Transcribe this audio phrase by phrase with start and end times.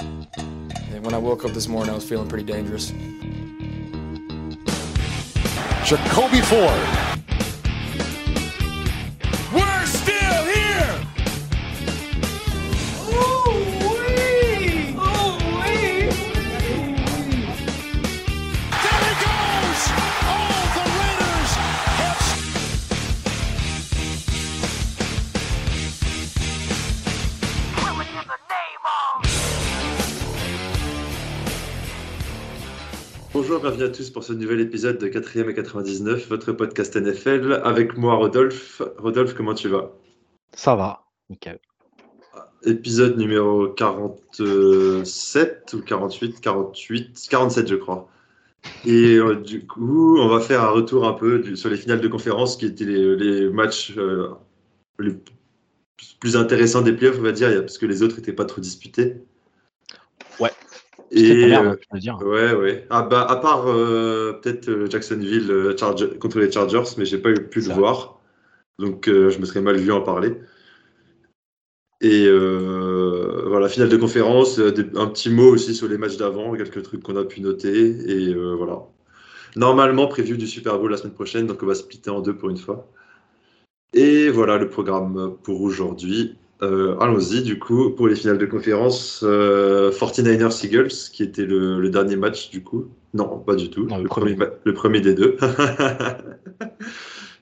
[0.00, 2.92] And when I woke up this morning, I was feeling pretty dangerous.
[5.84, 7.15] Jacoby Ford.
[33.56, 37.62] Bonjour, bienvenue à tous pour ce nouvel épisode de 4ème et 99, votre podcast NFL.
[37.64, 38.82] Avec moi, Rodolphe.
[38.98, 39.92] Rodolphe, comment tu vas?
[40.54, 41.58] Ça va, nickel.
[42.64, 48.10] Épisode numéro 47 ou 48, 48, 47 je crois.
[48.84, 52.02] Et euh, du coup, on va faire un retour un peu du- sur les finales
[52.02, 54.28] de conférence qui étaient les, les matchs euh,
[54.98, 55.14] les
[56.20, 59.16] plus intéressants des playoffs, on va dire, parce que les autres n'étaient pas trop disputés.
[60.40, 60.50] Ouais.
[61.10, 62.18] Et pas merde, je veux dire.
[62.22, 62.86] Ouais, ouais.
[62.90, 67.18] Ah bah, à part euh, peut-être euh, Jacksonville euh, Charger- contre les Chargers, mais j'ai
[67.18, 68.20] pas eu pu le voir.
[68.78, 70.34] Donc euh, je me serais mal vu en parler.
[72.02, 76.82] Et voilà, finale de conférence, des- un petit mot aussi sur les matchs d'avant, quelques
[76.82, 77.96] trucs qu'on a pu noter.
[78.10, 78.82] Et voilà.
[79.56, 82.50] Normalement, prévu du Super Bowl la semaine prochaine, donc on va splitter en deux pour
[82.50, 82.86] une fois.
[83.94, 86.36] Et voilà le programme pour aujourd'hui.
[86.62, 91.78] Euh, Allons-y, du coup, pour les finales de conférence, euh, 49ers Eagles, qui était le,
[91.80, 92.86] le dernier match, du coup.
[93.14, 93.84] Non, pas du tout.
[93.86, 94.36] Non, le le, premier.
[94.64, 95.36] le premier des deux.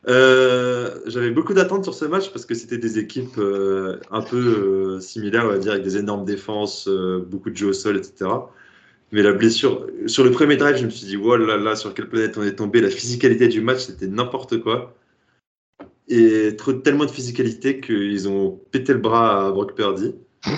[0.07, 5.01] Euh, J'avais beaucoup d'attentes sur ce match parce que c'était des équipes euh, un peu
[5.01, 6.87] similaires, on va dire, avec des énormes défenses,
[7.27, 8.31] beaucoup de jeux au sol, etc.
[9.13, 11.95] Mais la blessure, sur le premier drive, je me suis dit, oh là là, sur
[11.95, 12.83] quelle planète on est tombé.
[12.83, 14.95] La physicalité du match, c'était n'importe quoi.
[16.09, 20.15] Et trop, tellement de physicalité qu'ils ont pété le bras à Brock Purdy,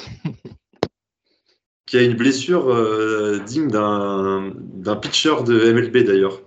[1.86, 6.42] qui a une blessure euh, digne d'un pitcher de MLB d'ailleurs.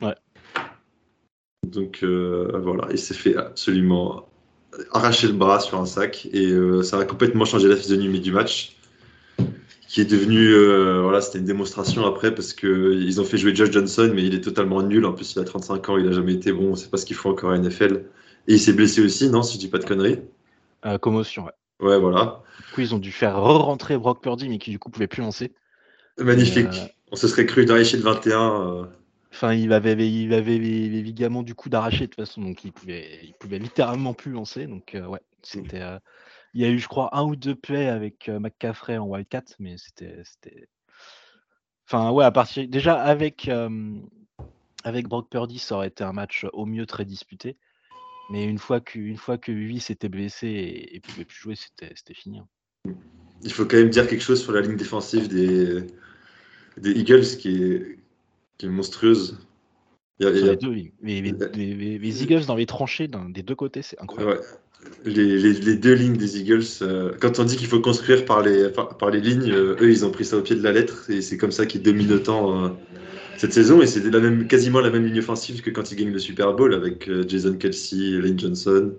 [0.00, 0.14] Ouais.
[1.64, 4.28] Donc euh, voilà, il s'est fait absolument
[4.92, 8.32] arracher le bras sur un sac et euh, ça a complètement changé la physionomie du
[8.32, 8.76] match
[9.88, 13.54] qui est devenu euh, voilà c'était une démonstration après parce que ils ont fait jouer
[13.54, 16.12] Josh Johnson mais il est totalement nul en plus il a 35 ans il a
[16.12, 18.04] jamais été bon c'est pas ce qu'il faut encore à NFL
[18.48, 20.18] et il s'est blessé aussi non si je dis pas de conneries
[20.86, 21.52] Euh, commotion, ouais.
[21.86, 24.90] ouais voilà Du coup, ils ont dû faire re-rentrer Brock Purdy, mais qui du coup
[24.90, 25.52] pouvait plus lancer.
[26.18, 28.84] magnifique Euh, on se serait cru d'arracher le 21 euh,
[29.32, 32.64] Enfin, il avait, il avait les, les ligaments du coup d'arraché de toute façon, donc
[32.64, 34.66] il pouvait, il pouvait littéralement plus lancer.
[34.66, 35.82] Donc euh, ouais, c'était.
[36.54, 39.76] il y a eu, je crois, un ou deux plays avec McCaffrey en Wildcat, mais
[39.78, 40.22] c'était.
[41.86, 43.50] Enfin ouais, à partir déjà avec
[44.84, 47.56] avec Brock Purdy, ça aurait été un match au mieux très disputé.
[48.30, 51.54] Mais une fois que, une fois que lui s'était blessé et, et pouvait plus jouer,
[51.56, 52.38] c'était, c'était fini.
[52.40, 52.92] hein.
[53.42, 55.82] il faut quand même dire quelque chose sur la ligne défensive des,
[56.76, 57.98] des Eagles qui est,
[58.58, 59.38] qui est monstrueuse
[60.20, 60.92] il y a- il Sur y a- les deux, oui.
[61.00, 64.40] Les, les- Euh, les- les- les Eagles dans les tranchées des deux côtés, c'est incroyable.
[64.40, 64.46] Ouais.
[65.04, 68.96] Les, deux lignes des Eagles, euh, quand on dit qu'il faut construire par les, par,
[68.96, 71.20] par les lignes, euh, eux, ils ont pris ça au pied de la lettre et
[71.22, 72.68] c'est comme ça qu'ils dominent autant euh,
[73.38, 73.80] cette saison.
[73.82, 76.74] Et la même, quasiment la même ligne offensive que quand ils gagnent le Super Bowl
[76.74, 78.92] avec euh, Jason Kelsey, Lane Johnson.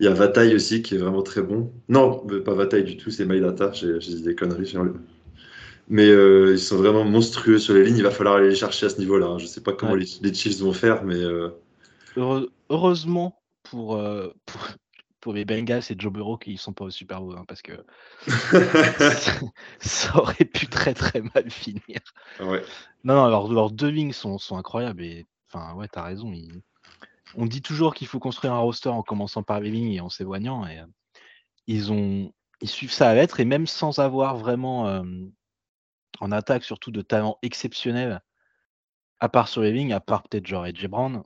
[0.00, 1.72] Il y a Vataille aussi qui est vraiment très bon.
[1.88, 3.72] Non, pas Vataille du tout, c'est Mailata.
[3.72, 4.66] J'ai dit des conneries.
[4.66, 4.98] j'ai enlevé.
[5.88, 7.96] Mais euh, ils sont vraiment monstrueux sur les lignes.
[7.98, 9.26] Il va falloir aller les chercher à ce niveau-là.
[9.26, 9.38] hein.
[9.38, 10.00] Je sais pas comment Ouais.
[10.00, 11.48] les, les Chiefs vont faire, mais euh,
[12.70, 14.60] heureusement pour, euh, pour,
[15.26, 17.84] pour les Bengals et Joe Burrow qu'ils sont pas au Super Bowl, hein, parce que
[19.80, 21.98] ça, aurait pu très très mal finir.
[22.38, 22.62] ouais.
[23.02, 26.30] Non, non, leurs leurs deux lignes sont, sont incroyables et enfin ouais, t'as raison.
[26.32, 26.62] ils-
[27.34, 30.10] On dit toujours qu'il faut construire un roster en commençant par les lignes et en
[30.10, 30.86] s'éloignant et euh,
[31.66, 35.02] ils ont ils suivent ça à lettre et même sans avoir vraiment euh,
[36.20, 38.22] en attaque surtout de talent exceptionnel
[39.18, 41.24] à part sur les lignes, à part peut-être genre AJ Brown.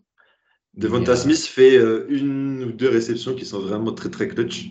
[0.76, 4.66] Devonta Smith fait euh, une ou deux réceptions qui sont vraiment très très clutch.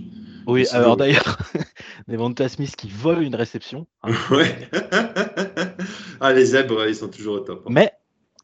[0.48, 1.38] Oui, Sinon- alors d'ailleurs,
[2.08, 3.86] Devonta Smith qui vole une réception.
[4.04, 4.12] hein.
[4.32, 4.70] Ouais.
[6.22, 7.64] ah, les zèbres, ils sont toujours au top.
[7.66, 7.70] hein.
[7.72, 7.92] Mais,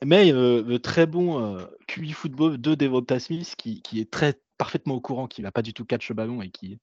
[0.03, 4.35] mais euh, le très bon euh, QI football de Devonta Smith qui, qui est très
[4.57, 6.79] parfaitement au courant qu'il va pas du tout catch le ballon et qui,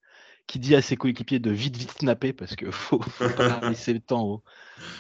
[0.47, 3.93] qui dit à ses coéquipiers de vite vite snapper parce que faut, faut pas laisser
[3.93, 4.43] le temps aux,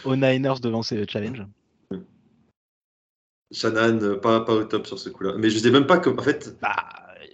[0.05, 1.43] aux Niners de lancer le challenge.
[3.53, 5.35] Shannon, euh, pas, pas au top sur ce coup-là.
[5.39, 6.21] Mais je sais même pas comment.
[6.21, 6.77] En fait, Bah,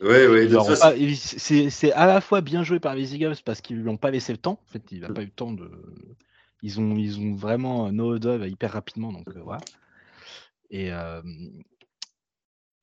[0.03, 1.15] ouais, ouais.
[1.15, 4.11] c'est c'est à la fois bien joué par les Eagles parce qu'ils lui ont pas
[4.11, 4.61] laissé le temps.
[4.69, 5.70] En fait, il n'a pas eu le temps de.
[6.62, 9.12] Ils ont, ils ont vraiment no dove hyper rapidement.
[9.12, 9.61] Donc euh, voilà.
[10.70, 11.23] Et, euh,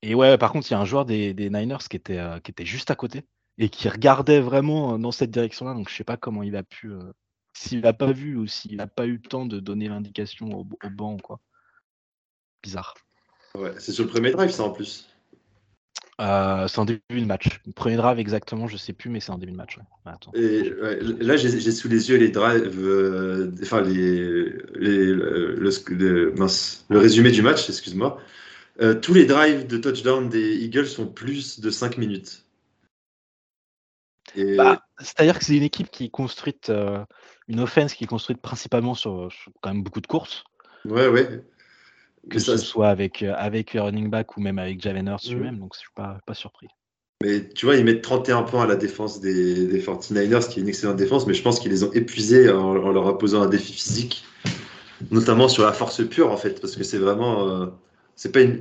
[0.02, 2.40] et ouais, par contre, il y a un joueur des, des Niners qui était, euh,
[2.40, 3.24] qui était juste à côté
[3.58, 5.74] et qui regardait vraiment euh, dans cette direction-là.
[5.74, 7.12] Donc je sais pas comment il a pu, euh,
[7.52, 10.60] s'il n'a pas vu ou s'il n'a pas eu le temps de donner l'indication au,
[10.82, 11.40] au banc, quoi.
[12.62, 12.94] Bizarre.
[13.56, 15.08] Ouais, c'est sur le premier drive, ça en plus.
[16.20, 17.60] Euh, c'est en début de match.
[17.66, 19.76] Le premier drive exactement, je sais plus, mais c'est en début de match.
[19.76, 19.84] ouais.
[20.06, 20.32] Ouais, attends.
[20.34, 24.44] Et ouais, là, j'ai sous les yeux les drives, euh, enfin les,
[24.74, 28.18] les- le, le- le- mince, le résumé du match, excuse-moi.
[28.80, 32.44] Euh, tous les drives de touchdown des Eagles sont plus de 5 minutes.
[34.36, 36.72] Et Bah, C'est-à-dire que c'est une équipe qui est construite,
[37.48, 40.44] une offense qui est construite principalement sur, sur quand même beaucoup de courses,
[40.86, 41.42] ouais, ouais.
[42.30, 45.34] Que ça- ce soit avec, euh, avec running back ou même avec Jalen Hurts Mhm.
[45.34, 46.68] lui-même, donc je suis pas, pas surpris.
[47.22, 50.62] mais tu vois, ils mettent 31 points à la défense des, des 49ers, qui est
[50.62, 53.48] une excellente défense, mais je pense qu'ils les ont épuisés en, en leur imposant un
[53.48, 54.24] défi physique,
[55.10, 57.48] notamment sur la force pure, en fait, parce que c'est vraiment.
[57.48, 57.66] euh,
[58.16, 58.60] c'est pas une...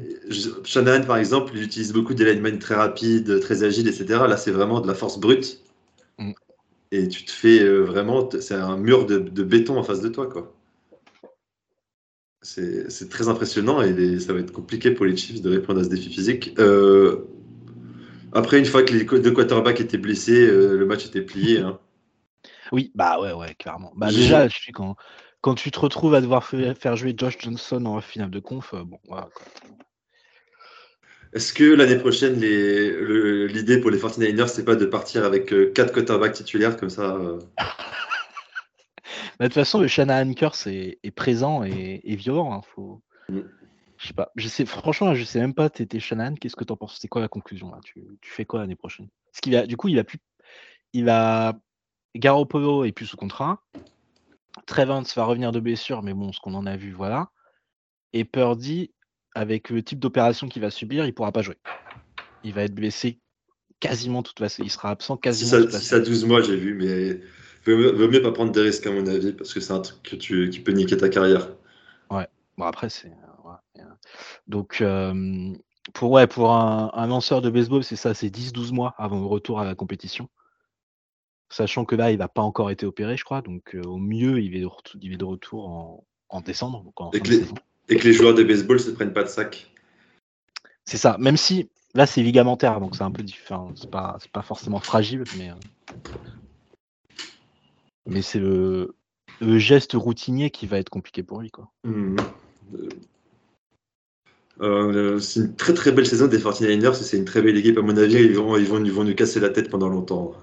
[0.63, 4.27] Shanahan, par exemple, il utilise beaucoup des linemen très rapides, très agiles, etc.
[4.27, 5.59] Là, c'est vraiment de la force brute.
[6.17, 6.31] Mm.
[6.91, 8.29] Et tu te fais euh, vraiment.
[8.39, 10.54] C'est un mur de, de béton en face de toi, quoi.
[12.45, 15.83] C'est très impressionnant et les- ça va être compliqué pour les Chiefs de répondre à
[15.83, 16.53] ce défi physique.
[16.59, 17.25] Euh,
[18.33, 21.59] après, une fois que les deux quarterbacks étaient blessés, euh, le match était plié.
[21.61, 21.79] hein.
[22.71, 23.91] Oui, bah ouais, ouais, clairement.
[23.95, 24.95] Bah déjà, je suis quand,
[25.41, 28.73] quand tu te retrouves à devoir fa- faire jouer Josh Johnson en finale de conf,
[28.75, 29.29] euh, bon, voilà.
[31.33, 35.93] Est-ce que l'année prochaine, le- l'idée pour les 49ers, c'est pas de partir avec quatre
[35.93, 37.17] quarterbacks titulaires comme ça
[39.39, 42.53] de toute façon, le Shanahan Curse est, est présent et, et violent.
[42.53, 43.01] hein, faut...
[43.29, 43.41] Mm.
[43.97, 44.31] Je sais pas.
[44.35, 45.69] Je sais, franchement, je sais même pas.
[45.69, 46.35] T'étais Shanahan.
[46.35, 46.97] Qu'est-ce que t'en penses?
[46.99, 47.79] C'est quoi la conclusion là?
[47.83, 49.07] Tu, tu fais quoi l'année prochaine?
[49.31, 50.19] Parce qu'il a, du coup, il a plus,
[50.91, 51.57] il a
[52.15, 53.63] Garoppolo est plus sous contrat.
[54.65, 57.29] Trevor va revenir de blessure, mais bon, ce qu'on en a vu, voilà.
[58.13, 58.93] Et Purdy,
[59.33, 61.57] avec le type d'opération qu'il va subir, il pourra pas jouer.
[62.43, 63.19] Il va être blessé
[63.79, 64.47] quasiment toute la.
[64.59, 66.11] Il sera absent Si quasiment ça, toute la si ça saison.
[66.11, 67.21] 12 mois, j'ai vu, mais
[67.65, 69.81] vaut mieux, vaut mieux pas prendre des risques à mon avis parce que c'est un
[69.81, 71.49] truc que tu, qui peut niquer ta carrière.
[72.57, 73.11] Bon, après, c'est.
[73.77, 73.81] euh,
[74.47, 75.53] donc, euh,
[75.93, 79.25] pour, ouais, pour un, un lanceur de baseball, c'est ça, c'est 10-12 mois avant le
[79.25, 80.29] retour à la compétition.
[81.49, 83.41] Sachant que là, il n'a pas encore été opéré, je crois.
[83.41, 86.81] Donc, euh, au mieux, il est de, retour- il est de retour en, en décembre.
[86.83, 87.55] Donc en Et que les- saison.
[87.89, 89.69] Et que les joueurs de baseball se prennent pas de sac.
[90.85, 91.17] C'est ça.
[91.19, 93.71] Même si là, c'est ligamentaire, donc c'est un peu différent.
[93.75, 95.51] C'est pas, pas forcément fragile, mais.
[95.51, 95.55] euh,
[98.05, 98.95] mais c'est le,
[99.41, 101.71] le geste routinier qui va être compliqué pour lui, quoi.
[101.83, 102.17] Mhm.
[102.73, 102.89] Euh,
[104.61, 107.77] euh, c'est une très très belle saison des 49ers et c'est une très belle équipe.
[107.77, 110.33] À mon avis, ils vont, ils vont, ils vont nous casser la tête pendant longtemps.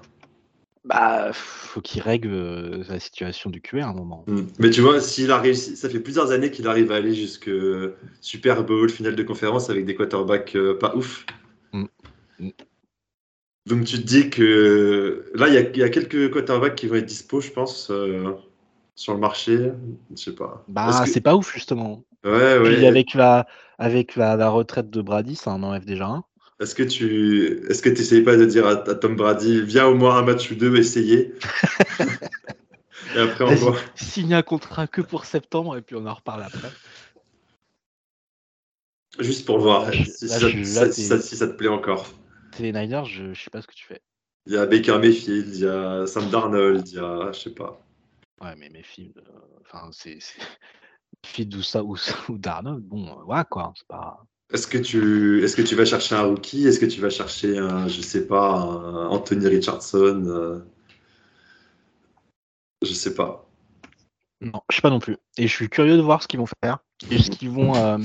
[0.84, 4.24] Bah, faut qu'il règle euh, la situation du QA à un moment.
[4.26, 4.40] Mm.
[4.58, 7.50] Mais tu vois, s'il a réussi, ça fait plusieurs années qu'il arrive à aller jusque
[8.20, 11.24] Super Bowl, finale de conférence avec des quarterbacks pas ouf.
[11.72, 11.86] Mm.
[13.66, 16.88] Donc tu te dis que là, il y a, il y a quelques quarterbacks qui
[16.88, 18.32] vont être dispo, je pense, euh,
[18.96, 19.72] sur le marché.
[20.10, 20.64] Je sais pas.
[20.68, 22.04] Bah, que- c'est pas ouf, justement.
[22.24, 22.62] Ouais, ouais.
[22.76, 23.46] Puis avec la,
[23.78, 26.24] avec la, la retraite de Brady, ça en enlève déjà un.
[26.60, 29.94] Est-ce que tu est-ce que t'essayes pas de dire à, à Tom Brady, viens au
[29.94, 31.34] moins un match ou deux essayer?
[33.16, 33.76] Et après on voit.
[33.96, 36.70] Signe un contrat que pour septembre et puis on en reparle après.
[39.18, 41.20] Juste pour voir Là, je- si, là, ça, je- si là, ça- si t'es- ça-
[41.20, 42.06] si ça te plaît encore.
[42.52, 44.00] T'es les Niners, je, je sais pas ce que tu fais.
[44.46, 47.54] Il y a Baker Mayfield, il y a Sam Darnold, il y a je sais
[47.54, 47.80] pas.
[48.40, 50.18] Ouais, mais films, euh, enfin, c'est.
[51.24, 51.96] Mayfield ou ça ou,
[52.28, 53.72] ou Darnold, bon, euh, voilà quoi.
[53.76, 54.24] C'est pas.
[54.52, 56.66] Est-ce que tu est-ce que tu vas chercher un rookie?
[56.66, 60.58] Est-ce que tu vas chercher un je sais pas un Anthony Richardson euh,
[62.82, 63.48] Je sais pas.
[64.42, 65.16] Non, je sais pas non plus.
[65.38, 66.78] Et je suis curieux de voir ce qu'ils vont faire.
[67.10, 67.98] Est-ce qu'ils vont, euh,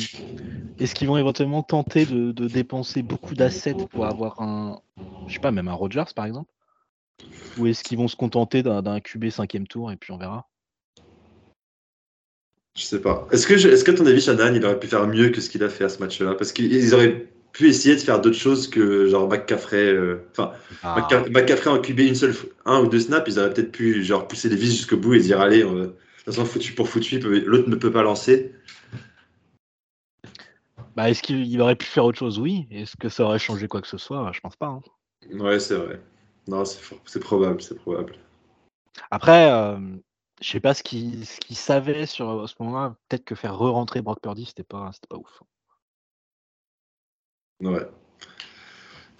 [0.79, 4.82] est-ce qu'ils vont éventuellement tenter de, de dépenser beaucoup d'assets pour avoir un,
[5.25, 6.51] je sais pas, même un Rogers par exemple
[7.58, 10.48] Ou est-ce qu'ils vont se contenter d'un QB cinquième tour et puis on verra
[12.75, 13.27] Je sais pas.
[13.32, 15.50] Est-ce que je- est-ce que ton avis Shannon il aurait pu faire mieux que ce
[15.50, 16.36] qu'il a fait à ce match-là?
[16.36, 19.77] Parce qu'ils auraient pu essayer de faire d'autres choses que genre McCaffrey.
[19.94, 20.53] euh, Enfin,
[20.84, 24.03] Ah, McCa- McCaffrey en QB une seule, un ou deux snaps, ils auraient peut-être pu
[24.03, 25.96] genre pousser les vis jusqu'au bout et dire allez, on
[26.27, 28.53] toute façon foutu pour foutu, l'autre ne peut pas lancer.
[30.96, 32.39] Bah, est-ce qu'il il aurait pu faire autre chose?
[32.39, 32.67] Oui.
[32.72, 34.31] Est-ce que ça aurait changé quoi que ce soit?
[34.34, 34.67] Je pense pas.
[34.67, 34.81] hein.
[35.31, 36.01] Ouais, c'est vrai.
[36.48, 38.15] Non, c'est probable, c'est probable.
[39.12, 39.77] Après, euh,
[40.41, 42.96] je sais pas ce qu'il savait sur à ce moment-là.
[43.07, 45.43] Peut-être que faire re-rentrer Brock Purdy, c'était pas, c'était pas ouf.
[47.62, 47.88] Ouais.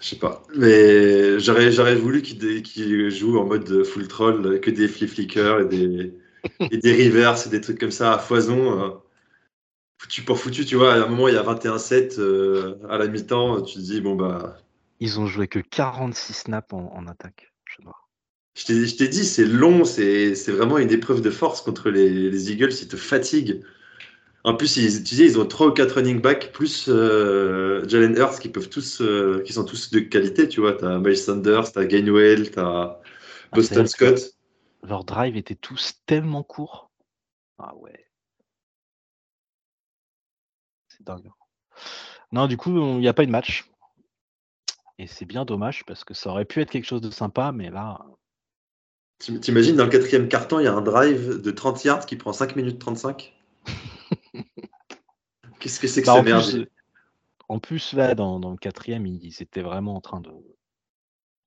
[0.00, 0.42] Je sais pas.
[0.56, 5.64] Mais j'aurais, j'aurais voulu qu'il joue en mode full troll, que des flip flickers et
[5.64, 6.14] des,
[6.70, 8.80] et des reverse et des trucs comme ça à foison.
[8.80, 8.90] euh,
[10.00, 10.94] Foutu pour foutu, tu vois.
[10.94, 13.62] À un moment, il y a 21-7 euh, à la mi-temps.
[13.62, 14.56] Tu te dis, bon, bah,
[15.00, 17.52] Ils ont joué que 46 snaps en, en attaque.
[17.66, 17.82] Je
[18.64, 18.86] sais.
[18.86, 22.52] Je t'ai dit, c'est long, c'est c'est vraiment une épreuve de force contre les, les
[22.52, 23.62] Eagles, ils te fatiguent.
[24.44, 28.16] En plus, ils, tu sais, ils ont trois ou quatre running backs, plus euh, Jalen
[28.16, 29.02] Hurts, qui peuvent tous,
[29.44, 30.74] qui sont tous de qualité, tu vois.
[30.74, 33.00] T'as Miles Sanders, t'as Gainwell, t'as
[33.52, 34.37] Boston c'est vrai que- Scott.
[34.82, 36.90] Leurs drives étaient tous tellement courts.
[37.58, 38.06] Ah ouais.
[40.88, 41.30] C'est dingue.
[42.32, 43.68] Non, du coup, il n'y a pas eu de match.
[44.98, 47.70] Et c'est bien dommage parce que ça aurait pu être quelque chose de sympa, mais
[47.70, 48.04] là,
[49.18, 52.16] Tu- T'imagines, dans le quatrième carton, il y a un drive de 30 yards qui
[52.16, 53.34] prend 5 minutes 35
[55.58, 56.68] Qu'est-ce que c'est que Bah, ça en, merde plus,
[57.48, 60.30] en plus, là, dans, dans le quatrième, ils étaient vraiment en train de,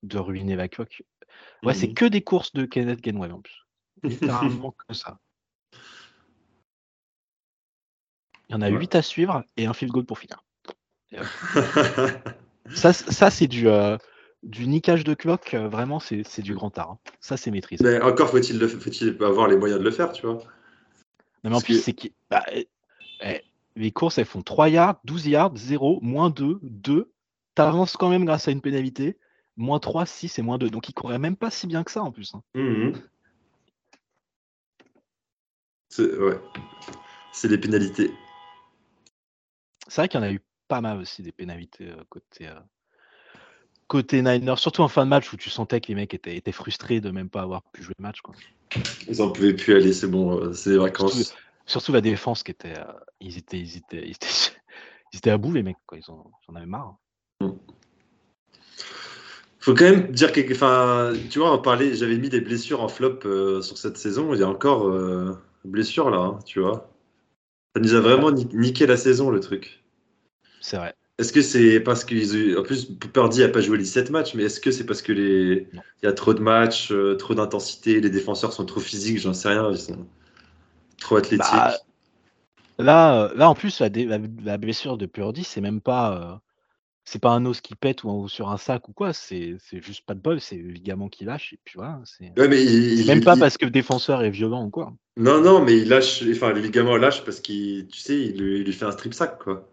[0.04, 1.04] de ruiner la coque.
[1.64, 1.94] Ouais, c'est Mhm.
[1.94, 3.66] que des courses de Kenneth Gainwell en plus.
[4.04, 5.20] Littéralement que ça.
[8.50, 8.78] Il y en a Ouais.
[8.78, 10.44] 8 à suivre et un field goal pour finir.
[12.74, 12.94] Ça,
[13.30, 13.98] c'est du, euh,
[14.44, 15.54] du niquage de clock.
[15.54, 16.92] euh, vraiment, c'est du grand art.
[16.92, 17.00] hein.
[17.20, 17.84] Ça, c'est maîtrisé.
[17.84, 18.62] Mais encore faut-il
[19.24, 20.36] avoir les moyens de le faire, tu vois.
[21.44, 22.68] Non, mais en plus, que- c'est que bah, eh,
[23.24, 23.42] eh,
[23.76, 27.12] les courses, elles font 3 yards, 12 yards, 0, moins 2, 2.
[27.56, 29.18] T'avances quand même grâce à une pénalité.
[29.62, 30.70] Moins 3, 6 et moins 2.
[30.70, 32.34] Donc, il courait même pas si bien que ça en plus.
[32.34, 32.42] hein.
[32.56, 32.94] Mhm.
[35.90, 36.40] C'est ouais.
[37.32, 38.12] C'est les pénalités.
[39.88, 42.60] C'est vrai qu'il y en a eu pas mal aussi des pénalités euh, côté, euh,
[43.88, 46.52] côté Niners, surtout en fin de match où tu sentais que les mecs étaient, étaient
[46.54, 48.22] frustrés de même pas avoir pu jouer le match.
[48.22, 48.34] Quoi.
[49.08, 51.36] Ils en pouvaient plus aller, c'est bon, euh, c'est les vacances.
[51.66, 52.78] Surtout la défense qui était.
[52.80, 54.28] euh, ils, étaient, ils, étaient, ils, étaient,
[55.14, 55.78] ils étaient à bout, les mecs.
[55.86, 55.98] Quoi.
[55.98, 56.96] Ils, en, ils en avaient marre.
[57.42, 57.56] hein.
[59.62, 62.88] Faut quand même dire que, enfin, tu vois, on parlait, j'avais mis des blessures en
[62.88, 64.34] flop euh, sur cette saison.
[64.34, 66.90] Il y a encore euh, blessures là, hein, tu vois.
[67.76, 69.84] Ça nous a vraiment ni- niqué la saison, le truc.
[70.62, 70.96] C'est vrai.
[71.20, 72.62] Est-ce que c'est parce qu'ils ont...
[72.62, 75.12] En plus, Purdy n'a pas joué les 17 matchs, mais est-ce que c'est parce que
[75.14, 75.68] les...
[75.74, 75.82] Non.
[76.02, 79.34] il y a trop de matchs, euh, trop d'intensité, les défenseurs sont trop physiques, j'en
[79.34, 80.08] sais rien, ils sont
[81.00, 81.50] trop athlétiques?
[81.50, 81.78] Bah,
[82.80, 86.42] Là, euh, là, en plus, la, dé- la, la blessure de Purdy, c'est même pas.
[87.04, 89.14] C'est pas un os qui pète ou, un- ou sur un sac ou quoi.
[89.14, 90.40] C'est c'est juste pas de bol.
[90.40, 91.54] C'est le ligament qui lâche.
[91.54, 92.00] Et puis voilà.
[92.06, 94.66] C'est Ouais, mais il- c'est il- même pas il- parce que le défenseur est violent
[94.66, 94.94] ou quoi.
[95.18, 98.60] Non, non, mais il lâche, enfin, les ligaments lâchent parce qu'il, tu sais, il, lui-
[98.60, 99.68] il lui fait un strip sack, quoi.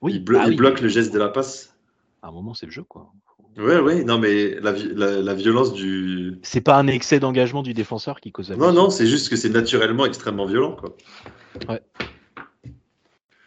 [0.00, 1.74] Oui, il, blo- bah il oui, bloque mais le geste de la passe.
[2.22, 3.10] À un moment, c'est le jeu, quoi.
[3.56, 6.34] Ouais, ouais, non, mais la, vi- la, la violence du.
[6.42, 8.82] C'est pas un excès d'engagement du défenseur qui cause la Non, blessure.
[8.84, 10.94] non, c'est juste que c'est naturellement extrêmement violent, quoi.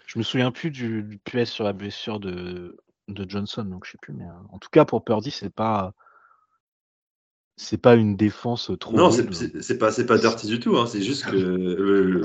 [0.08, 2.76] Je me souviens plus du, du PS sur la blessure de,
[3.14, 4.14] de Johnson, donc je sais plus.
[4.14, 5.94] Mais euh, en tout cas, pour Purdy, c'est pas.
[7.58, 8.96] C'est pas une défense trop.
[8.96, 11.36] Non, c'est- pas, c'est pas dirty du tout, hein, c'est juste que.
[11.36, 12.22] le- le-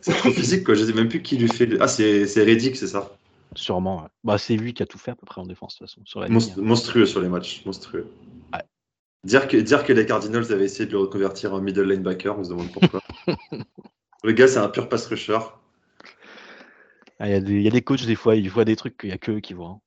[0.00, 0.74] c'est- trop physique, quoi.
[0.74, 1.66] Je sais même plus qui lui fait.
[1.66, 3.10] le- Ah, c'est c'est Reddick, c'est ça.
[3.54, 4.02] Sûrement.
[4.02, 4.08] ouais.
[4.24, 6.00] Bah, c'est lui qui a tout fait à peu près en défense, de toute façon.
[6.06, 6.64] Sur la Monst- ligne.
[6.64, 8.06] monstrueux sur les matchs, monstrueux.
[8.54, 8.60] Ouais.
[9.24, 12.44] Dire que, dire que les Cardinals avaient essayé de le reconvertir en middle linebacker, on
[12.44, 13.00] se demande pourquoi.
[14.24, 15.38] le gars, c'est un pur pass rusher.
[17.18, 18.76] Ah, Il y, a des- il y a des coachs, des fois, ils voient des
[18.76, 19.68] trucs qu'il n'y a que eux qui voient.
[19.68, 19.80] hein.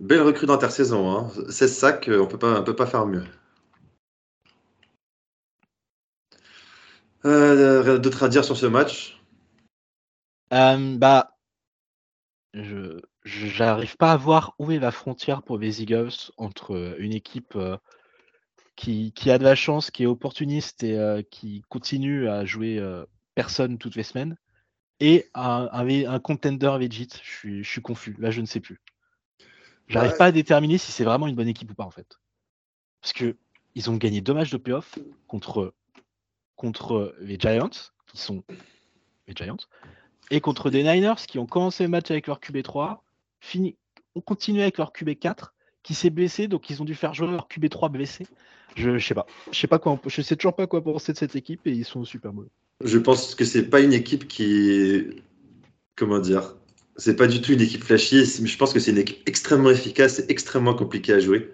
[0.00, 1.30] Belle recrue d'intersaison, hein.
[1.50, 3.24] 16 sacs, euh, on on peut pas faire mieux.
[7.24, 9.20] Euh, à dire sur ce match?
[10.52, 11.36] Euh, bah,
[12.54, 17.12] je j'arrive pas à voir où est la frontière pour les Eagles entre euh, une
[17.12, 17.58] équipe
[18.76, 22.80] qui, a de la chance, qui est opportuniste et qui continue à jouer
[23.34, 24.36] personne toutes les semaines,
[25.00, 26.78] et un, contender.
[26.80, 28.14] Je suis, je suis confus.
[28.20, 28.80] Là, je ne sais plus.
[29.88, 30.18] J'arrive Ouais.
[30.18, 32.18] pas à déterminer si c'est vraiment une bonne équipe ou pas en fait.
[33.00, 33.36] Parce que
[33.74, 35.72] ils ont gagné deux matchs de playoff contre,
[36.56, 37.70] contre les Giants,
[38.06, 38.42] qui sont
[39.28, 39.56] les Giants,
[40.30, 42.98] et contre des Niners qui ont commencé le match avec leur QB3,
[43.40, 43.76] fini,
[44.14, 45.50] ont continué avec leur QB4,
[45.82, 48.26] qui s'est blessé, donc ils ont dû faire jouer leur QB3 blessé.
[48.76, 49.26] Je, je sais pas.
[49.52, 49.98] Je sais pas quoi.
[50.06, 52.50] Je sais toujours pas quoi penser de cette équipe et ils sont super mauvais.
[52.84, 55.22] Je pense que c'est pas une équipe qui.
[55.96, 56.56] Comment dire
[56.98, 58.26] C'est pas du tout une équipe flashy.
[58.26, 61.50] c'est- Je pense que c'est une équipe extrêmement efficace et extrêmement compliquée à jouer.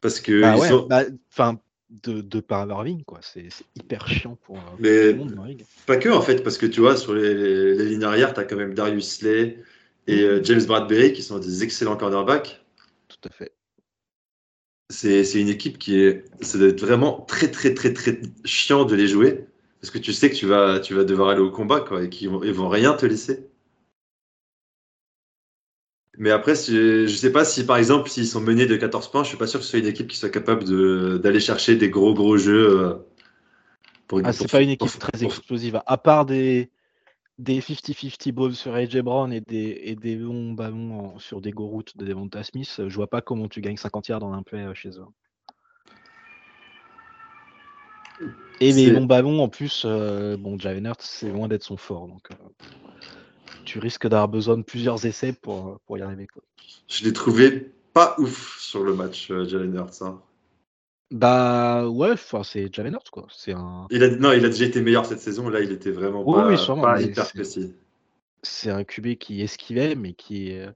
[0.00, 0.40] Parce que.
[0.42, 3.20] Bah ils ouais, ont- bah, enfin, de, de par ligne, quoi.
[3.22, 5.62] C'est hyper chiant pour, euh, pour Mais- tout le monde.
[5.86, 7.34] Pas que, en fait, parce que tu vois, sur les,
[7.74, 9.62] les lignes arrière, tu as quand même Darius Slay
[10.06, 12.64] et euh, James Bradbury qui sont des excellents cornerbacks.
[13.08, 13.52] Tout à fait.
[14.90, 16.24] C'est c'est une équipe qui est.
[16.40, 19.44] Ça doit être vraiment très, très, très, très chiant de les jouer.
[19.80, 22.08] Parce que tu sais que tu vas, tu vas devoir aller au combat, quoi, et
[22.08, 23.48] qu'ils vont, ils vont rien te laisser.
[26.16, 29.28] Mais après, je sais pas si, par exemple, s'ils sont menés de 14 points, je
[29.28, 31.90] suis pas sûr que ce soit une équipe qui soit capable de- d'aller chercher des
[31.90, 32.80] gros, gros jeux.
[32.80, 32.94] euh,
[34.08, 35.80] pour- Ah, c'est pas une équipe pour- très explosive.
[35.86, 36.70] À part des,
[37.38, 41.52] des 50-50 balls sur AJ Brown et des, et des longs ballons en- sur des
[41.52, 44.42] go routes de Devonta Smith, je vois pas comment tu gagnes 50 yards dans un
[44.42, 45.06] play euh, chez eux.
[48.60, 50.58] Et les longs ballons, en plus, euh, bon,
[50.98, 52.08] c'est loin d'être son fort.
[52.08, 52.34] Donc, euh,
[53.64, 56.26] tu risques d'avoir besoin de plusieurs essais pour, euh, pour y arriver.
[56.26, 56.42] Quoi.
[56.88, 60.02] Je l'ai trouvé pas ouf sur le match, euh, Jalen Hurts.
[60.02, 60.20] hein.
[61.10, 63.26] Bah ouais, c'est Jalen Hurts, quoi.
[63.30, 65.48] C'est un, Il a, non, il a déjà été meilleur cette saison.
[65.48, 67.74] Là, il était vraiment Oui, pas, oui, sûrement, pas mais hyper précis.
[68.42, 70.68] c'est un QB qui esquivait, mais qui est,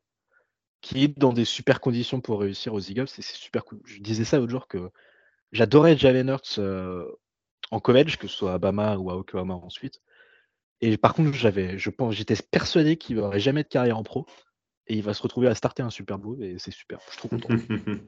[0.81, 3.09] qui est dans des super conditions pour réussir aux Eagles.
[3.19, 3.81] Et super cool.
[3.85, 4.89] Je disais ça l'autre jour que
[5.53, 7.05] j'adorais Jalen Hurts euh,
[7.73, 10.01] en college, que ce soit à Bama ou à Oklahoma ensuite.
[10.81, 14.27] Et par contre, j'avais, je pense, j'étais persuadé qu'il n'aurait jamais de carrière en pro.
[14.87, 16.99] Et il va se retrouver à starter un Super Bowl et c'est super.
[17.07, 17.49] Je suis trop content.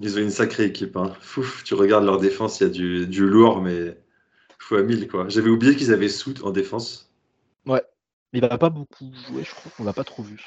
[0.00, 0.96] Ils ont une sacrée équipe.
[0.96, 1.12] Hein.
[1.20, 3.98] Fouf, tu regardes leur défense, il y a du, du lourd, mais
[4.58, 5.28] fois 1000 quoi.
[5.28, 7.10] J'avais oublié qu'ils avaient Soot en défense.
[8.34, 10.46] Il va pas beaucoup jouer, je crois qu'on l'a pas trop vu.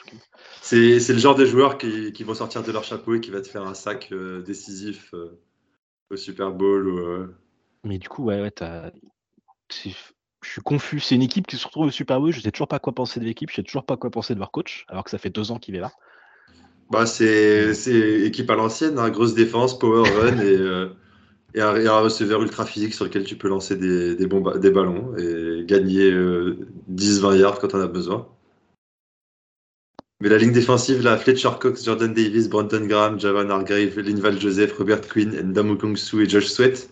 [0.61, 3.41] C'est le genre de joueurs qui, qui vont sortir de leur chapeau et qui va
[3.41, 5.41] te faire un sac euh, décisif euh,
[6.11, 6.87] au Super Bowl.
[6.87, 7.35] Ou, euh,
[7.83, 8.51] Mais du coup, ouais, ouais,
[10.43, 10.99] je suis confus.
[10.99, 12.31] C'est une équipe qui se retrouve au Super Bowl.
[12.31, 13.49] Je sais toujours pas quoi penser de l'équipe.
[13.49, 15.59] Je sais toujours pas quoi penser de leur coach, alors que ça fait deux ans
[15.59, 15.91] qu'il est là.
[16.89, 20.89] Bah, c'est c'est équipe à l'ancienne, hein, grosse défense, power run et, euh,
[21.53, 24.71] et, un, et un receveur ultra physique sur lequel tu peux lancer des, ba- des
[24.71, 26.57] ballons et gagner euh,
[26.89, 28.27] 10-20 yards quand on a besoin.
[30.21, 34.71] Mais la ligne défensive, là, Fletcher Cox, Jordan Davis, Brenton Graham, Javan Hargrave, Linval Joseph,
[34.77, 36.89] Robert Quinn, Ndamu Kongsu et Josh Sweat.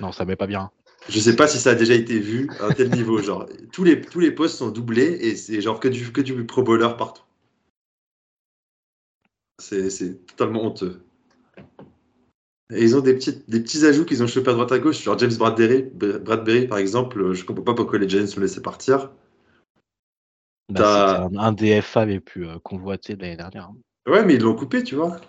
[0.00, 0.70] Non, ça met pas bien.
[1.08, 3.20] Je sais pas si ça a déjà été vu à un tel niveau.
[3.20, 6.46] Genre, tous les, tous les postes sont doublés et c'est genre que du, que du
[6.46, 7.22] pro bowler partout.
[9.60, 11.00] C'est c'est totalement honteux.
[12.70, 15.02] Et ils ont des, petites, des petits ajouts qu'ils ont chopés à droite à gauche.
[15.02, 19.10] Genre James Bradbury, Bradbury par exemple, je comprends pas pourquoi les Giants l'ont laissé partir.
[20.70, 23.64] Bah, un, un des FA les plus euh, convoités de l'année dernière.
[23.64, 23.76] hein.
[24.08, 25.20] Ouais, mais ils l'ont coupé, tu vois.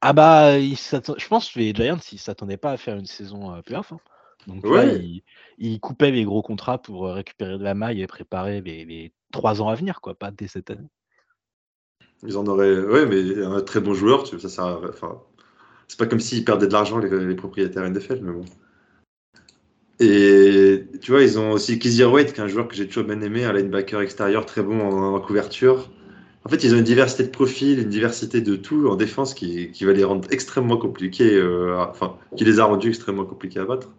[0.00, 3.62] Ah bah, je pense que les Giants, ils s'attendaient pas à faire une saison euh,
[3.62, 3.92] playoff.
[3.92, 4.00] hein.
[4.46, 4.96] Donc vois, Ouais.
[4.96, 5.22] ils,
[5.58, 9.12] ils coupaient les gros contrats pour euh, récupérer de la maille et préparer les, les
[9.32, 10.88] trois ans à venir, quoi, pas dès cette année.
[12.24, 12.78] Ils en auraient.
[12.78, 15.22] Ouais, mais un très bon joueur, tu ça sert à- Enfin,
[15.88, 18.44] c'est pas comme s'ils perdaient de l'argent, les, les propriétaires NFL, mais bon.
[19.98, 23.04] Et tu vois, ils ont aussi Kizir White, qui est un joueur que j'ai toujours
[23.04, 25.90] bien aimé, un linebacker extérieur très bon en, en couverture.
[26.44, 29.70] En fait, ils ont une diversité de profils, une diversité de tout en défense qui,
[29.72, 33.60] qui va les rendre extrêmement compliqués, euh, à- enfin, qui les a rendus extrêmement compliqués
[33.60, 33.90] à battre.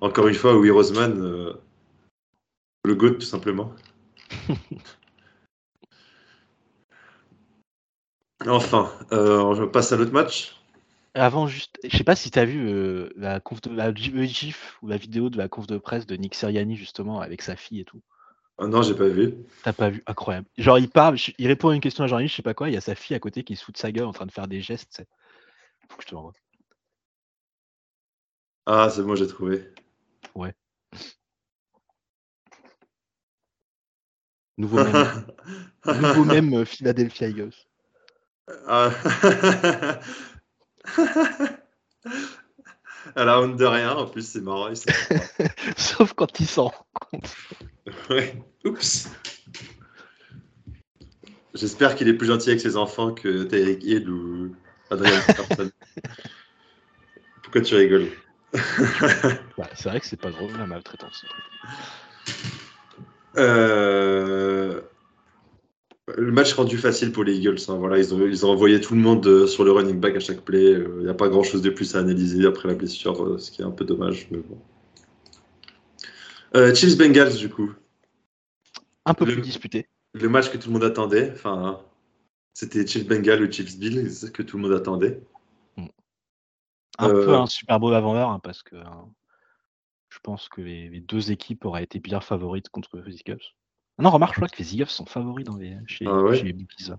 [0.00, 1.52] Encore une fois, Will Roseman, euh,
[2.84, 3.72] le GOAT tout simplement.
[8.48, 10.57] Enfin, euh, on passe à l'autre match.
[11.14, 14.10] Avant, juste, je sais pas si tu as vu euh, la, conf de, la gi-
[14.10, 17.42] le gif ou la vidéo de la conf de presse de Nick Sirianni, justement, avec
[17.42, 18.02] sa fille et tout.
[18.58, 19.34] Oh non, j'ai pas vu.
[19.62, 20.02] T'as pas vu?
[20.06, 20.46] Incroyable.
[20.58, 22.54] Genre, il parle, je- il répond à une question à un journaliste, je sais pas
[22.54, 24.12] quoi, il y a sa fille à côté qui se fout de sa gueule en
[24.12, 24.90] train de faire des gestes.
[24.90, 25.08] tu sais.
[25.88, 26.32] Faut que je te l'envoie.
[28.66, 29.68] Ah, c'est bon, j'ai trouvé.
[34.58, 35.26] Nouveau même,
[35.86, 37.52] nouveau même euh, Philadelphia Eagles.
[43.16, 44.68] À la honte de rien, en plus, c'est marrant.
[44.68, 44.76] ils
[45.76, 47.36] Sauf quand il s'en rend compte.
[48.10, 48.34] Ouais.
[48.66, 49.08] Oups.
[51.54, 54.54] J'espère qu'il est plus gentil avec ses enfants que Tyreek Hill ou
[54.90, 55.70] Peterson.
[57.42, 58.10] Pourquoi tu rigoles?
[58.52, 61.24] Bah, c'est vrai que c'est pas drôle la maltraitance.
[63.38, 64.82] Euh,
[66.16, 67.58] Le match rendu facile pour les Eagles.
[67.68, 67.76] hein.
[67.76, 70.20] Voilà, ils, ont, ils ont envoyé tout le monde euh, sur le running back à
[70.20, 70.72] chaque play.
[70.72, 73.50] Il n'y a pas grand chose de plus à analyser après la blessure, euh, ce
[73.50, 74.28] qui est un peu dommage.
[74.30, 74.58] Mais bon.
[76.56, 77.72] Euh, Chiefs Bengals, du coup.
[79.04, 79.86] Un peu Le- plus disputé.
[80.14, 81.30] Le match que tout le monde attendait.
[81.34, 81.80] Enfin,
[82.54, 85.20] c'était Chiefs Bengals ou Chiefs Bills c'est ce que tout le monde attendait.
[87.00, 89.08] Un Euh, peu un Super Bowl avant l'heure, hein, parce que hein,
[90.08, 93.44] je pense que les, les deux équipes auraient été bien favorites contre les Eagles.
[93.98, 96.36] Ah non, remarque, je crois que les Eagles sont favoris dans les, chez, Ah ouais
[96.36, 96.92] chez les Bookies,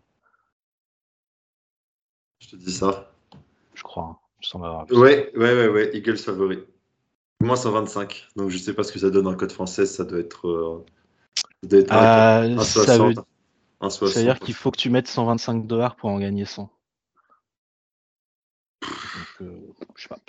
[2.40, 3.14] Je te dis ça.
[3.74, 4.04] je crois.
[4.04, 4.18] hein.
[4.54, 4.86] Avoir.
[4.92, 5.96] Ouais, ouais, ouais, ouais.
[5.98, 6.60] Eagles favori.
[7.42, 8.28] Moins 125.
[8.36, 9.86] Donc je sais pas ce que ça donne en code français.
[9.86, 10.48] Ça doit être.
[10.48, 10.86] euh,
[11.64, 13.24] ça doit être Ah, un ça, 60, veut,
[13.82, 14.24] un ça veut 60.
[14.24, 16.70] dire qu'il faut que tu mettes 125 dollars pour en gagner 100.
[18.82, 18.92] Donc,
[19.42, 19.60] euh,
[19.96, 20.20] je sais pas.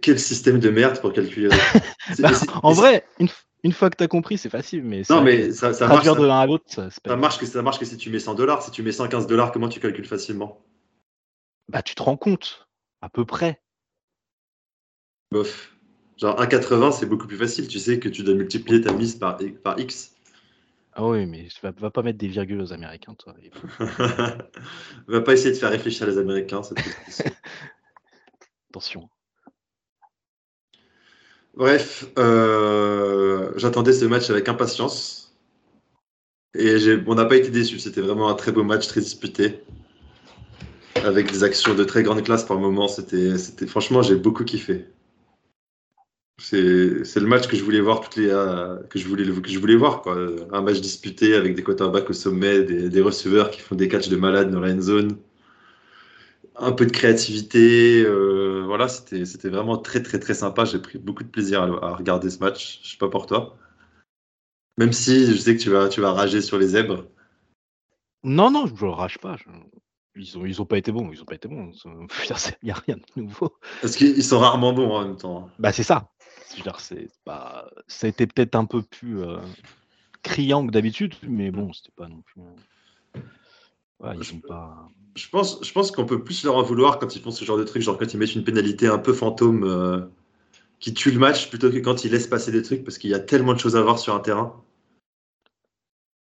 [0.00, 1.48] Quel système de merde pour calculer
[2.20, 2.30] Bah,
[2.62, 3.28] en vrai, une,
[3.64, 6.04] une fois que tu as compris, c'est facile, mais, Non, ça, ça marche.
[6.04, 8.62] de l'un à l'autre, ça, marche que ça marche que si tu mets 100 dollars.
[8.62, 10.62] Si tu mets 115 dollars, comment tu calcules facilement?
[11.70, 12.68] Bah, tu te rends compte,
[13.00, 13.62] à peu près.
[15.32, 15.74] Bof.
[16.18, 17.66] Genre 1,80 c'est beaucoup plus facile.
[17.66, 20.14] Tu sais que tu dois multiplier ta mise par, par X.
[20.92, 23.34] Ah oui, mais va, va pas mettre des virgules aux Américains, toi.
[25.08, 26.60] Va pas essayer de faire réfléchir les Américains.
[28.70, 29.08] Attention.
[31.56, 35.36] Bref, euh, j'attendais ce match avec impatience.
[36.56, 37.78] Et on n'a pas été déçus.
[37.78, 39.60] C'était vraiment un très beau match, très disputé.
[41.04, 42.88] Avec des actions de très grande classe par moment.
[42.88, 43.36] C'était,
[43.66, 44.86] franchement, j'ai beaucoup kiffé.
[46.40, 46.64] C'est,
[47.16, 49.76] le match que je voulais voir toutes les, euh, que je voulais, que je voulais
[49.76, 50.16] voir, quoi.
[50.52, 54.08] Un match disputé avec des quarterbacks au sommet, des, des receveurs qui font des catchs
[54.08, 55.16] de malade dans la end zone.
[56.56, 58.02] Un peu de créativité.
[58.02, 60.64] euh, voilà, c'était, vraiment très, très, très sympa.
[60.64, 62.80] J'ai pris beaucoup de plaisir à, regarder ce match.
[62.82, 63.56] Je sais pas pour toi.
[64.78, 67.06] Même si je sais que tu vas, tu vas rager sur les zèbres.
[68.22, 69.36] Non, non, je le rage pas.
[69.36, 69.44] je-
[70.16, 71.10] Ils ont, ils ont pas été bons.
[71.12, 71.70] Ils ont pas été bons.
[71.84, 72.06] Il
[72.62, 73.56] n'y a rien de nouveau.
[73.80, 75.50] Parce qu'ils sont rarement bons en même temps.
[75.58, 76.08] Bah, c'est ça.
[76.78, 77.68] C'est pas...
[77.88, 79.38] Ça a été peut-être un peu plus euh,
[80.22, 82.42] criant que d'habitude, mais bon, c'était pas non plus.
[84.00, 84.88] Ouais, ils ont pas.
[85.16, 87.56] Je pense, je pense qu'on peut plus leur en vouloir quand ils font ce genre
[87.56, 90.00] de trucs, genre quand ils mettent une pénalité un peu fantôme euh,
[90.80, 93.14] qui tue le match plutôt que quand ils laissent passer des trucs parce qu'il y
[93.14, 94.60] a tellement de choses à voir sur un terrain.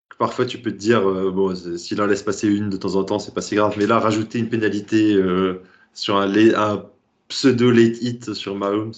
[0.10, 2.95] que Parfois, tu peux te dire, euh, bon, s'il en laisse passer une de temps
[2.95, 3.75] en temps, c'est pas si grave.
[3.77, 5.62] Mais là, rajouter une pénalité euh,
[5.93, 6.86] sur un,
[7.30, 8.93] pseudo late hit sur Mahomes,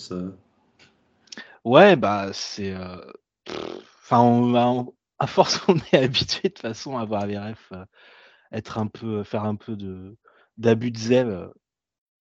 [1.64, 2.76] Ouais, bah, c'est.
[4.04, 4.86] Enfin,
[5.24, 7.86] à force, on est habitué de toute façon à voir VRF euh,
[8.54, 10.16] être un peu, faire un peu de
[10.58, 11.48] d'abus de zèle euh,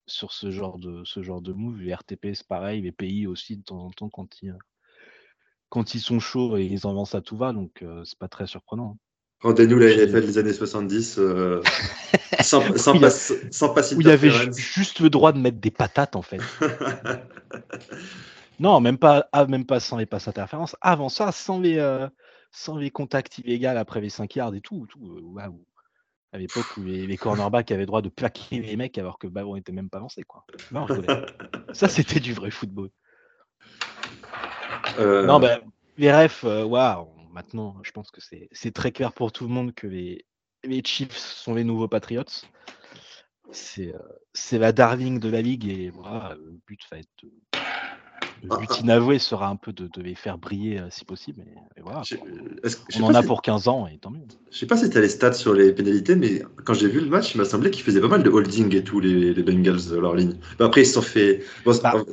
[0.07, 1.81] sur ce genre de ce genre de move.
[1.81, 4.55] Les RTP, c'est pareil, les pays aussi de temps en temps quand ils
[5.69, 8.27] quand ils sont chauds et ils en lancent à tout va, donc euh, c'est pas
[8.27, 8.97] très surprenant.
[9.39, 11.61] rendez-nous la NFL des années 70 euh,
[12.41, 15.71] sans, sans, pass, sans pass Où il y avait juste le droit de mettre des
[15.71, 16.41] patates en fait.
[18.61, 20.75] Non, même pas, ah, même pas sans les passes interférences.
[20.81, 22.07] Avant ça, sans les, euh,
[22.51, 24.85] sans les contacts illégaux après les 5 yards et tout.
[24.87, 25.65] tout euh, waouh.
[26.33, 29.33] À l'époque où les, les cornerbacks avaient droit de plaquer les mecs alors que le
[29.33, 30.23] ballon n'était même pas lancé.
[30.23, 30.45] Quoi.
[30.71, 30.87] Non,
[31.73, 32.89] ça, c'était du vrai football.
[34.97, 35.59] Euh, Non, ben,
[35.97, 36.65] les refs, euh.
[37.33, 40.25] Maintenant, je pense que c'est c'est très clair pour tout le monde que les,
[40.63, 42.23] les Chiefs sont les nouveaux Patriots.
[43.51, 47.09] C'est euh, la darling de la ligue et voilà, le but va être
[48.43, 48.79] le but ah.
[48.81, 51.41] inavoué sera un peu de, de les faire briller euh, si possible.
[51.47, 52.01] Et, et voilà,
[52.99, 54.21] On en a si- pour 15 ans et tant mieux.
[54.51, 56.99] Je sais pas si tu as les stats sur les pénalités, mais quand j'ai vu
[56.99, 59.43] le match, il m'a semblé qu'ils faisaient pas mal de holding et tout, les, les
[59.43, 60.33] Bengals, de leur ligne.
[60.59, 61.43] Bah, après, ils se sont fait.
[61.65, 62.03] bon, Bah,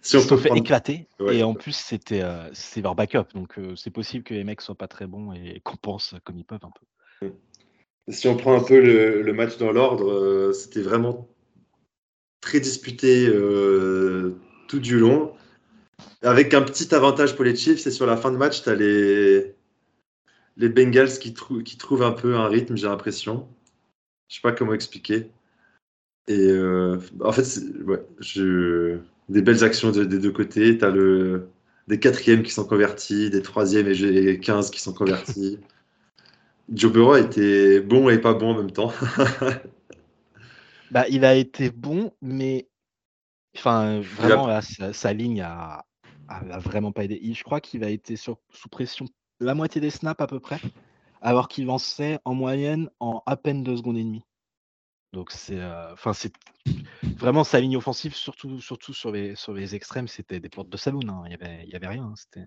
[0.00, 2.94] si Ils on se fait prendre- éclater Ouais, et en plus c'était euh, c'est leur
[2.94, 6.36] backup donc euh, c'est possible que les mecs soient pas très bons et compensent comme
[6.36, 6.70] ils peuvent un
[7.22, 7.32] peu.
[8.08, 11.26] Si on prend un peu le, le match dans l'ordre, euh, c'était vraiment
[12.42, 14.36] très disputé euh,
[14.68, 15.32] tout du long.
[16.22, 18.74] Avec un petit avantage pour les Chiefs, c'est sur la fin de match, tu as
[18.74, 19.54] les,
[20.56, 23.48] les Bengals qui, trou- qui trouvent un peu un rythme, j'ai l'impression.
[24.28, 25.30] Je sais pas comment expliquer.
[26.26, 30.78] Et euh, en fait, ouais, je- des belles actions de- des deux côtés.
[30.78, 31.48] Tu as le,
[31.88, 35.58] des quatrièmes qui sont convertis, des troisièmes et j'ai 15 qui sont convertis.
[36.72, 38.92] Joe Burrow était bon et pas bon en même temps.
[40.90, 42.68] Bah, il a été bon, mais
[43.56, 45.84] enfin vraiment là, sa, sa ligne a,
[46.28, 47.18] a, a vraiment pas aidé.
[47.22, 49.06] Il- Je crois qu'il a été sur- sous pression
[49.40, 50.60] la moitié des snaps à peu près,
[51.22, 54.24] alors qu'il lançait en moyenne en à peine deux secondes et demie.
[55.12, 56.32] Donc c'est, euh, enfin c'est
[57.18, 60.76] vraiment sa ligne offensive, surtout surtout sur les sur les extrêmes, c'était des portes de
[60.76, 61.08] saloon.
[61.08, 61.22] hein.
[61.26, 62.04] Il y avait il y avait rien.
[62.04, 62.14] hein.
[62.16, 62.46] C'était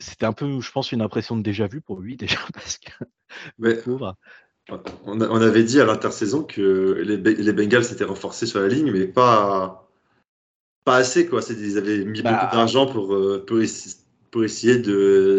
[0.00, 2.90] c'était un peu, je pense, une impression de déjà vu pour lui déjà parce que
[3.58, 4.16] Mais pauvre.
[5.04, 6.60] on, a- on avait dit à l'intersaison que
[7.04, 9.87] les Bengals s'étaient renforcés sur la ligne, mais pas,
[10.88, 11.26] pas assez.
[11.28, 11.42] Quoi.
[11.42, 13.58] C'est- Ils avaient mis Bah, beaucoup d'argent pour, euh, pour,
[14.30, 14.78] pour essayer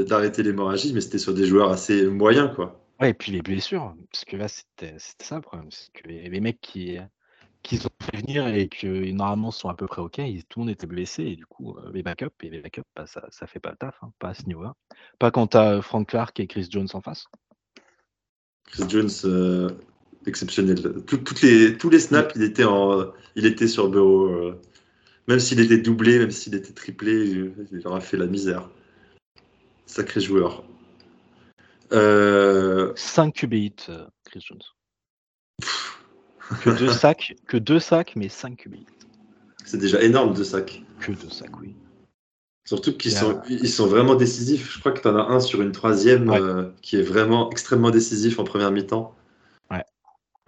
[0.05, 2.51] d'arrêter l'hémorragie, mais c'était sur des joueurs assez moyens.
[2.55, 2.79] Quoi.
[2.99, 5.69] Ouais, et puis les blessures, parce que là, c'était ça le problème.
[5.71, 6.97] C'est que les, les mecs qui,
[7.63, 10.65] qui ont fait venir et que normalement sont à peu près OK, ils- tout le
[10.65, 13.47] monde était blessé, et du coup, euh, les backups, et les backups, bah, ça, ça
[13.47, 14.73] fait pas le taf, hein, pas à ce niveau-là.
[15.17, 17.25] Pas quand t'as Frank Clark et Chris Jones en face.
[18.65, 19.69] Chris Jones, euh,
[20.25, 20.79] exceptionnel.
[21.07, 24.59] Tout- toutes les, tous les snaps, il était, en, il était sur euh,
[25.29, 28.69] même s'il était doublé, même s'il était triplé, il il leur a fait la misère.
[29.85, 30.63] Sacré joueur.
[31.93, 34.61] Euh, 5 QB hits, euh, Chris Jones.
[36.63, 38.85] Que deux sacs, que deux sacs, mais 5 QB hits.
[39.65, 40.81] c'est déjà énorme de sacs.
[40.99, 41.75] Que deux sacs, oui.
[42.65, 44.71] Surtout qu'ils sont, ils sont vraiment décisifs.
[44.73, 46.39] Je crois que tu en as un sur une troisième Ouais.
[46.39, 49.15] euh, qui est vraiment extrêmement décisif en première mi-temps.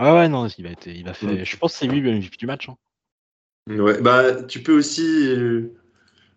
[0.04, 1.30] Ah ouais, non, il va, être, il va faire.
[1.32, 1.46] Mm.
[1.46, 2.68] Je pense que c'est lui le MVP du match.
[2.70, 2.76] hein.
[3.70, 5.28] Ouais, bah, tu peux aussi.
[5.28, 5.74] euh,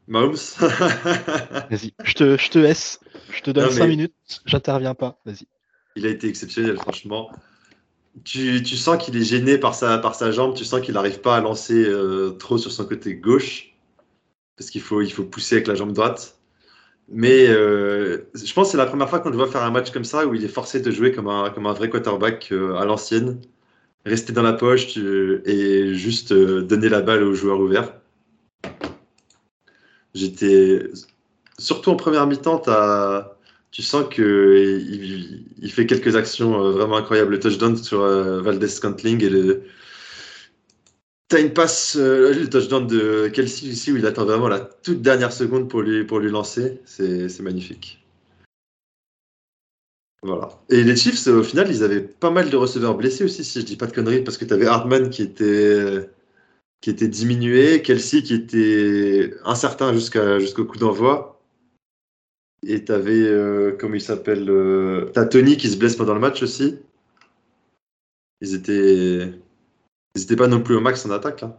[0.06, 0.34] Mahomes.
[1.70, 3.00] Vas-y, je te, je te laisse.
[3.32, 4.14] Je te donne Non, 5 mais- minutes.
[4.46, 5.18] J'interviens pas.
[5.24, 5.46] Vas-y.
[5.96, 7.30] il a été exceptionnel, franchement.
[8.22, 11.20] Tu, tu sens qu'il est gêné par sa, par sa jambe, tu sens qu'il n'arrive
[11.20, 13.74] pas à lancer euh, trop sur son côté gauche,
[14.56, 16.38] parce qu'il faut, il faut pousser avec la jambe droite.
[17.08, 19.90] Mais euh, je pense que c'est la première fois qu'on le voit faire un match
[19.90, 22.76] comme ça, où il est forcé de jouer comme un, comme un vrai quarterback euh,
[22.76, 23.40] à l'ancienne,
[24.04, 27.94] rester dans la poche et juste euh, donner la balle aux joueurs ouverts.
[30.14, 30.88] J'étais.
[31.58, 32.62] Surtout en première mi-temps,
[33.70, 37.32] tu sens qu'il il, fait quelques actions euh, vraiment incroyables.
[37.32, 39.64] Le touchdown sur euh, Valdez Scantling et le.
[41.28, 45.02] T'as une passe, euh, le touchdown de Kelsey ici où il attend vraiment la toute
[45.02, 46.80] dernière seconde pour lui, pour lui lancer.
[46.84, 48.03] C'est magnifique.
[50.24, 50.48] Voilà.
[50.70, 53.60] Et les Chiefs, euh, au final, ils avaient pas mal de receveurs blessés aussi, si
[53.60, 56.08] je dis pas de conneries, parce que tu avais Hardman qui était,
[56.80, 61.42] qui était diminué, Kelsey qui était incertain jusqu'au coup d'envoi.
[62.66, 66.42] Et tu avais, comment il s'appelle euh, T'as Tony qui se blesse pendant le match
[66.42, 66.78] aussi.
[68.40, 69.30] Ils étaient,
[70.14, 71.58] ils pas non plus au max en attaque là.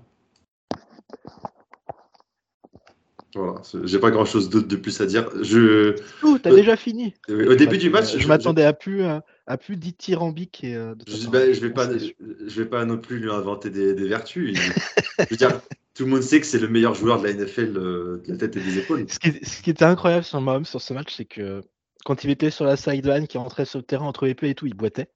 [3.36, 5.30] Voilà, j'ai pas grand chose d'autre de plus à dire.
[5.44, 7.14] Je, Oh, t'as Euh, déjà fini.
[7.30, 10.74] au début du match, je, m'attendais à plus, à, à plus dithyrambique et.
[10.76, 12.12] euh, de Je, bah, je vais pas, je,
[12.48, 14.52] je vais pas non plus lui inventer des, des vertus.
[14.58, 15.62] Il- je veux dire,
[15.94, 18.38] tout le monde sait que c'est le meilleur joueur de la NFL euh, de la
[18.38, 19.06] tête et des épaules.
[19.10, 21.62] Ce qui, ce qui était incroyable sur Mahomes sur ce match, c'est que
[22.06, 24.66] quand il était sur la sideline, qui rentrait sur le terrain entre les et tout,
[24.68, 25.10] il boitait.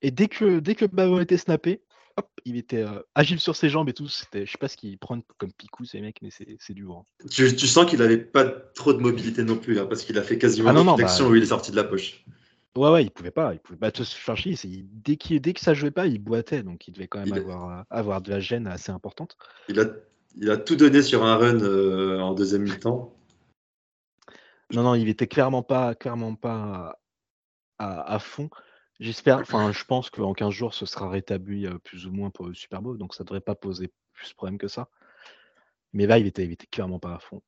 [0.00, 1.82] Et dès que dès que le ballon était snappé,
[2.18, 4.08] hop, il était euh, agile sur ses jambes et tout.
[4.08, 6.92] C'était, je sais pas ce qu'ils prennent comme picou ces mecs, mais c'est, dur.
[6.92, 7.04] hein.
[7.30, 10.22] Tu, tu sens qu'il avait pas trop de mobilité non plus, hein, parce qu'il a
[10.22, 12.24] fait quasiment Ah non, non, une action bah- où il est sorti de la poche.
[12.76, 13.54] Ouais, ouais, il pouvait pas.
[13.54, 14.50] Il pouvait pas te chercher.
[14.50, 16.62] il- dès, qu'il, dès que ça jouait pas, il boitait.
[16.62, 19.36] Donc il devait quand même avoir, euh, avoir de la gêne assez importante.
[19.68, 19.86] Il a,
[20.36, 23.14] il a tout donné sur un run euh, en deuxième mi-temps.
[24.72, 27.00] Non, non, il était clairement pas, clairement pas
[27.78, 28.50] à, à fond.
[29.00, 32.46] J'espère, enfin, je pense qu'en 15 jours, ce sera rétabli euh, plus ou moins pour
[32.46, 34.88] le Super Bowl, donc ça devrait pas poser plus de problème que ça.
[35.92, 37.40] Mais là, il était, il était clairement pas à fond.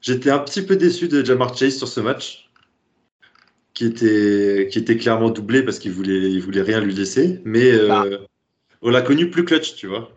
[0.00, 2.50] J'étais un petit peu déçu de Jamar Chase sur ce match,
[3.74, 7.40] qui était, qui était clairement doublé parce qu'il voulait, il voulait rien lui laisser.
[7.44, 8.04] Mais euh, Bah.
[8.80, 10.10] on l'a connu plus clutch, tu vois.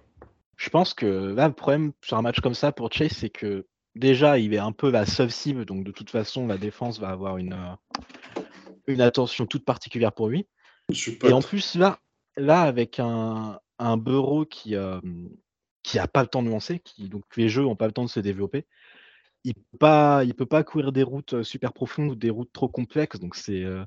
[0.55, 3.65] Je pense que là, le problème sur un match comme ça pour Chase, c'est que
[3.95, 7.09] déjà, il est un peu la seule cible, donc de toute façon, la défense va
[7.09, 8.36] avoir une, euh,
[8.87, 10.47] une attention toute particulière pour lui.
[11.23, 11.99] Et en plus, là,
[12.37, 14.99] là avec un, un Bureau qui euh,
[15.83, 18.05] qui a pas le temps de lancer, qui, donc les jeux n'ont pas le temps
[18.05, 18.65] de se développer,
[19.43, 22.51] il peut pas, il peut pas courir des routes euh, super profondes ou des routes
[22.51, 23.19] trop complexes.
[23.19, 23.85] Donc c'est euh,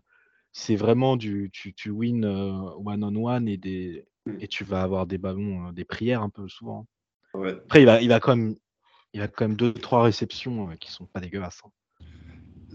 [0.52, 4.36] c'est vraiment du tu, tu win one on one et des Mm.
[4.40, 6.86] et tu vas avoir des ballons, euh, des prières un peu souvent.
[7.34, 7.52] Ouais.
[7.52, 8.56] Après, il va, il va quand même,
[9.12, 11.62] il a quand même deux trois réceptions euh, qui sont pas dégueulasses.
[11.64, 11.70] hein.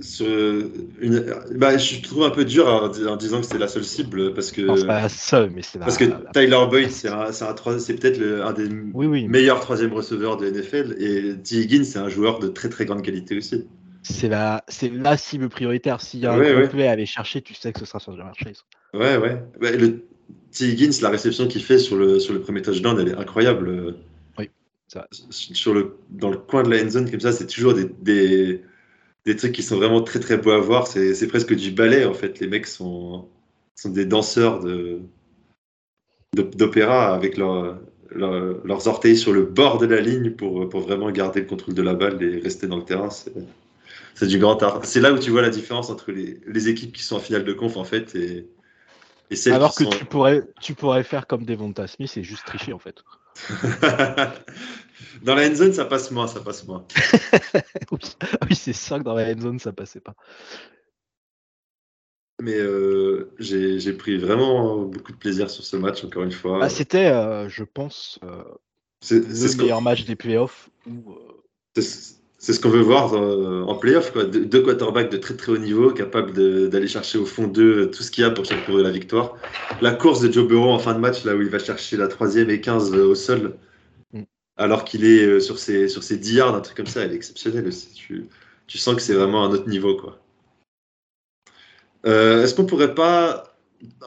[0.01, 3.85] Ce- une- bah, je trouve un peu dur en, en disant que c'est la seule
[3.85, 5.85] cible parce que, Non, pas la seule, mais c'est la.
[5.85, 9.23] parce que la- Tyler Boyd, c'est un, c'est peut-être le- un des Oui, oui.
[9.23, 11.55] mais meilleurs troisième receveurs de NFL et T.
[11.61, 13.65] Higgins, c'est un joueur de très très grande qualité aussi.
[14.03, 16.01] C'est la, c'est la cible prioritaire.
[16.01, 16.67] S'il y a un ouais.
[16.67, 18.65] play à aller chercher, tu sais que ce sera sur Jamar Chase.
[18.93, 19.41] Ouais, ouais.
[19.61, 20.03] Bah, le
[20.51, 20.65] T.
[20.65, 23.95] Higgins, la réception qu'il fait sur le, sur le premier touchdown, elle est incroyable.
[24.37, 24.49] Oui,
[24.93, 25.05] vrai.
[25.31, 28.61] Sur le, dans le coin de la end zone, comme ça, c'est toujours des, des,
[29.25, 30.87] des trucs qui sont vraiment très très beaux à voir.
[30.87, 32.39] C'est presque du ballet en fait.
[32.39, 33.27] Les mecs sont,
[33.75, 34.99] sont des danseurs de
[36.35, 37.79] d'op- d'opéra avec leur-
[38.11, 41.73] leur- leurs orteils sur le bord de la ligne pour, pour vraiment garder le contrôle
[41.73, 43.09] de la balle et rester dans le terrain.
[43.09, 43.33] C'est
[44.15, 44.85] c'est du grand art.
[44.85, 47.43] C'est là où tu vois la différence entre les, les équipes qui sont en finale
[47.43, 48.47] de conf en fait et,
[49.29, 49.97] et celles Alors qui que sont...
[49.97, 53.03] tu pourrais, tu pourrais faire comme Devonta Smith et juste tricher en fait.
[55.23, 56.85] dans la end zone, ça passe moins, ça passe moins.
[57.91, 60.15] oui, Ah oui, c'est ça que dans la end zone ça passait pas.
[62.41, 66.59] Mais euh, j'ai pris vraiment beaucoup de plaisir sur ce match, encore une fois.
[66.61, 68.43] Ah, C'était, euh, je pense, euh,
[69.01, 70.69] C'est le ce meilleur match des playoffs.
[70.87, 70.91] Euh,
[71.77, 72.15] c'est-
[72.53, 74.11] ce qu'on veut voir en playoff.
[74.11, 74.25] Quoi.
[74.25, 78.03] Deux, quarterbacks de très très haut niveau, capables de- d'aller chercher au fond d'eux tout
[78.03, 79.35] ce qu'il y a pour secourir la victoire.
[79.81, 82.07] La course de Joe Burrow en fin de match, là où il va chercher la
[82.07, 83.55] troisième et 15 euh, au sol.
[84.57, 87.11] Alors qu'il est euh, sur ses, sur ses 10 yards, un truc comme ça, elle
[87.11, 87.93] est exceptionnelle aussi.
[87.93, 88.25] Tu,
[88.67, 89.95] tu sens que c'est vraiment un autre niveau.
[89.95, 90.19] quoi.
[92.05, 93.55] Euh, Est-ce qu'on pourrait pas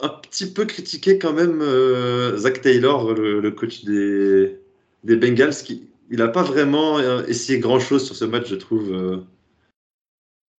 [0.01, 4.59] un petit peu critiquer quand même euh, Zach Taylor, le, coach des,
[5.03, 9.23] des Bengals, qui il n'a pas vraiment essayé grand chose sur ce match, je trouve.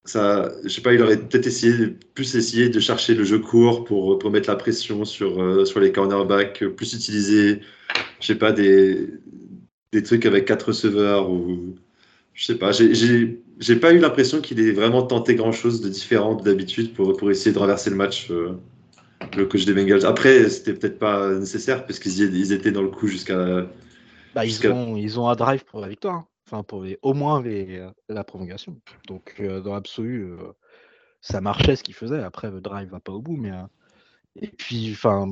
[0.06, 3.84] ça, je sais pas, il aurait peut-être essayé, plus essayé de chercher le jeu court
[3.84, 7.62] pour, pour mettre la pression sur, sur les cornerbacks, plus utiliser,
[8.19, 9.10] je sais pas, des,
[9.91, 11.75] des trucs avec quatre receveurs ou
[12.36, 16.36] Je sais pas, j'ai- pas eu l'impression qu'il ait vraiment tenté grand chose de différent
[16.36, 18.54] d'habitude pour, pour essayer de renverser le match, euh,
[19.38, 20.06] le coach des Bengals.
[20.06, 23.67] Après, c'était peut-être pas nécessaire parce qu'ils étaient dans le coup jusqu'à.
[24.34, 26.15] Bah, ils, ont, ils ont un drive pour la victoire.
[26.15, 26.28] hein.
[26.47, 28.75] Enfin, pour les- au moins les, la prolongation.
[29.08, 30.38] Donc, euh, dans l'absolu, euh,
[31.21, 32.23] ça marchait ce qu'il faisait.
[32.23, 33.38] Après, le drive va pas au bout.
[33.38, 33.63] Mais, euh,
[34.38, 35.28] et puis, enfin,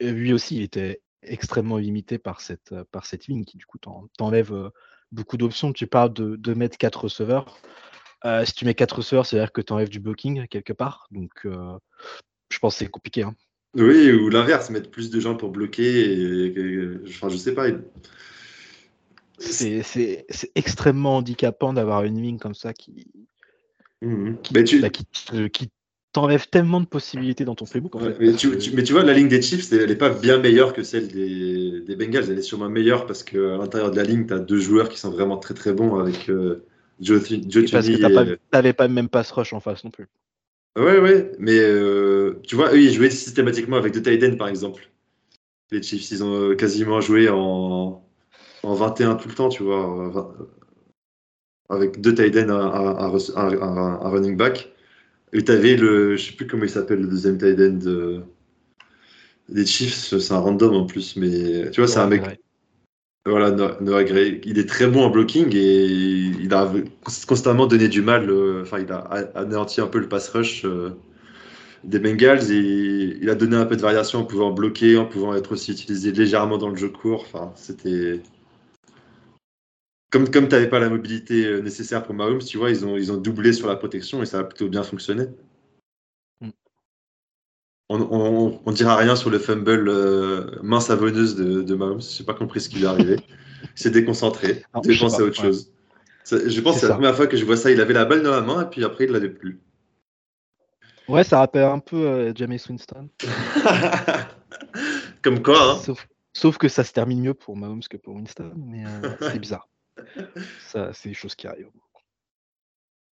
[0.00, 3.78] lui aussi, il était extrêmement limité par cette, euh, par cette ligne qui, du coup,
[3.78, 4.70] t'en- t'enlève euh,
[5.12, 5.72] beaucoup d'options.
[5.72, 7.58] Tu parles de, de mettre quatre receveurs.
[8.24, 11.06] Euh, si tu mets quatre receveurs, c'est-à-dire que tu enlèves du blocking quelque part.
[11.10, 11.78] Donc, euh,
[12.50, 13.22] je pense que c'est compliqué.
[13.22, 13.34] hein.
[13.76, 16.12] Oui, ou l'inverse, mettre plus de gens pour bloquer.
[16.12, 17.66] Et, et- enfin, je sais pas.
[19.38, 23.06] C'est c'est- c'est extrêmement handicapant d'avoir une ligne comme ça qui,
[24.64, 25.70] tu, bah, qui, te- qui
[26.12, 27.96] t'enlève tellement de possibilités dans ton playbook.
[27.96, 29.96] En Ouais, fait, mais, tu, tu- mais tu vois, la ligne des Chiefs, elle n'est
[29.96, 32.30] pas bien meilleure que celle des, des Bengals.
[32.30, 34.98] Elle est sûrement meilleure parce qu'à l'intérieur de la ligne, tu as deux joueurs qui
[34.98, 36.64] sont vraiment très très bons avec euh,
[37.00, 39.84] Joe, Joe et parce que Thuney t'as pas- t'avais pas, même pass rush en face
[39.84, 40.06] non plus.
[40.76, 44.88] Ouais, ouais, mais euh, tu vois, eux, ils jouaient systématiquement avec deux tight par exemple.
[45.70, 48.04] Les Chiefs, ils ont euh, quasiment joué en,
[48.62, 50.46] en 21 tout le temps, tu vois, euh,
[51.68, 54.72] avec deux tight ends, un running back.
[55.32, 58.20] Et tu avais le, je sais plus comment il s'appelle, le deuxième tight end euh,
[59.48, 62.22] des Chiefs, c'est un random en plus, mais tu vois, c'est un mec,
[63.26, 66.72] voilà, No- Noah Gray, il est très bon en blocking et il a
[67.26, 68.30] constamment donné du mal.
[68.30, 68.98] euh, Enfin, il a
[69.34, 70.90] anéanti un peu le pass rush euh,
[71.84, 75.34] des Bengals et il a donné un peu de variation en pouvant bloquer, en pouvant
[75.34, 77.22] être aussi utilisé légèrement dans le jeu court.
[77.26, 78.20] Enfin, c'était
[80.10, 82.96] comme comme tu n'avais pas la mobilité euh, nécessaire pour Mahomes, tu vois, ils ont
[82.96, 85.26] ils ont doublé sur la protection et ça a plutôt bien fonctionné.
[86.40, 86.50] Mm.
[87.88, 92.02] On, on, on dira rien sur le fumble euh, main savonneuse de, de Mahomes.
[92.02, 93.16] J'ai pas compris ce qui lui est arrivé.
[93.62, 94.64] Il s'est déconcentré.
[94.84, 95.46] Il je pensé à autre ouais.
[95.48, 95.72] chose.
[96.24, 97.70] Ça- je pense que C'est c'est la première fois que je vois ça.
[97.70, 99.60] Il avait la balle dans la main et puis après il l'avait plus.
[101.08, 103.08] Ouais, ça rappelle un peu euh, Jameis Winston.
[105.22, 105.80] Comme quoi, hein.
[105.84, 109.40] Sauf, sauf que ça se termine mieux pour Mahomes que pour Winston, mais euh, c'est
[109.40, 109.68] bizarre.
[110.60, 111.70] Ça, c'est des choses qui arrivent.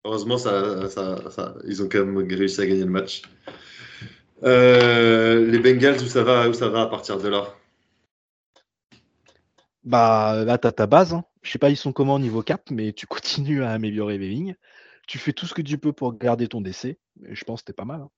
[0.04, 3.22] Heureusement, ça, ça, ça- ils ont quand même réussi à gagner le match.
[4.44, 7.54] Euh, les Bengals, où ça va, où ça va à partir de là
[9.84, 11.14] Bah là, t'as ta base.
[11.14, 11.24] Hein.
[11.42, 14.28] Je sais pas, ils sont comment au niveau cap, mais tu continues à améliorer les
[14.28, 14.56] lignes.
[15.06, 16.98] Tu fais tout ce que tu peux pour garder ton décès.
[17.26, 18.02] Et je pense que c'était pas mal.
[18.02, 18.10] hein.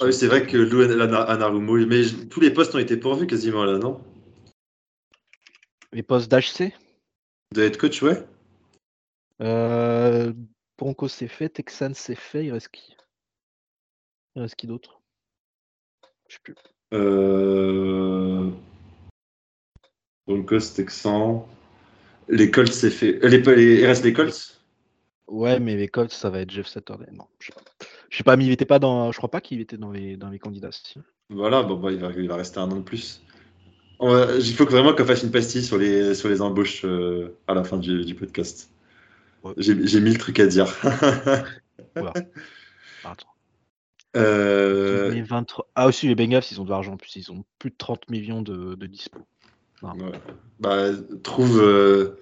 [0.00, 3.26] Ah oui, c'est vrai que Lou Ana- Anarumo, mais tous les postes ont été pourvus
[3.26, 4.00] quasiment là, non
[5.92, 6.72] Les postes d'HC,
[7.52, 8.24] De head coach, ouais.
[9.42, 10.32] euh,
[10.78, 12.94] Broncos c'est fait, Texans c'est fait, il reste qui?
[14.36, 15.00] Il reste qui d'autre?
[16.28, 16.54] Je sais plus.
[16.92, 18.50] Euh...
[20.26, 21.42] Broncos, Texans.
[22.28, 23.24] Les Colts, c'est fait.
[23.24, 24.60] Euh, Les, les, il reste les Colts?
[25.26, 27.10] Ouais, mais les Colts, ça va être Jeff Saturday.
[27.10, 27.62] Non, je sais pas.
[28.08, 29.10] Je sais pas, mais il était pas dans.
[29.10, 30.70] Je crois pas qu'il était dans les dans les candidats.
[30.70, 31.00] si.
[31.30, 33.22] Voilà, bon, bah, il, va, il va rester un an de plus.
[34.00, 37.36] Va- il faut que vraiment qu'on fasse une pastille sur les, sur les embauches euh,
[37.46, 38.70] à la fin du, du podcast.
[39.42, 39.52] Ouais.
[39.58, 40.66] J'ai mille trucs à dire.
[44.16, 46.94] Euh, Les 23 Ah aussi, les Bengals, ils ont de l'argent.
[46.94, 49.20] En plus, ils ont plus de 30 millions de, de dispo.
[49.82, 49.90] ouais.
[50.58, 50.88] Bah,
[51.22, 52.18] trouve euh,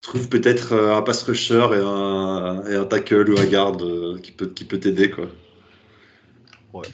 [0.00, 4.48] trouve peut-être un pass rusher et un, et un tackle ou un garde qui peut,
[4.48, 5.10] qui peut t'aider.
[5.10, 5.26] quoi.
[6.72, 6.88] Ouais.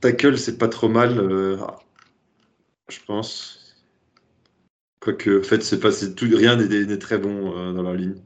[0.00, 1.58] Tackle, c'est pas trop mal, euh,
[2.90, 3.76] je pense.
[5.00, 8.16] Quoique, en fait, c'est pas, c'est tout, rien n'est très bon euh, dans la ligne.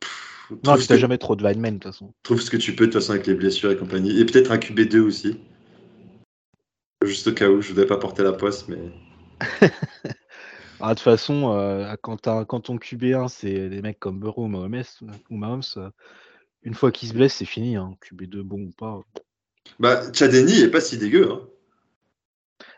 [0.00, 2.12] Pff, Non, que, jamais trop de linemen, de toute façon.
[2.22, 4.18] trouve ce que tu peux de toute façon avec les blessures et compagnie.
[4.18, 5.40] Et peut-être un QB2 aussi.
[7.04, 8.78] Juste au cas où, je voudrais pas porter la poisse, mais.
[10.80, 14.84] Ah, de toute façon, euh, quand, ton QB1, c'est des mecs comme Burrow ou Mahomes,
[15.28, 15.90] ou Mahomes euh,
[16.62, 17.76] une fois qu'ils se blessent, c'est fini.
[17.76, 17.96] Hein.
[18.02, 19.00] QB2, bon ou pas.
[19.80, 21.32] Bah, Chadeni est pas si dégueu.
[21.32, 21.40] Hein.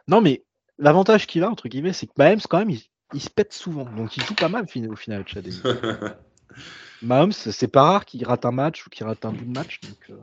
[0.08, 0.44] Non, mais
[0.78, 2.82] l'avantage qu'il a, entre guillemets, c'est que Mahomes, quand même, il,
[3.14, 3.84] il se pète souvent.
[3.84, 5.46] Donc, il joue pas mal au final, Chad.
[7.02, 9.81] Mahomes, c'est pas rare qu'il rate un match ou qu'il rate un bout de match.
[9.83, 10.16] Donc, euh,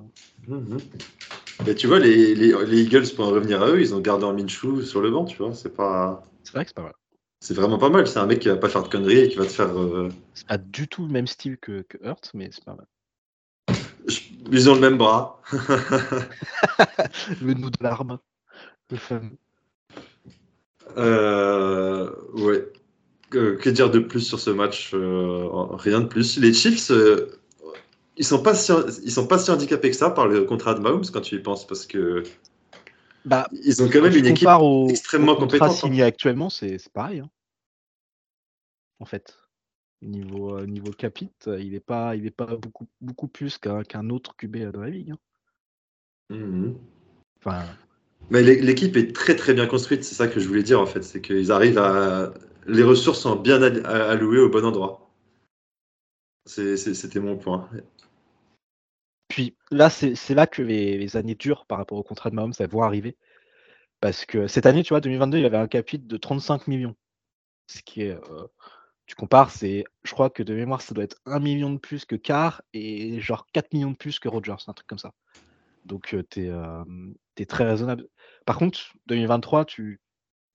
[0.47, 0.80] Mhm.
[1.66, 4.24] Mais tu vois, les, les, les Eagles, pour en revenir à eux, ils ont gardé
[4.26, 5.54] en Minshew sur le banc, tu vois.
[5.54, 6.24] C'est pas.
[6.43, 6.93] c'est vrai que c'est pas mal.
[7.41, 8.08] C'est vraiment pas mal.
[8.08, 9.78] C'est un mec qui va pas faire de conneries et qui va te faire.
[9.78, 12.86] euh, C'est pas du tout le même style que, que Hurt, mais c'est pas mal.
[14.08, 14.22] je-
[14.52, 15.41] Ils ont le même bras.
[17.41, 18.20] Le nous de l'arme.
[18.91, 19.38] Le fameux.
[20.98, 22.72] Euh, ouais.
[23.30, 26.38] Que, que dire de plus sur ce match Euh, Rien de plus.
[26.40, 27.28] Les Chiefs, euh,
[28.16, 28.72] ils sont pas si,
[29.04, 31.40] ils sont pas si handicapés que ça par le contrat de Mahomes quand tu y
[31.40, 32.24] penses parce que
[33.26, 35.70] Bah, Ils ont quand même une équipe au, extrêmement au compétente.
[35.70, 35.74] hein.
[35.74, 37.20] signé actuellement, c'est pareil.
[37.20, 37.30] hein.
[39.00, 39.38] En fait,
[40.02, 44.10] niveau, niveau capite, euh, il n'est pas, il est pas beaucoup, beaucoup plus qu'un qu'un
[44.10, 45.12] autre QB dans la ligue.
[45.12, 45.18] hein.
[46.30, 46.76] Mhm.
[47.40, 47.66] Enfin,
[48.30, 50.86] Mais l'é- l'équipe est très très bien construite, c'est ça que je voulais dire en
[50.86, 52.34] fait, c'est qu'ils arrivent à...
[52.68, 55.09] Les ressources sont bien allouées au bon endroit.
[56.45, 57.70] C'était mon point.
[59.30, 62.53] Puis là, c'est là que les, les années dures par rapport au contrat de Mahomes
[62.59, 63.15] elles vont arriver.
[64.01, 66.95] Parce que cette année, tu vois, 2022, il avait un capite de 35 millions.
[67.68, 68.11] Ce qui est.
[68.11, 68.47] euh,
[69.05, 69.86] tu compares, c'est.
[70.03, 73.20] Je crois que de mémoire, ça doit être 1 million de plus que Carr et
[73.22, 75.13] genre 4 millions de plus que Rogers, un truc comme ça.
[75.88, 76.84] Donc, t'es euh,
[77.36, 78.08] t'es très raisonnable.
[78.46, 80.02] Par contre, 2023, tu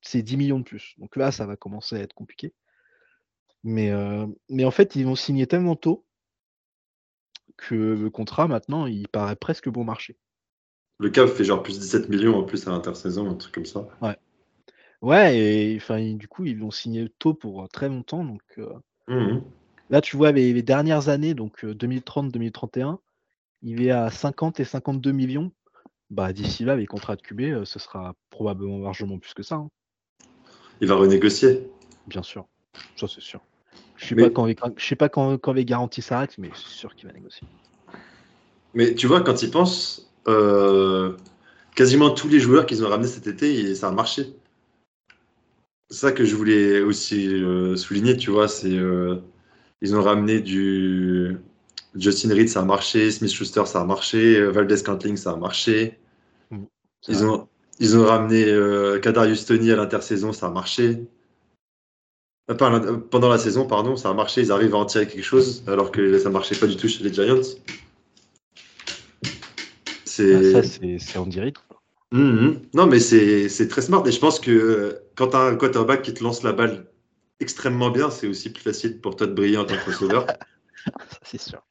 [0.01, 0.95] c'est 10 millions de plus.
[0.99, 2.53] Donc là, ça va commencer à être compliqué.
[3.64, 3.93] Mais,
[4.49, 6.05] mais en fait, ils vont signer tellement tôt
[7.57, 10.18] que le contrat, maintenant, il paraît presque bon marché.
[10.99, 13.87] Le Cap fait genre plus 17 millions en plus à l'intersaison, un truc comme ça.
[15.03, 18.24] Ouais, et enfin, du coup, ils vont signer tôt pour très longtemps.
[18.24, 18.72] Donc euh,
[19.09, 19.43] Mhm.
[19.91, 23.01] là, tu vois, les, les dernières années, donc 2030-2031,
[23.62, 25.52] il est à 50 et 52 millions.
[26.10, 29.54] Bah, d'ici là, les contrats de QB, euh, ce sera probablement largement plus que ça,
[29.56, 29.70] hein,
[30.80, 31.70] Il va renégocier.
[32.06, 32.46] bien sûr.
[32.96, 33.40] Ça, c'est sûr.
[33.96, 34.32] Je sais Mais-
[34.76, 37.46] je sais pas quand, quand les garanties s'arrêtent, mais c'est sûr qu'il va négocier.
[38.74, 41.16] Mais tu vois, quand ils pensent, euh,
[41.74, 44.34] quasiment tous les joueurs qu'ils ont ramenés cet été, ça a marché.
[45.90, 49.20] C'est ça que je voulais aussi euh, souligner, tu vois, c'est euh,
[49.82, 51.36] ils ont ramené du
[51.95, 55.99] Justin Reed, ça a marché, Smith Schuster, ça a marché, Valdez Cantling, ça a marché.
[57.09, 57.26] Ils vrai.
[57.26, 57.49] ont,
[57.80, 61.05] ils ont ramené euh, Kadarius Toney à l'intersaison, ça a marché.
[62.51, 65.64] Euh, pendant la saison, pardon, ça a marché, ils arrivent à en tirer quelque chose,
[65.66, 67.40] alors que ça marchait pas du tout chez les Giants.
[69.24, 69.28] Ah,
[70.05, 70.53] C'est.
[70.53, 71.55] ça, c'est Andy Reid.
[72.12, 72.61] Mhm.
[72.74, 74.07] Non, mais c'est très smart.
[74.07, 76.86] Et je pense que euh, quand tu as un quarterback qui te lance la balle
[77.40, 80.26] extrêmement bien, c'est aussi plus facile pour toi de briller en tant que receveur.
[81.24, 81.62] C'est sûr.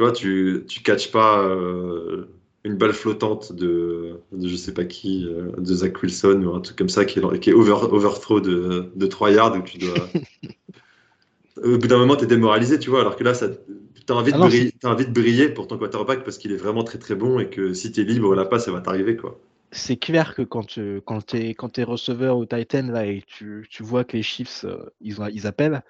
[0.00, 2.24] Tu vois, tu tu catches pas euh,
[2.64, 6.60] une balle flottante de, de je sais pas qui, euh, de Zach Wilson ou un
[6.60, 9.76] truc comme ça qui est, qui est over, overthrow de, de 3 yards où tu
[9.76, 9.94] dois.
[11.62, 14.32] Au bout d'un moment, tu es démoralisé, tu vois, alors que là, tu as, envie
[14.32, 14.48] de Ah
[14.80, 17.50] t'as envie de briller pour ton quarterback parce qu'il est vraiment très très bon et
[17.50, 19.16] que si tu es libre, la passe, ça va t'arriver.
[19.16, 19.38] quoi.
[19.70, 23.66] C'est clair que quand tu quand t'es quand t'es receveur au Titan là et tu,
[23.68, 25.82] tu vois que les Chiefs euh, ils, ils appellent,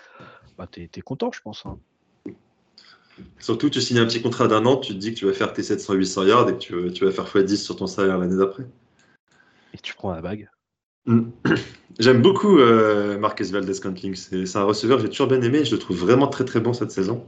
[0.58, 1.64] bah t'es t'es content je pense.
[1.64, 1.78] hein.
[3.38, 5.52] Surtout, tu signes un petit contrat d'un an, tu te dis que tu vas faire
[5.52, 8.64] tes 700-800 yards et que tu, tu vas faire x10 sur ton salaire l'année d'après.
[9.74, 10.48] Et tu prends la bague.
[11.98, 14.14] J'aime beaucoup euh, Marquez Valdez Scantling.
[14.14, 15.64] C'est un receveur que j'ai toujours bien aimé.
[15.64, 17.26] Je le trouve vraiment très très bon cette saison.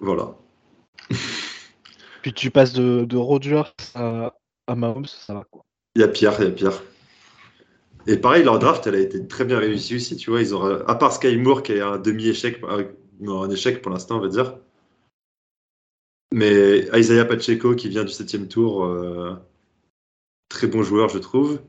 [0.00, 0.34] Voilà.
[2.22, 3.62] Puis tu passes de, de Rodgers
[3.94, 4.34] à,
[4.66, 5.64] à Mahomes, ça va quoi.
[5.94, 6.82] Il y a pire, il y a pire.
[8.08, 10.16] Et pareil, leur draft, elle a été très bien réussie aussi.
[10.16, 13.92] Tu vois, ils ont, à part Sky Moore qui est un demi-échec, un échec pour
[13.92, 14.58] l'instant, on va dire.
[16.32, 19.34] Mais Isaiah Pacheco qui vient du septième tour, euh,
[20.48, 21.60] très bon joueur, je trouve.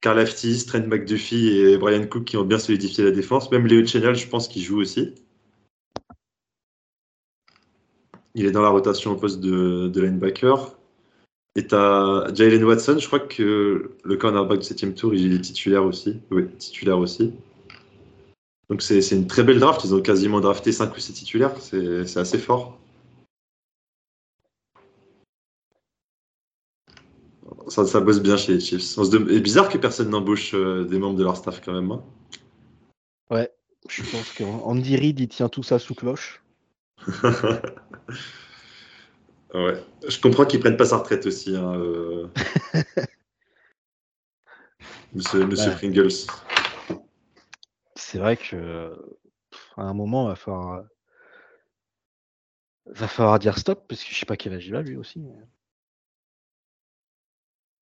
[0.00, 3.50] Carl Aftis, Trent McDuffie et Brian Cook qui ont bien solidifié la défense.
[3.50, 5.14] Même Léo Chenal, je pense qu'il joue aussi.
[8.36, 10.77] Il est dans la rotation au poste de linebacker.
[11.56, 15.84] Et t'as Jalen Watson, je crois que le cornerback du 7 tour, il est titulaire
[15.84, 16.20] aussi.
[16.30, 17.34] Oui, titulaire aussi.
[18.68, 19.82] Donc c'est une très belle draft.
[19.84, 21.54] Ils ont quasiment drafté 5 ou 6 titulaires.
[21.60, 22.78] C'est assez fort.
[27.68, 28.82] Ça, ça bosse bien chez les Chiefs.
[28.82, 31.90] C'est bizarre que personne n'embauche euh, des membres de leur staff quand même.
[31.90, 32.02] hein.
[33.30, 33.50] Ouais,
[33.88, 36.42] je pense qu'Andy Reid il tient tout ça sous cloche.
[39.54, 39.82] ouais.
[40.08, 41.56] Je comprends qu'ils prennent pas sa retraite aussi.
[41.56, 42.28] hein, euh.
[45.14, 45.46] Monsieur.
[45.76, 46.10] Pringles.
[47.94, 48.94] C'est vrai que
[49.76, 50.84] à un moment va falloir
[52.86, 55.22] va falloir dire stop parce que je sais pas quel âge il a lui aussi.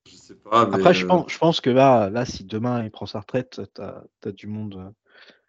[0.09, 0.67] Je sais pas.
[0.67, 3.21] mais, Après je euh, pense je pense que là là si demain il prend sa
[3.21, 4.91] retraite t'as as du monde euh,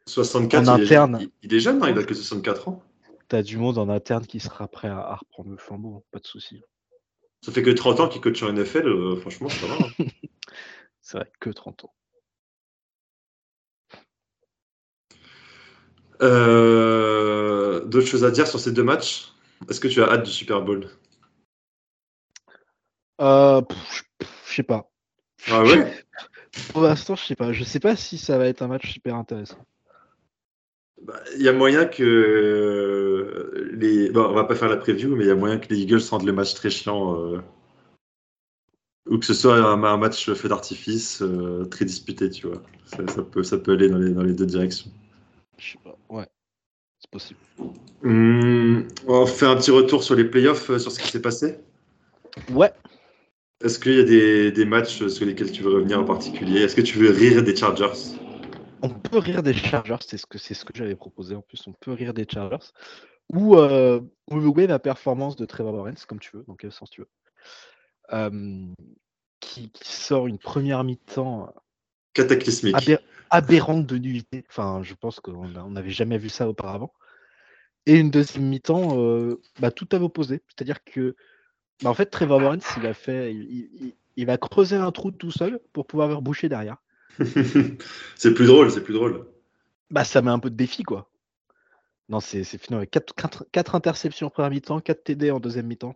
[0.07, 1.17] 64, En il, est- interne.
[1.21, 2.83] il- il est jeune, hein, il a que 64 ans.
[3.27, 6.25] T'as du monde en interne qui sera prêt à, à reprendre le flambeau, pas de
[6.25, 6.61] souci.
[7.41, 9.73] Ça fait que 30 ans qu'il coach en NFL, euh, franchement, ça va.
[9.75, 10.05] hein.
[11.01, 11.93] C'est vrai que 30 ans.
[16.21, 19.31] Euh, D'autres choses à dire sur ces deux matchs?
[19.69, 20.89] Est-ce que tu as hâte du Super Bowl?
[23.21, 23.61] Euh,
[24.21, 24.89] je sais pas.
[25.49, 26.05] Ah ouais?
[26.73, 27.53] Pour l'instant, je sais pas.
[27.53, 29.63] Je sais pas si ça va être un match super intéressant.
[31.03, 34.09] Bah, Il y a moyen que les.
[34.09, 36.01] Bon, on va pas faire la preview, mais il y a moyen que les Eagles
[36.09, 37.39] rendent le match très chiant euh,
[39.09, 42.61] Ou que ce soit un, un match feu d'artifice euh, très disputé, tu vois.
[42.85, 44.91] Ça, ça peut, ça peut aller dans les, dans les deux directions.
[45.57, 45.97] Je sais pas.
[46.09, 46.27] Ouais,
[46.99, 47.39] c'est possible.
[48.03, 51.59] Hum, on fait un petit retour sur les playoffs, euh, sur ce qui s'est passé?
[52.51, 52.71] Ouais.
[53.63, 56.61] Est-ce qu'il y a des, des matchs sur lesquels tu veux revenir en particulier?
[56.61, 58.17] Est-ce que tu veux rire des Chargers?
[58.81, 61.35] On peut rire des Chargers, c'est ce que c'est ce que j'avais proposé.
[61.35, 62.71] En plus, on peut rire des Chargers.
[63.33, 63.99] Ou euh,
[64.31, 67.09] ou louer la performance de Trevor Lawrence, comme tu veux, dans quel sens tu veux.
[68.13, 68.65] Euh,
[69.39, 71.53] qui, qui sort une première mi-temps
[72.13, 72.75] Cataclysmique.
[72.75, 72.99] aber-
[73.29, 74.45] aberrante de nullité.
[74.49, 76.93] Enfin, je pense qu'on a- on n'avait jamais vu ça auparavant.
[77.85, 80.41] Et une deuxième mi-temps, euh, bah, tout à l'opposé.
[80.47, 81.15] C'est-à-dire que,
[81.83, 85.11] bah, en fait, Trevor Lawrence, il a fait, il, il- il va creuser un trou
[85.11, 86.77] tout seul pour pouvoir le boucher derrière.
[88.15, 89.25] C'est plus drôle, c'est plus drôle.
[89.89, 91.09] Bah, ça met un peu de défi, quoi.
[92.09, 95.95] Non, c'est fini avec 4, interceptions en première mi-temps, 4 TD en deuxième mi-temps.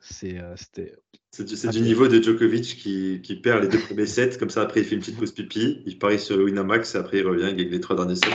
[0.00, 0.94] C'est, euh, C'était.
[1.30, 4.62] C'est du, du niveau de Djokovic qui, qui perd les deux premiers sets, comme ça
[4.62, 7.26] après il fait une petite pause pipi, il parie sur le Winamax et après il
[7.26, 8.26] revient avec les trois derniers sets.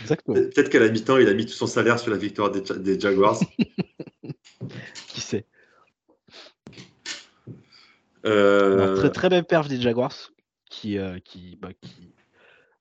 [0.00, 0.34] Exactement.
[0.34, 2.76] Peut-être qu'à la mi-temps il a mis tout son salaire sur la victoire des, Ja-
[2.76, 3.38] des Jaguars.
[5.08, 5.46] Qui sait?
[8.24, 10.32] Euh, très, très belle perf des Jaguars.
[10.76, 12.12] Qui, euh, qui, bah, qui...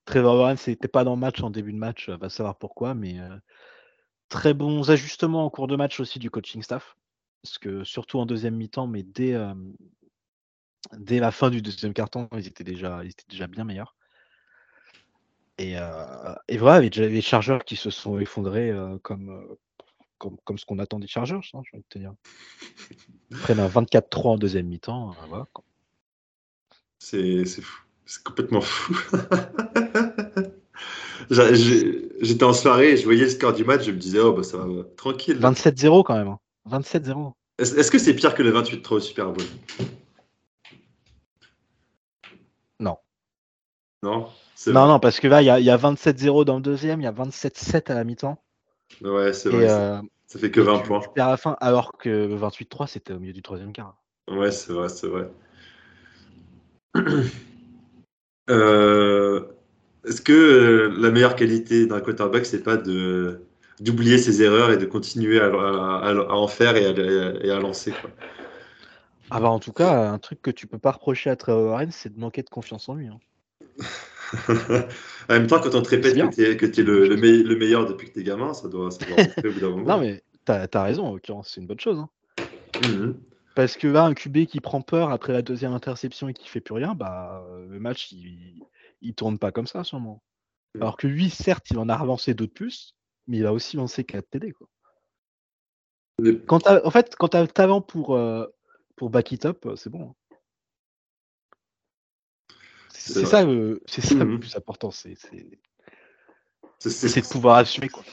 [0.03, 0.53] Trevor
[0.91, 3.37] pas dans le match en début de match, va savoir pourquoi, mais euh,
[4.27, 6.97] très bons ajustements en cours de match aussi du coaching staff.
[7.41, 9.53] Parce que surtout en deuxième mi-temps, mais dès, euh,
[10.97, 13.95] dès la fin du deuxième carton, ils étaient déjà, ils étaient déjà bien meilleurs.
[15.57, 19.55] Et, euh, et voilà, les, les Chargers qui se sont effondrés euh, comme,
[20.17, 21.61] comme, comme ce qu'on attend des Chargers, hein.
[23.31, 25.15] Ils prennent un 24-3 en deuxième mi-temps.
[25.29, 25.47] voilà,
[27.45, 27.84] c'est fou.
[28.05, 28.95] C'est complètement fou.
[31.31, 34.43] J'étais en soirée et je voyais le score du match, je me disais, oh bah
[34.43, 35.37] ça va, tranquille.
[35.39, 36.27] 27-0 quand même.
[36.27, 36.39] hein.
[36.69, 37.33] 27-0.
[37.57, 39.43] Est-ce est-ce que c'est pire que le 28-3 au Super Bowl?
[42.79, 42.97] Non.
[44.03, 44.27] Non?
[44.67, 47.05] Non, parce que là, il y a, il y a 27-0 dans le deuxième, il
[47.05, 48.37] y a 27-7 à la mi-temps.
[49.01, 49.67] Ouais, c'est vrai.
[49.67, 50.99] ça- euh, Ça fait que 20 tu- points.
[51.01, 53.95] tu perds à la fin, alors que le 28-3, c'était au milieu du troisième quart.
[54.29, 55.29] Ouais, c'est vrai, c'est vrai.
[58.49, 59.41] Euh,
[60.07, 63.41] Est-ce que euh, la meilleure qualité d'un quarterback, c'est pas de
[63.81, 66.91] d'oublier ses erreurs et de continuer à, à- à- à en faire et à,
[67.45, 68.11] et à lancer quoi?
[69.29, 71.95] Ah bah en tout cas, un truc que tu peux pas reprocher à Trevor Lawrence,
[71.95, 73.07] c'est de manquer de confiance en lui.
[73.07, 73.19] hein.
[75.29, 77.55] En même temps, quand on te répète que t'es que t'es le, le, me- le
[77.55, 79.17] meilleur depuis que t'es gamin, ça doit, ça doit
[79.49, 79.85] au bout d'un moment.
[79.85, 81.99] Non mais t'as as raison, en l'occurrence, c'est une bonne chose.
[81.99, 82.09] hein.
[82.79, 83.34] Mhm.
[83.55, 86.59] Parce que là, un QB qui prend peur après la deuxième interception et qui fait
[86.61, 88.63] plus rien, bah euh, le match, il,
[89.01, 90.21] il tourne pas comme ça sûrement.
[90.81, 92.95] Alors que lui, certes, il en a relancé deux de plus,
[93.27, 94.51] mais il a aussi lancé 4 TD.
[94.51, 94.67] Quoi.
[96.47, 98.45] Quand en fait, quand tu as le talent pour, euh,
[98.97, 100.09] pour back it up, euh, c'est bon.
[100.09, 100.15] hein.
[102.89, 104.39] C'est C'est ça, le- ça le Mhm.
[104.39, 105.15] plus important, c'est
[106.83, 107.87] de pouvoir assumer.
[107.89, 108.03] Quoi.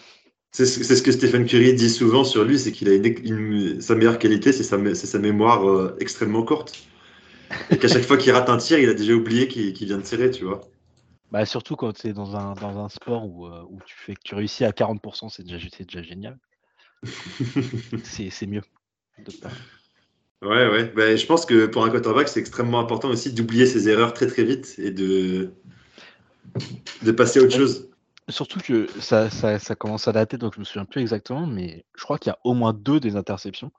[0.53, 3.94] C'est ce que Stephen Curry dit souvent sur lui, c'est qu'il a une, une- sa
[3.94, 6.84] meilleure qualité, c'est sa, mémoire euh, extrêmement courte.
[7.70, 10.03] Et qu'à chaque fois qu'il rate un tir, il a déjà oublié qu'il vient de
[10.03, 10.61] tirer, tu vois.
[11.30, 14.14] Bah, surtout quand tu es dans un, dans un sport où, euh, où tu fais
[14.14, 16.38] que tu réussis à 40%, c'est déjà, génial.
[18.05, 18.62] C'est mieux.
[20.42, 20.92] Ouais, ouais.
[20.94, 24.26] Ben, je pense que pour un quarterback, c'est extrêmement important aussi d'oublier ses erreurs très
[24.26, 25.50] très vite et de,
[27.03, 27.91] de passer à autre chose.
[28.28, 31.84] Surtout que ça, ça, ça commence à dater, donc je me souviens plus exactement, mais
[31.96, 33.72] je crois qu'il y a au moins deux des interceptions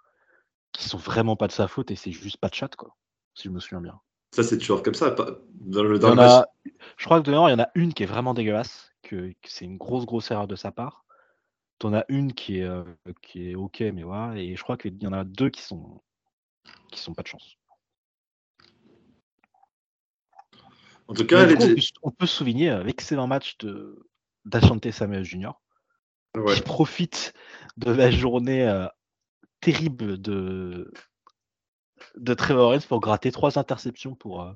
[0.74, 2.96] qui sont vraiment pas de sa faute et c'est juste pas de chat, quoi.
[3.36, 4.00] Si je me souviens bien.
[4.32, 5.12] Ça, c'est toujours comme ça.
[5.12, 6.32] Dans le, dans le match.
[6.32, 6.48] a-
[6.98, 9.50] je crois que dehors, il y en a une qui est vraiment dégueulasse, que, que
[9.50, 11.06] c'est une grosse, grosse erreur de sa part.
[11.80, 12.84] T'en as une qui est, euh,
[13.22, 14.36] qui est ok, mais voilà.
[14.38, 16.02] Et je crois qu'il y en a deux qui sont,
[16.92, 17.58] qui sont pas de chance.
[21.08, 22.26] En tout cas, coup, on, peut, on peut
[22.70, 24.08] euh, l'excellent match de
[24.46, 25.52] d'Achante Samuel Jr.
[26.36, 26.56] ouais.
[26.56, 27.34] qui profite
[27.78, 28.88] de la journée euh,
[29.62, 30.92] terrible de,
[32.18, 34.52] de Trevor pour gratter trois interceptions pour, euh,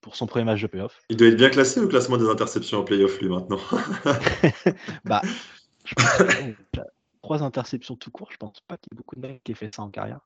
[0.00, 1.00] pour son premier match de playoff.
[1.08, 3.60] il doit être bien classé au classement des interceptions en playoff, lui, maintenant.
[5.04, 5.22] Bah,
[5.84, 6.80] je pense que,
[7.22, 9.56] trois interceptions tout court, je pense pas qu'il y ait beaucoup de mecs qui aient
[9.56, 10.20] fait ça en carrière.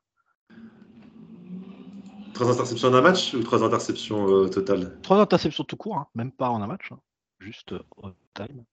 [2.33, 6.07] Trois interceptions en un match ou trois interceptions euh, totales Trois interceptions tout court, hein,
[6.15, 6.99] même pas en un match, hein,
[7.39, 8.63] juste euh, au time.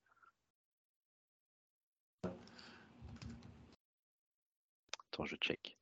[5.19, 5.77] Attends, je check.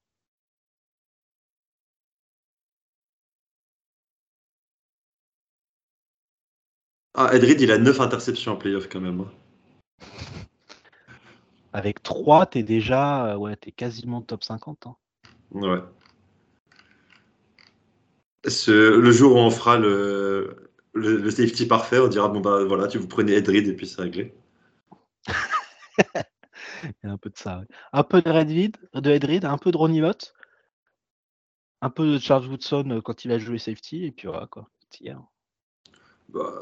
[7.13, 9.21] Ah, Edrid, il a neuf interceptions en playoff quand même.
[9.21, 9.31] hein.
[11.73, 14.87] Avec 3, t'es déjà, euh, ouais, t'es quasiment top 50.
[14.87, 14.95] hein.
[15.51, 15.79] Ouais.
[18.47, 22.63] Ce- le jour où on fera le, le, le safety parfait, on dira bon bah
[22.63, 24.33] voilà, tu vous prenez Edrid et puis c'est réglé.
[27.03, 27.59] Il y a un peu de ça.
[27.59, 27.65] ouais.
[27.93, 30.33] Un peu de Redvid, de Edrid, un peu de Ronnie Lott,
[31.81, 34.69] un peu de Charles Woodson euh, quand il a joué safety, et puis voilà quoi.
[34.99, 35.21] Hier.
[36.29, 36.53] Bah,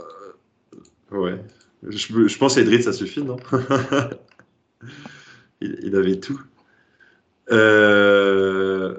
[1.12, 1.44] ouais.
[1.84, 3.38] Je, je pense Edrid, ça suffit, non?
[5.62, 6.42] Il, il avait tout.
[7.52, 8.98] Euh,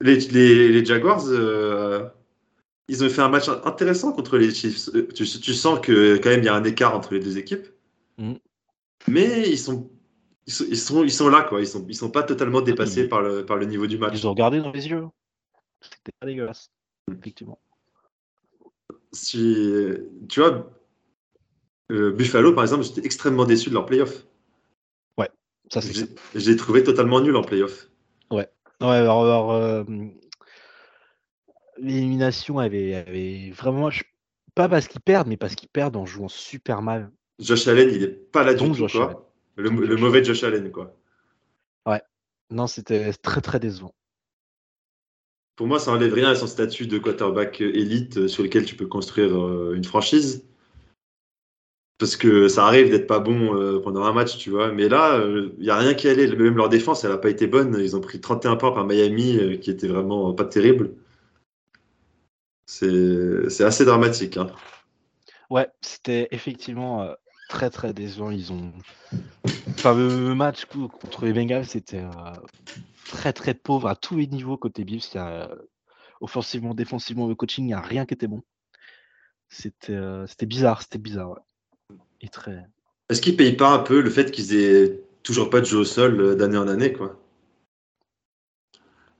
[0.00, 2.08] les, les, les Jaguars, euh,
[2.88, 4.88] ils ont fait un match intéressant contre les Chiefs.
[4.94, 7.38] Euh, Tu, tu sens que quand même il y a un écart entre les deux
[7.38, 7.66] équipes,
[8.18, 8.38] Mhm.
[9.08, 9.90] Mais ils sont,
[10.46, 11.60] ils sont, ils sont, ils sont là quoi.
[11.60, 14.12] Ils sont, ils sont pas totalement dépassés par le, par le niveau du match.
[14.14, 15.06] Ils ont regardé dans les yeux.
[15.80, 16.70] C'était pas dégueulasse,
[17.10, 17.58] effectivement.
[19.12, 19.94] Si,
[20.28, 20.70] tu vois,
[21.90, 24.24] euh, Buffalo par exemple, j'étais extrêmement déçu de leur playoff.
[25.70, 27.88] Ça, c'est J'ai trouvé totalement nul en playoff.
[28.32, 28.48] Ouais,
[28.80, 29.84] alors, alors, euh,
[31.78, 33.88] l'élimination avait, avait vraiment.
[34.56, 37.12] Pas parce qu'ils perdent, mais parce qu'ils perdent en jouant super mal.
[37.40, 39.04] Josh Allen, il est pas là du tout, Josh quoi.
[39.06, 39.16] Allen.
[39.56, 40.94] Le, Donc le Josh mauvais Josh Allen, quoi.
[42.50, 43.94] Non, c'était très très décevant.
[45.56, 48.74] Pour moi, ça enlève rien à son statut de quarterback élite euh, sur lequel tu
[48.74, 50.44] peux construire euh, une franchise.
[51.98, 54.72] Parce que ça arrive d'être pas bon euh, pendant un match, tu vois.
[54.72, 56.34] Mais là, il n'y a rien qui allait.
[56.34, 57.76] Même leur défense, elle n'a pas été bonne.
[57.78, 60.94] Ils ont pris 31 points par Miami, qui était vraiment pas terrible.
[62.64, 64.38] C'est assez dramatique.
[64.38, 64.46] hein.
[65.50, 67.14] Ouais, c'était effectivement
[67.50, 68.30] très très décevant.
[68.30, 68.72] Ils ont.
[69.74, 72.32] Enfin, le match co- contre les Bengals, c'était euh,
[73.06, 75.02] très très pauvre à tous les niveaux côté Bills.
[75.14, 75.46] Il euh,
[76.20, 78.42] offensivement, défensivement, le coaching, il n'y a rien qui était bon.
[79.48, 81.40] C'était euh, bizarre, c'était bizarre.
[82.20, 82.64] Et très.
[83.08, 85.84] Est-ce qu'ils payent pas un peu le fait qu'ils aient toujours pas de jeu au
[85.84, 87.20] sol d'année en année, quoi?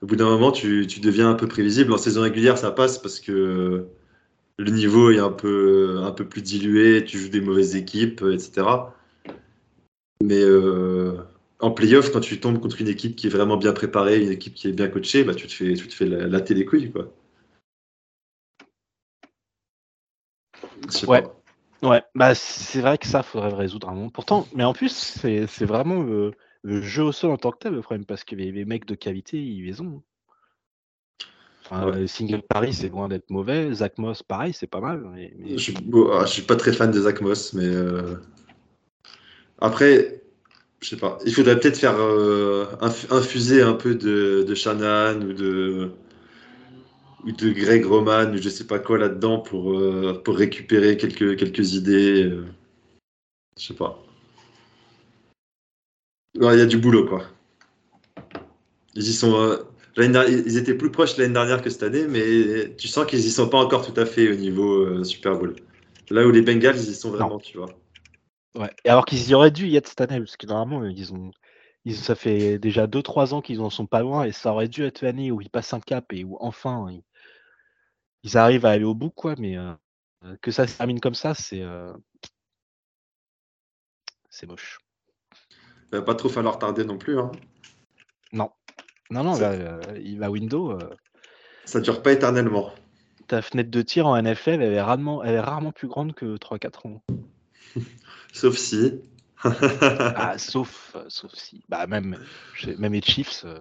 [0.01, 1.93] Au bout d'un moment, tu, tu deviens un peu prévisible.
[1.93, 3.87] En saison régulière, ça passe parce que
[4.61, 8.67] le niveau est un peu, un peu plus dilué, tu joues des mauvaises équipes, etc.
[10.23, 11.17] Mais euh,
[11.59, 14.53] en playoff, quand tu tombes contre une équipe qui est vraiment bien préparée, une équipe
[14.53, 17.11] qui est bien coachée, bah, tu te fais, tu te fais latter les couilles, quoi.
[21.07, 21.21] Ouais.
[21.21, 21.41] pas.
[21.83, 24.09] Ouais, bah c'est vrai que ça, faudrait le résoudre un moment.
[24.09, 26.31] Pourtant, mais en plus, c'est c'est vraiment le,
[26.61, 28.85] le jeu au sol en tant que tel le problème, parce que les, les mecs
[28.85, 30.03] de qualité, ils les ont.
[31.71, 31.97] Enfin, Ouais.
[31.99, 33.73] euh, Single Paris, c'est loin d'être mauvais.
[33.73, 35.01] Zach Moss, pareil, c'est pas mal.
[35.15, 38.15] mais- mais- Je suis, bon, ah, suis pas très fan de Zach Moss, mais euh,
[39.59, 40.21] après,
[40.81, 41.17] je sais pas.
[41.25, 45.91] Il faudrait peut-être faire euh, inf- infuser un peu de, de Shannon ou de
[47.23, 51.37] ou de Greg Roman ou je sais pas quoi là-dedans pour euh, pour récupérer quelques
[51.37, 52.23] quelques idées.
[52.25, 52.45] euh,
[53.59, 54.03] je sais pas.
[56.37, 57.23] Ouais, Il y a du boulot quoi.
[58.95, 59.35] Ils y sont.
[59.39, 59.57] euh,
[59.95, 63.31] dernière- ils étaient plus proches l'année dernière que cette année, mais tu sens qu'ils y
[63.31, 65.55] sont pas encore tout à fait au niveau euh, Super Bowl.
[66.09, 67.69] Là où les Bengals, ils y sont vraiment, tu vois.
[68.55, 68.69] Ouais.
[68.83, 71.31] Et alors qu'ils y auraient dû y être cette année, parce que normalement, ils ont,
[71.85, 74.83] ils, ça fait déjà 2-3 ans qu'ils en sont pas loin, et ça aurait dû
[74.83, 77.03] être l'année où ils passent un cap et où enfin ils,
[78.23, 79.35] ils arrivent à aller au bout, quoi.
[79.37, 79.71] Mais euh,
[80.25, 81.93] euh, que ça se termine comme ça, c'est euh,
[84.29, 84.79] c'est moche.
[85.91, 87.19] Il va pas trop falloir tarder non plus.
[87.19, 87.31] Hein.
[88.33, 88.49] Non,
[89.11, 90.71] non, non, Ça- là, euh, il va window.
[90.71, 90.89] euh,
[91.65, 92.71] Ça dure pas éternellement.
[93.27, 96.37] ta fenêtre de tir en NFL, elle est rarement, elle est rarement plus grande que
[96.37, 97.01] 3-4 ans.
[98.33, 98.99] Sauf si.
[99.43, 101.63] Ah, sauf, sauf si.
[101.67, 102.15] Bah, même,
[102.77, 103.57] même les Chiefs, euh,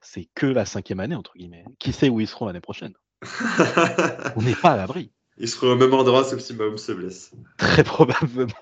[0.00, 1.64] c'est que la cinquième année, entre guillemets.
[1.80, 2.92] Qui sait où ils seront l'année prochaine?
[4.36, 5.10] On n'est pas à l'abri.
[5.38, 7.32] Ils seront au même endroit sauf si Mahomes se blesse.
[7.58, 8.52] Très probablement.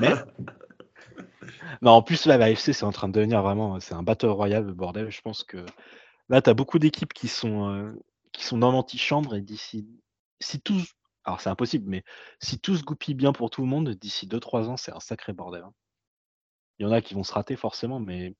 [0.00, 0.14] Mais.
[1.82, 3.78] Non, en plus, là, la AFC, c'est en train de devenir vraiment.
[3.80, 5.10] C'est un battle royal, le bordel.
[5.10, 5.64] Je pense que
[6.28, 7.92] là, tu as beaucoup d'équipes qui sont, euh,
[8.32, 9.88] qui sont dans l'antichambre et d'ici.
[10.40, 10.92] Si tous.
[11.24, 12.04] Alors, c'est impossible, mais
[12.40, 15.32] si tout se goupille bien pour tout le monde, d'ici 2-3 ans, c'est un sacré
[15.32, 15.62] bordel.
[15.62, 15.72] hein.
[16.78, 18.34] Il y en a qui vont se rater forcément, mais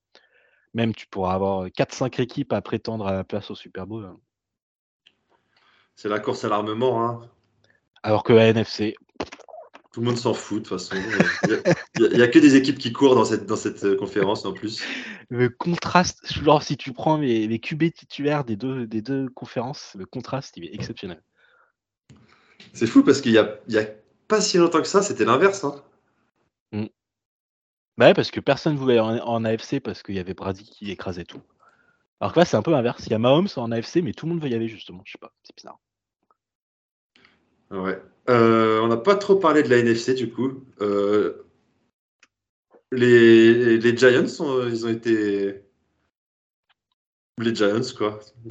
[0.75, 4.05] même tu pourras avoir 4-5 équipes à prétendre à la place au Super Bowl.
[4.05, 4.21] hein.
[5.97, 7.03] C'est la course à l'armement.
[7.03, 7.31] Hein.
[8.03, 8.95] Alors que la NFC,
[9.97, 10.95] Tout le monde s'en fout de toute façon.
[11.99, 14.53] Il n'y a, que des équipes qui courent dans cette, dans cette euh, conférence en
[14.53, 14.83] plus.
[15.31, 19.97] le contraste, genre si tu prends les, les QB titulaires des deux, des deux conférences,
[19.99, 21.23] le contraste, il est exceptionnel.
[22.75, 23.85] C'est fou parce qu'il y a, a
[24.29, 25.65] pas si longtemps que ça, c'était l'inverse.
[25.65, 25.83] Hein.
[27.97, 30.91] Bah ouais, parce que personne voulait en, en AFC parce qu'il y avait Brady qui
[30.91, 31.41] écrasait tout.
[32.21, 33.07] Alors que là, c'est un peu l'inverse.
[33.07, 35.01] Il y a Mahomes en AFC, mais tout le monde veut y aller justement.
[35.07, 35.81] Je sais pas, c'est bizarre.
[37.71, 37.99] Ouais.
[38.29, 40.65] Euh, on n'a pas trop parlé de la NFC du coup.
[40.81, 41.43] Euh,
[42.93, 45.63] les, les Giants, sont- ils ont été
[47.39, 48.21] Les Giants, quoi.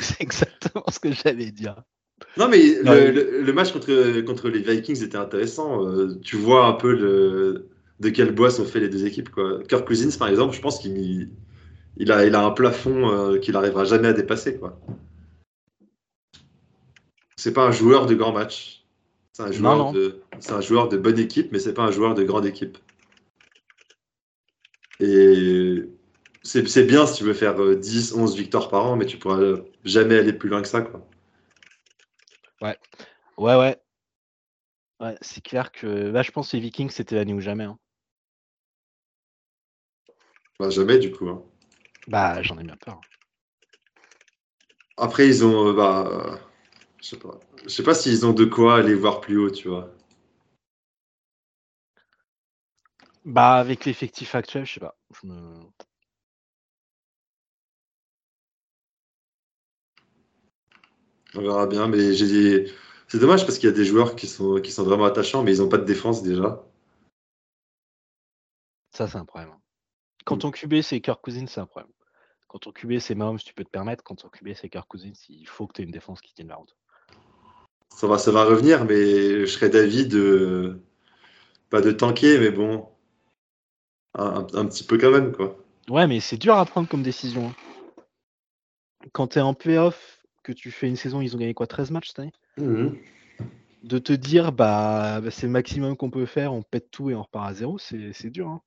[0.00, 1.76] C'est exactement ce que j'allais dire.
[2.36, 3.12] Non, mais le, Ouais.
[3.12, 5.86] le- le match contre, contre les Vikings était intéressant.
[5.86, 7.68] Euh, tu vois un peu le,
[8.00, 9.28] de quel bois sont faits les deux équipes.
[9.30, 9.60] Quoi.
[9.68, 11.30] Kirk Cousins, par exemple, je pense qu'il
[11.98, 14.56] il a, il a un plafond qu'il n'arrivera jamais à dépasser.
[14.56, 14.78] Quoi.
[17.36, 18.84] C'est pas un joueur de grand match.
[19.32, 19.92] C'est un, joueur non.
[19.92, 22.78] de- c'est un joueur de bonne équipe, mais c'est pas un joueur de grande équipe.
[25.00, 25.82] Et
[26.42, 29.18] c'est c'est bien si tu veux faire euh, 10, 11 victoires par an, mais tu
[29.18, 30.80] pourras jamais aller plus loin que ça.
[30.80, 31.06] Quoi.
[33.38, 33.76] Ouais, ouais.
[35.00, 37.64] Ouais, c'est clair que là, je pense que les Vikings, c'était l'année ou jamais.
[37.64, 37.78] hein.
[40.58, 41.28] Bah, jamais, du coup.
[41.28, 41.42] hein.
[42.08, 43.00] Bah, j'en ai bien peur.
[44.96, 45.68] Après, ils ont.
[45.68, 46.36] euh, bah, euh,
[47.06, 47.38] je sais pas.
[47.62, 49.94] Je sais pas s'ils ont de quoi aller voir plus haut, tu vois.
[53.24, 54.98] Bah, avec l'effectif actuel, je sais pas.
[55.22, 55.54] Je me...
[61.34, 62.72] On verra bien, mais j'ai des-
[63.06, 65.54] c'est dommage parce qu'il y a des joueurs qui sont, qui sont vraiment attachants, mais
[65.54, 66.64] ils n'ont pas de défense déjà.
[68.90, 69.52] Ça, c'est un problème.
[70.24, 71.92] Quand ton QB, c'est Kirk Cousins, c'est un problème.
[72.48, 74.02] Quand ton QB, c'est Mahomes, tu peux te permettre.
[74.02, 76.48] Quand ton QB, c'est Kirk Cousins, il faut que tu aies une défense qui tienne
[76.48, 76.74] la route.
[77.94, 80.78] Ça va, ça va revenir, mais je serais d'avis de.
[81.70, 82.88] Pas de tanker, mais bon.
[84.14, 85.58] Un, un- un petit peu quand même, quoi.
[85.88, 87.48] Ouais, mais c'est dur à prendre comme décision.
[87.48, 87.54] hein.
[89.12, 91.90] Quand tu es en playoff, que tu fais une saison, ils ont gagné quoi 13
[91.90, 92.32] matchs cette année?
[93.82, 97.14] De te dire, bah, bah, c'est le maximum qu'on peut faire, on pète tout et
[97.14, 98.48] on repart à zéro, c'est c'est dur.
[98.48, 98.60] hein.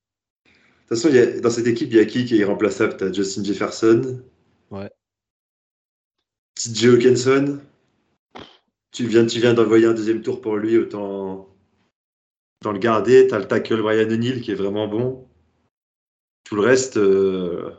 [0.46, 2.40] De toute façon, il y a- dans cette équipe, il y a qui qui est
[2.40, 2.96] irremplaçable?
[2.98, 4.22] T'as Justin Jefferson.
[4.72, 4.90] Ouais.
[6.56, 7.60] TJ Hawkinson.
[8.92, 11.48] Tu viens, tu viens d'envoyer un deuxième tour pour lui, autant,
[12.62, 13.28] autant le garder.
[13.28, 15.28] T'as le tackle Ryan O'Neill qui est vraiment bon.
[16.44, 17.72] Tout le reste, euh,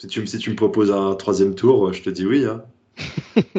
[0.00, 2.44] si, tu, me- si tu me proposes un troisième tour, je te dis oui.
[2.44, 2.64] hein.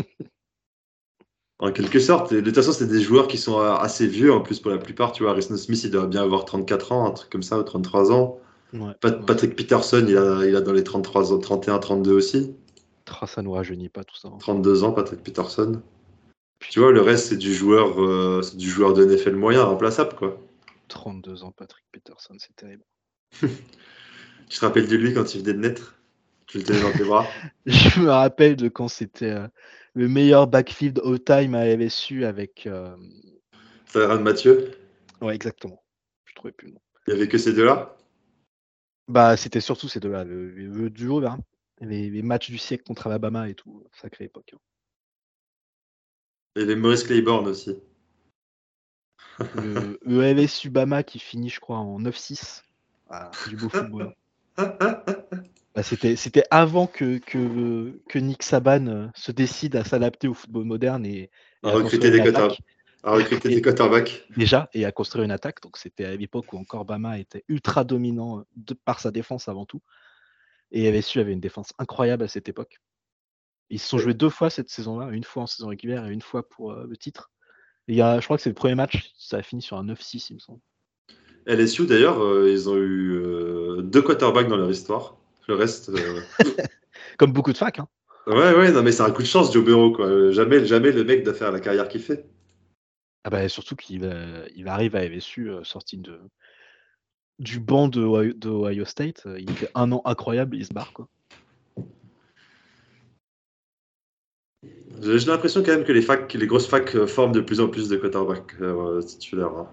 [1.59, 2.33] En quelque sorte.
[2.33, 5.13] De toute façon, c'est des joueurs qui sont assez vieux en plus pour la plupart.
[5.13, 7.63] Tu vois, Harrison Smith, il doit bien avoir 34 ans, un truc comme ça, ou
[7.63, 8.39] 33 ans.
[8.73, 8.91] Ouais.
[8.99, 9.25] Pat- ouais.
[9.25, 12.53] Patrick Peterson, il a, il a dans les 33 ans, 31, 32 aussi.
[13.27, 14.29] Ça nous rajeunit pas tout ça.
[14.29, 14.37] hein.
[14.39, 15.81] 32 ans, Patrick Peterson.
[16.59, 20.15] Tu vois, le reste, c'est du joueur, euh, c'est du joueur de NFL moyen, remplaçable,
[20.15, 20.41] quoi.
[20.87, 22.83] 32 ans, Patrick Peterson, c'est terrible.
[24.47, 25.95] Tu te rappelles de lui quand il venait de naître?
[26.45, 27.25] Tu le tenais dans tes bras?
[27.65, 29.47] Je me rappelle de quand c'était euh,
[29.95, 32.67] le meilleur backfield all-time à LSU avec.
[32.67, 32.95] euh,
[33.91, 34.71] Tyrann Mathieu?
[35.21, 35.81] Ouais, exactement.
[36.25, 36.81] Je trouvais plus le nom.
[37.07, 37.97] Il n'y avait que ces deux-là?
[39.07, 41.37] Bah, c'était surtout ces deux-là, le, le duo, là.
[41.81, 44.51] Les, les matchs du siècle contre Alabama et tout, sacrée époque.
[44.53, 44.59] hein.
[46.55, 47.75] Et les Maurice Claiborne aussi.
[49.55, 52.63] Le, le LSU Bama qui finit, je crois, en 9-6.
[53.09, 54.15] Ah, du beau football.
[54.57, 60.33] Bah, c'était, c'était avant que, que, que Nick Saban euh, se décide à s'adapter au
[60.33, 61.29] football moderne et, et
[61.63, 62.21] À à recruter des
[63.03, 64.25] À recruter quarterbacks.
[64.37, 65.61] déjà et à construire une attaque.
[65.61, 69.49] Donc c'était à l'époque où encore Bama était ultra dominant euh, de, par sa défense
[69.49, 69.81] avant tout.
[70.71, 72.79] Et LSU avait une défense incroyable à cette époque.
[73.69, 76.21] Ils se sont joués deux fois cette saison-là, une fois en saison régulière et une
[76.21, 77.31] fois pour euh, le titre.
[77.87, 80.27] Et a, je crois que c'est le premier match, ça a fini sur un 9-6,
[80.31, 80.59] il me semble.
[81.47, 85.17] LSU, d'ailleurs, euh, ils ont eu euh, deux quarterbacks dans leur histoire.
[85.47, 85.89] Le reste.
[85.89, 86.21] euh,
[87.17, 87.79] Comme beaucoup de facs.
[87.79, 87.87] Hein.
[88.27, 90.07] Ouais, ouais, non, mais c'est un coup de chance, Joe Burrow, quoi.
[90.07, 92.25] Euh, Jamais, jamais le mec doit faire la carrière qu'il fait.
[93.23, 96.19] Ah bah, surtout qu'il euh, il arrive à LSU euh, sorti de,
[97.39, 99.23] du banc de, Ohio- de Ohio State.
[99.25, 100.93] euh, Il fait un an incroyable et il se barre.
[100.93, 101.07] Quoi.
[105.01, 107.67] J'ai l'impression quand même que les facs, les grosses facs euh, forment de plus en
[107.67, 109.47] plus de quarterbacks euh, titulaires.
[109.55, 109.69] hein.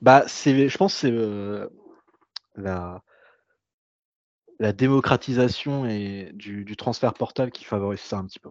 [0.00, 1.68] Bah, c'est, je pense que c'est euh,
[2.56, 3.02] la,
[4.58, 8.50] la démocratisation et du, du transfert portable qui favorise ça un petit peu.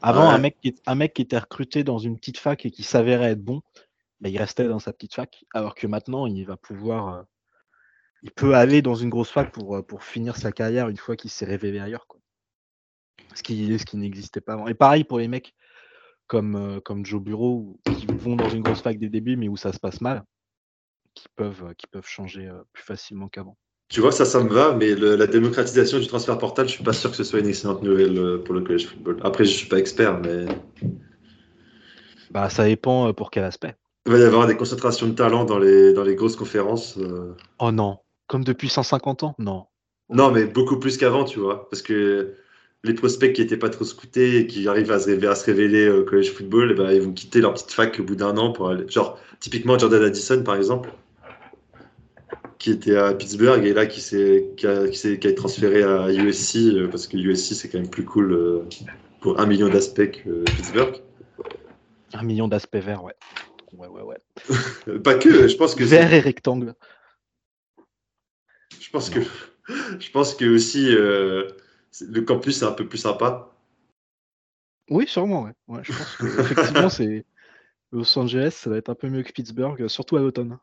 [0.00, 0.34] Avant, Ouais.
[0.34, 3.32] un, mec qui, un mec qui était recruté dans une petite fac et qui s'avérait
[3.32, 3.62] être bon,
[4.20, 5.44] bah, il restait dans sa petite fac.
[5.52, 7.24] Alors que maintenant, il va pouvoir.
[8.22, 11.16] Il peut aller dans une grosse fac pour, euh, pour finir sa carrière une fois
[11.16, 12.06] qu'il s'est révélé ailleurs.
[12.06, 12.20] Quoi.
[13.34, 14.66] Ce qui, ce qui n'existait pas avant.
[14.68, 15.54] Et pareil pour les mecs
[16.26, 19.48] comme, euh, comme Joe Bureau, qui vont dans une grosse fac dès le début, mais
[19.48, 20.24] où ça se passe mal,
[21.14, 23.56] qui peuvent, euh, qui peuvent changer plus facilement qu'avant.
[23.88, 26.82] Tu vois, ça, ça me va, mais le- la démocratisation du transfert portable, je suis
[26.82, 29.20] pas sûr que ce soit une excellente nouvelle pour le college football.
[29.22, 30.46] Après, je suis pas expert, mais
[32.30, 33.76] Bah, ça dépend pour quel aspect.
[34.06, 36.98] il va y avoir des concentrations de talent dans les, dans les grosses conférences.
[36.98, 37.34] euh.
[37.60, 39.66] Oh non, comme depuis 150 ans Non.
[40.08, 41.68] Non, mais beaucoup plus qu'avant, tu vois.
[41.70, 42.34] Parce que
[42.84, 45.44] les prospects qui étaient pas trop scoutés et qui arrivent à se révéler, à se
[45.46, 48.36] révéler au college football, eh ben, ils vont quitter leur petite fac au bout d'un
[48.36, 48.86] an pour aller.
[48.88, 50.90] Genre, typiquement Jordan Addison, par exemple.
[52.58, 55.34] qui était à Pittsburgh et là qui s'est qui a, qui s'est- qui a été
[55.36, 58.62] transféré à USC euh, parce que USC c'est quand même plus cool euh,
[59.20, 60.94] pour un million d'aspects que Pittsburgh.
[62.14, 63.14] Un million d'aspects verts, ouais.
[63.76, 64.98] Ouais, ouais, ouais.
[65.04, 66.74] Pas que, je pense que Vert c'est- et rectangle.
[68.86, 69.20] Je pense que
[69.98, 71.48] je pense que aussi euh,
[72.00, 73.52] le campus est un peu plus sympa.
[74.90, 75.52] Oui, sûrement, ouais.
[75.66, 77.24] ouais je pense que effectivement, c'est
[77.90, 80.58] Los Angeles, ça va être un peu mieux que Pittsburgh, euh, surtout à l'automne.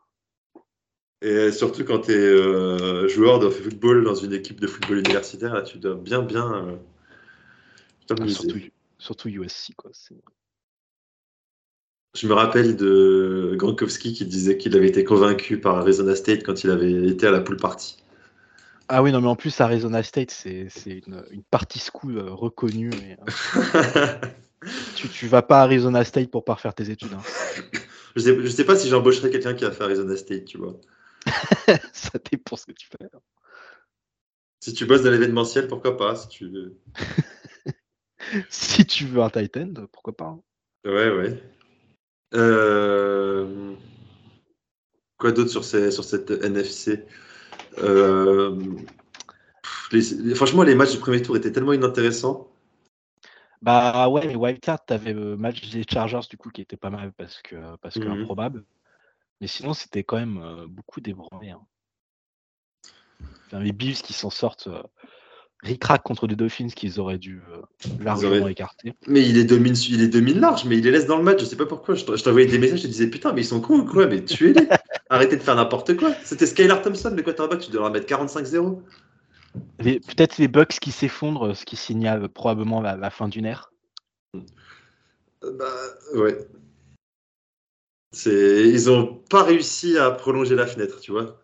[1.20, 5.62] Et surtout quand tu es joueur de football dans une équipe de football universitaire, là,
[5.62, 6.76] tu dois bien bien euh,
[8.10, 8.58] Ah, surtout,
[8.98, 9.90] surtout USC, quoi.
[12.14, 16.62] Je me rappelle de Gronkowski qui disait qu'il avait été convaincu par Arizona State quand
[16.62, 18.03] il avait été à la pool party.
[18.88, 22.90] Ah oui, non, mais en plus, Arizona State, c'est une, une party school euh, reconnue.
[22.92, 24.16] et, euh,
[24.96, 27.12] tu, tu vas pas à Arizona State pour pas refaire tes études.
[27.14, 27.22] hein.
[28.16, 30.76] je, sais, je sais pas si j'embaucherais quelqu'un qui a fait Arizona State, tu vois.
[31.92, 33.08] ça dépend ce que tu fais.
[34.60, 36.76] Si tu bosses dans l'événementiel, pourquoi pas si tu veux.
[38.48, 40.24] Si tu veux un tight end, pourquoi pas.
[40.24, 40.40] hein.
[40.86, 41.42] Ouais, ouais.
[42.34, 43.74] Euh,
[45.18, 47.04] Quoi d'autre sur, ces, sur cette NFC
[47.78, 48.56] Euh,
[49.92, 52.48] les- les- Franchement, les matchs du premier tour étaient tellement inintéressants.
[53.62, 57.12] Bah ouais, mais Wildcard, t'avais le match des Chargers du coup qui était pas mal
[57.16, 58.20] parce que parce que Mhm.
[58.22, 58.64] improbable.
[59.40, 61.50] Mais sinon, c'était quand même euh, beaucoup débranlé.
[61.50, 61.60] Hein.
[63.46, 64.82] Enfin, les Bills qui s'en sortent euh,
[65.62, 67.62] ric-rac contre des Dolphins qu'ils auraient dû euh,
[68.00, 68.94] largement auraient- écarter.
[69.06, 71.40] Mais il est domine, il est domine large, mais il les laisse dans le match.
[71.40, 71.94] Je sais pas pourquoi.
[71.94, 74.22] Je t'envoyais des messages, je te disais putain, mais ils sont cons ou quoi Mais
[74.24, 74.68] tuez-les
[75.14, 76.12] Arrêtez de faire n'importe quoi.
[76.24, 78.82] C'était Skylar Thompson, le quarterback, tu leur mettre 45-0.
[79.78, 83.70] Les- Peut-être les Bucks qui s'effondrent, ce qui signale probablement la, la fin d'une ère.
[84.34, 84.40] Euh,
[85.56, 85.70] Bah,
[86.14, 86.36] ouais.
[88.26, 91.40] Ils ont pas réussi à prolonger la fenêtre, tu vois.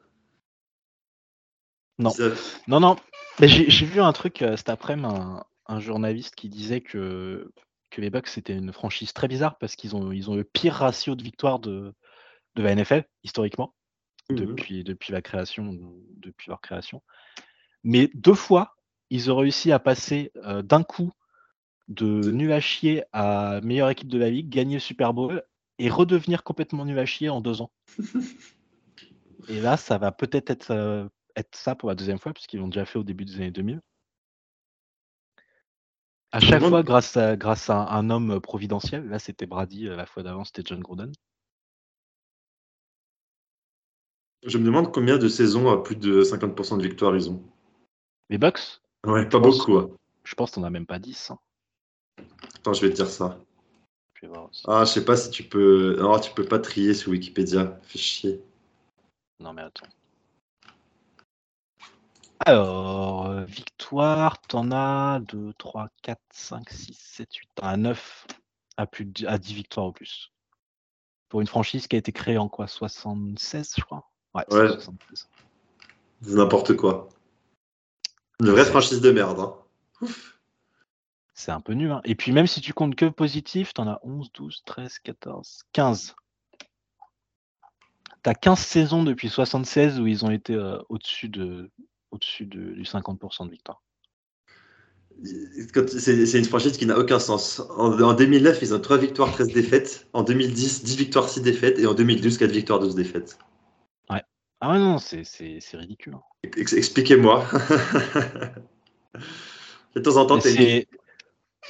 [1.99, 2.11] Non.
[2.11, 2.31] Ça-
[2.69, 2.97] Non, non.
[3.41, 7.51] J'ai vu un truc euh, cet après-midi, un, un journaliste qui disait que,
[7.91, 10.75] que les Bucks c'était une franchise très bizarre parce qu'ils ont, ils ont le pire
[10.75, 11.93] ratio de victoire de,
[12.57, 13.75] de la NFL historiquement
[14.31, 14.37] Mhm.
[14.37, 15.77] depuis, depuis la création,
[16.17, 17.03] depuis leur création.
[17.83, 18.77] Mais deux fois,
[19.11, 21.13] ils ont réussi à passer euh, d'un coup
[21.89, 25.43] de nul à chier à meilleure équipe de la ligue, gagner le Super Bowl
[25.79, 27.73] et redevenir complètement nul à chier en deux ans.
[29.49, 32.69] et là, ça va peut-être être, euh, être ça pour la deuxième fois, puisqu'ils l'ont
[32.69, 33.81] déjà fait au début des années 2000.
[36.33, 39.97] À me chaque fois, grâce à, grâce à un homme providentiel, là c'était Brady, euh,
[39.97, 41.11] la fois d'avant c'était John Gruden.
[44.47, 47.43] Je me demande combien de saisons à plus de 50% de victoire ils ont.
[48.31, 49.79] Les Bucks, Ouais, pas Je pense- beaucoup.
[49.79, 49.91] hein.
[50.25, 51.31] je pense qu'on a même pas 10.
[51.31, 51.39] hein.
[52.57, 53.39] Attends, je vais te dire ça.
[54.15, 54.27] Je.
[54.67, 55.97] Ah, je sais pas si tu peux.
[55.99, 57.79] Non, tu peux pas trier sur Wikipédia.
[57.83, 58.43] Fais chier.
[59.41, 59.87] Non mais attends.
[62.47, 68.27] Alors, euh, victoire, t'en as 2, 3, 4, 5, 6, 7, 8, t'en as 9
[68.77, 70.33] à, plus de, à 10 victoires au plus.
[71.29, 72.67] Pour une franchise qui a été créée en quoi?
[72.67, 74.69] 76, je crois Ouais, c'est Ouais.
[74.69, 75.29] 76.
[76.23, 77.09] C'est n'importe quoi.
[78.41, 79.41] Une vraie franchise de merde.
[79.41, 79.55] hein.
[81.35, 81.91] C'est un peu nul.
[81.91, 82.01] hein.
[82.05, 86.15] Et puis même si tu comptes que positif, t'en as 11, 12, 13, 14, 15.
[88.23, 91.71] T'as 15 saisons depuis 76 où ils ont été euh, au-dessus de,
[92.11, 93.83] au-dessus de, du 50% de victoire.
[95.23, 97.61] C'est une franchise qui n'a aucun sens.
[97.77, 100.07] En, en 2009, ils ont 3 victoires, 13 défaites.
[100.13, 101.79] En 2010, 10 victoires, 6 défaites.
[101.79, 103.39] Et en 2012, 4 victoires, 12 défaites.
[104.61, 105.23] Ah ouais, non, c'est,
[105.75, 106.17] ridicule.
[106.57, 107.47] Ex- Expliquez-moi.
[109.95, 110.85] de temps en temps, une-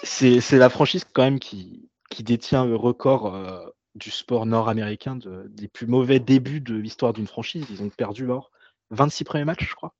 [0.02, 5.44] C'est, la franchise quand même qui, qui détient le record euh, du sport nord-américain de-
[5.48, 7.66] des plus mauvais débuts de l'histoire d'une franchise.
[7.70, 8.50] Ils ont perdu leurs
[8.90, 9.94] 26 premiers matchs, je crois.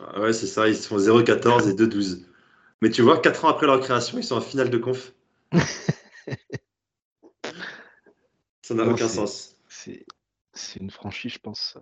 [0.00, 0.68] Ah Ouais, c'est ça.
[0.68, 2.26] Ils se font 0-14 et 2-12.
[2.82, 5.14] Mais tu vois, 4 ans après leur création, ils sont en finale de conf.
[8.62, 9.56] Ça n'a aucun sens.
[9.68, 10.04] C'est,
[10.56, 11.76] c'est une franchise, je pense.
[11.76, 11.80] euh,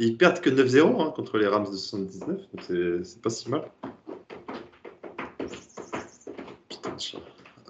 [0.00, 2.26] Ils perdent que 9-0 hein, contre les Rams de 79.
[2.26, 3.62] donc C'est pas si mal.
[6.68, 7.18] Putain de chat.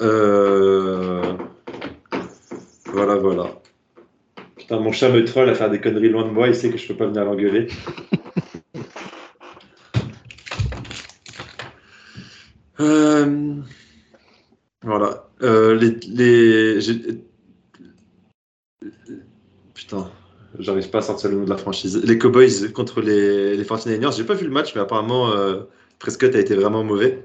[0.01, 1.37] Euh...
[2.87, 3.61] Voilà, voilà.
[4.57, 6.49] Putain, mon chat me troll à faire des conneries loin de moi.
[6.49, 7.69] Il sait que je peux pas venir l'engueuler.
[12.81, 13.57] Euh,
[14.83, 15.29] Voilà.
[15.41, 16.81] Les, les...
[16.81, 17.25] j'ai-
[19.75, 20.11] Putain,
[20.59, 22.03] j'arrive pas à sortir le nom de la franchise.
[22.05, 24.17] Les Cowboys contre les, les 49ers.
[24.17, 25.65] J'ai pas vu le match, mais apparemment, euh,
[25.99, 27.25] Prescott a été vraiment mauvais.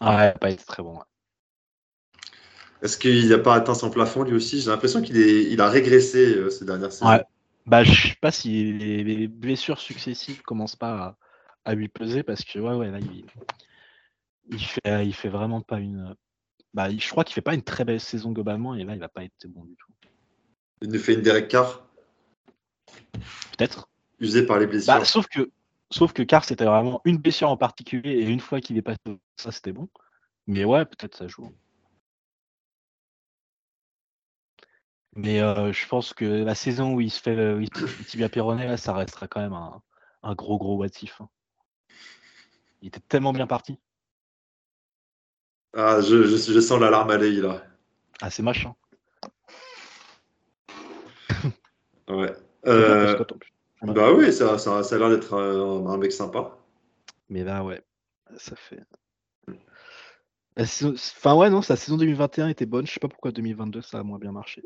[0.00, 0.94] Ouais, pas été très bon.
[0.94, 1.04] ouais.
[2.82, 4.60] Est-ce qu'il n'a pas atteint son plafond lui aussi?
[4.60, 7.10] J'ai l'impression qu'il est, il a régressé euh, ces dernières saisons.
[7.10, 7.24] Ouais.
[7.66, 11.16] Bah, je sais pas si les, les blessures successives commencent pas
[11.64, 13.24] à, à lui peser parce que ouais, ouais, là, il,
[14.50, 16.14] il fait, il fait vraiment pas une.
[16.72, 19.08] Bah, je crois qu'il fait pas une très belle saison globalement et là, il va
[19.08, 19.92] pas être bon du tout.
[20.82, 21.86] Il nous fait une Derek Carr,
[23.56, 23.88] Peut-être.
[24.18, 24.94] usé par les blessures.
[24.94, 25.50] Bah, sauf que,
[25.90, 28.98] sauf que Carr, c'était vraiment une blessure en particulier et une fois qu'il est passé,
[29.36, 29.88] ça, c'était bon.
[30.46, 31.52] Mais ouais, peut-être ça joue.
[35.16, 37.62] Mais euh, je pense que la saison où il se fait le
[38.06, 39.82] tibia péroné, là, ça restera quand même un,
[40.22, 41.28] un gros gros what if, hein.
[42.82, 43.78] Il était tellement bien parti.
[45.76, 47.62] Ah, je, je, je sens l'alarme à l'œil là.
[48.22, 48.74] Ah, c'est machin.
[52.08, 52.32] Ouais.
[52.66, 53.52] Euh, Prescott, en plus.
[53.94, 56.58] bah oui, ça, ça, ça a l'air d'être un, un mec sympa.
[57.28, 57.82] Mais là, ouais,
[58.36, 58.80] ça fait.
[60.56, 62.86] La saison- Enfin, ouais, non, sa saison 2021 était bonne.
[62.86, 64.62] Je sais pas pourquoi 2022 ça a moins bien marché.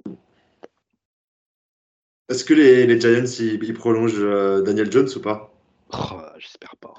[2.28, 5.52] Est-ce que les, les Giants ils, ils prolongent euh, Daniel Jones ou pas?
[5.92, 6.94] Oh, J'espère pas.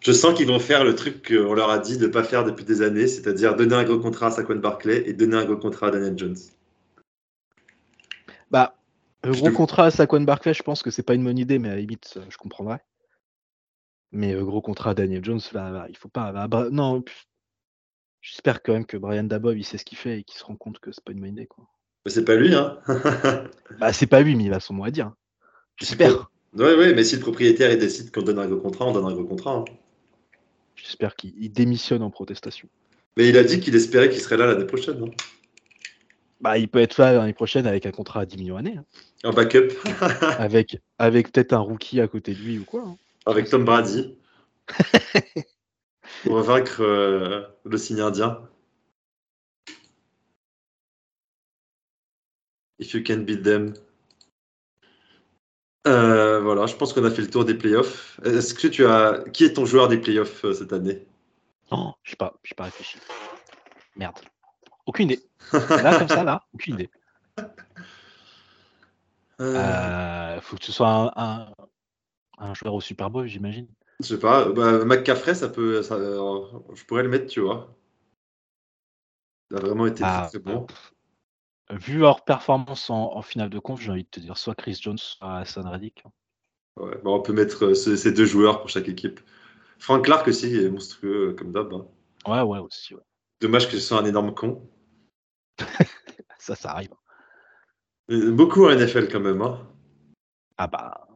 [0.00, 2.44] Je sens qu'ils vont faire le truc qu'on leur a dit de ne pas faire
[2.44, 5.56] depuis des années, c'est-à-dire donner un gros contrat à Saquon Barclay et donner un gros
[5.56, 6.36] contrat à Daniel Jones.
[8.50, 8.77] Bah,
[9.24, 11.58] Je gros te- contrat à Saquon Barclay, je pense que c'est pas une bonne idée,
[11.58, 12.80] mais à la limite, euh, je comprendrais.
[14.12, 16.32] Mais le gros contrat à Daniel Jones, là, là, il faut pas.
[16.32, 17.02] là, non,
[18.22, 20.56] j'espère quand même que Brian Dabov, il sait ce qu'il fait et qu'il se rend
[20.56, 21.66] compte que c'est pas une bonne idée, quoi.
[22.06, 22.78] Mais c'est pas lui, hein
[23.78, 25.12] Bah, c'est pas lui, mais il a son mot à dire.
[25.76, 26.30] J'espère.
[26.54, 29.04] Ouais, ouais, mais si le propriétaire il décide qu'on donne un gros contrat, on donne
[29.04, 29.52] un gros contrat.
[29.56, 29.64] hein.
[30.74, 32.68] J'espère qu'il il démissionne en protestation.
[33.16, 35.02] Mais il a dit qu'il espérait qu'il serait là l'année prochaine.
[35.04, 35.10] hein.
[36.40, 38.76] Bah, il peut être là l'année prochaine avec un contrat à 10 millions d'années.
[38.78, 38.84] hein.
[39.24, 39.70] Un backup
[40.38, 42.82] Avec, avec peut-être un rookie à côté de lui ou quoi.
[42.86, 42.96] hein.
[43.26, 44.16] avec Tom Brady
[46.24, 48.40] pour vaincre euh, le signe indien.
[52.78, 53.74] If you can beat them.
[55.86, 58.20] Euh, voilà, je pense qu'on a fait le tour des playoffs.
[58.24, 59.24] Est-ce que tu as.
[59.32, 61.04] Qui est ton joueur des playoffs euh, cette année?
[61.72, 62.98] Non, je sais pas, je pas réfléchi.
[63.96, 64.18] Merde.
[64.88, 65.20] Aucune idée.
[65.52, 66.90] Là, comme ça, là, aucune idée.
[69.40, 71.54] Euh, Euh, faut que ce soit un, un,
[72.38, 73.68] un joueur au Super Bowl, j'imagine.
[74.00, 74.48] Je sais pas.
[74.50, 75.82] Bah, McCaffrey, ça peut.
[75.82, 76.40] ça- euh,
[76.74, 77.76] je pourrais le mettre, tu vois.
[79.50, 80.66] Il a vraiment été Ah, très, très bon.
[81.70, 84.78] Vu leur performance en, en finale de conf, j'ai envie de te dire soit Chris
[84.80, 86.02] Jones, soit Hassan Reddick.
[86.76, 89.20] Ouais, bah, on peut mettre euh, ce- ces deux joueurs pour chaque équipe.
[89.78, 91.72] Frank Clark aussi est monstrueux, euh, comme d'hab.
[91.74, 91.86] hein.
[92.26, 92.94] Ouais, ouais, aussi.
[92.94, 93.02] Ouais.
[93.40, 94.68] Dommage que ce soit un énorme con.
[96.38, 96.90] Ça, ça arrive.
[98.10, 99.42] Euh, Beaucoup en NFL quand même.
[99.42, 99.66] Hein.
[100.56, 101.08] Ah bah,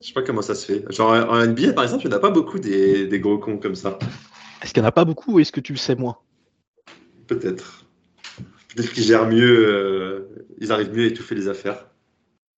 [0.00, 0.92] Je sais pas comment ça se fait.
[0.92, 3.58] Genre en NBA par exemple, il n'y en a pas beaucoup des, des gros cons
[3.58, 3.98] comme ça.
[4.62, 6.18] est-ce qu'il n'y en a pas beaucoup ou est-ce que tu le sais moins?
[7.26, 7.84] Peut-être.
[8.74, 11.86] Peut-être qu'ils gèrent mieux, euh, ils arrivent mieux à étouffer les affaires.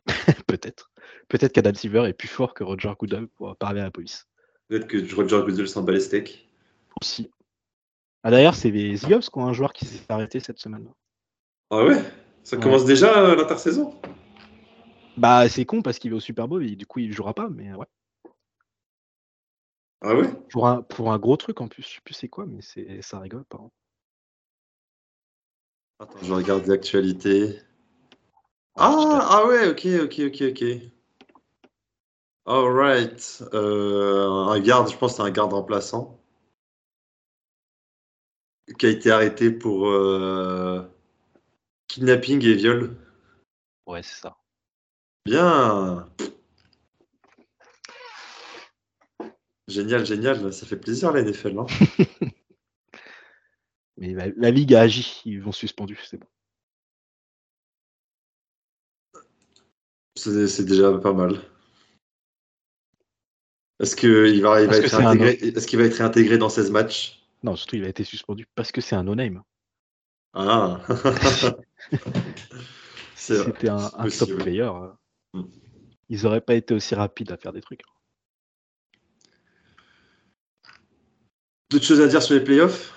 [0.47, 0.93] Peut-être.
[1.29, 4.29] Peut-être qu'Adam Silver est plus fort que Roger Goodell pour parler à la police.
[4.69, 6.49] Peut-être que Roger Goodell s'en bat les steaks.
[7.01, 7.31] Aussi.
[8.25, 10.87] Ah, D'ailleurs, c'est les Eagles qui ont un joueur qui s'est arrêté cette semaine.
[11.71, 12.03] Ah ouais?
[12.45, 12.63] Ça Ouais.
[12.63, 14.01] commence déjà euh, l'intersaison?
[15.17, 17.49] Bah, c'est con parce qu'il est au Super Bowl et du coup, il jouera pas,
[17.49, 17.87] mais ouais.
[20.01, 20.31] Ah ouais?
[20.51, 22.61] Pour un, pour un gros truc en plus, je sais plus c'est quoi, mais
[23.03, 23.59] ça rigole pas.
[23.59, 23.71] hein.
[26.01, 27.59] Attends, je regarde les actualités.
[28.77, 30.65] Ah, ah ouais, ok, ok, ok, ok.
[32.47, 33.45] Alright.
[33.53, 36.19] Euh, un garde, je pense que c'est un garde remplaçant.
[38.79, 40.83] Qui a été arrêté pour euh,
[41.89, 42.97] kidnapping et viol.
[43.87, 44.37] Ouais, c'est ça.
[45.25, 46.09] Bien.
[49.69, 50.53] Génial, génial.
[50.53, 51.59] Ça fait plaisir la NFL.
[51.59, 51.67] hein.
[53.97, 56.27] Mais la, la ligue a agi, ils vont suspendus, c'est bon.
[60.17, 61.41] C'est déjà pas mal.
[63.81, 64.11] Est-ce qu'il
[64.43, 67.22] va, il va Parce être est-ce qu'il va être réintégré dans 16 matchs?
[67.43, 69.43] Non, surtout il a été suspendu parce que c'est un no-name.
[70.35, 70.81] Ah.
[73.15, 74.89] C'était un, top player, euh,
[75.35, 75.45] Mm.
[76.09, 77.83] ils auraient pas été aussi rapides à faire des trucs.
[81.71, 82.93] D'autres choses à dire sur les playoffs?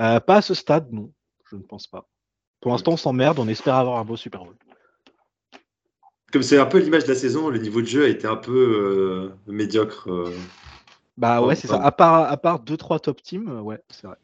[0.00, 1.12] Euh, pas à ce stade, non,
[1.50, 2.08] je ne pense pas.
[2.60, 4.56] Pour l'instant, on s'emmerde, on espère avoir un beau Super Bowl.
[6.32, 8.36] Comme c'est un peu l'image de la saison, le niveau de jeu a été un
[8.36, 10.10] peu euh, médiocre.
[10.10, 10.36] euh.
[11.16, 11.82] Bah Ouais, c'est ça.
[11.82, 14.16] À part, à part 2-3 top teams, euh, ouais, c'est vrai.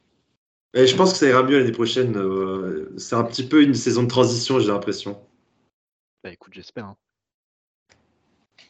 [0.74, 2.16] Et je pense que ça ira mieux l'année prochaine.
[2.16, 5.20] euh, C'est un petit peu une saison de transition, j'ai l'impression.
[6.24, 6.86] Bah écoute, j'espère.
[6.86, 6.96] hein.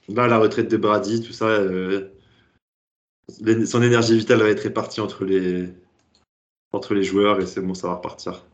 [0.08, 2.10] Là, la retraite de Brady, tout ça, euh,
[3.66, 5.72] son énergie vitale va être répartie entre les,
[6.72, 8.44] entre les joueurs et c'est bon, ça va repartir.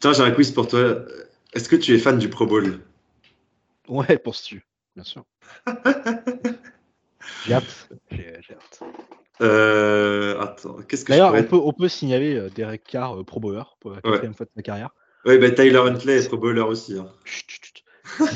[0.00, 1.04] Tiens, j'ai un quiz pour toi.
[1.54, 2.80] Est-ce que tu es fan du Pro Bowl?
[3.88, 4.64] Ouais, penses-tu?
[4.94, 5.24] Bien sûr.
[7.46, 7.88] J'ai hâte.
[8.10, 8.80] J'ai j'ai hâte.
[9.40, 11.44] Euh, Attends, qu'est-ce que je D'ailleurs, pourrais...
[11.44, 14.46] on peut, on peut signaler euh, Derek Carr, euh, Pro Bowler, pour la quatrième fois
[14.46, 14.90] de sa carrière.
[15.24, 16.96] Ouais, bah, Tyler Huntley est Pro Bowler aussi.
[16.98, 17.10] hein.
[17.24, 17.84] Chut, chut, chut.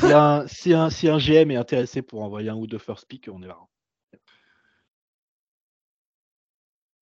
[0.00, 3.06] Si un, si, un, si un GM est intéressé pour envoyer un ou deux first
[3.06, 3.58] pick, on est là.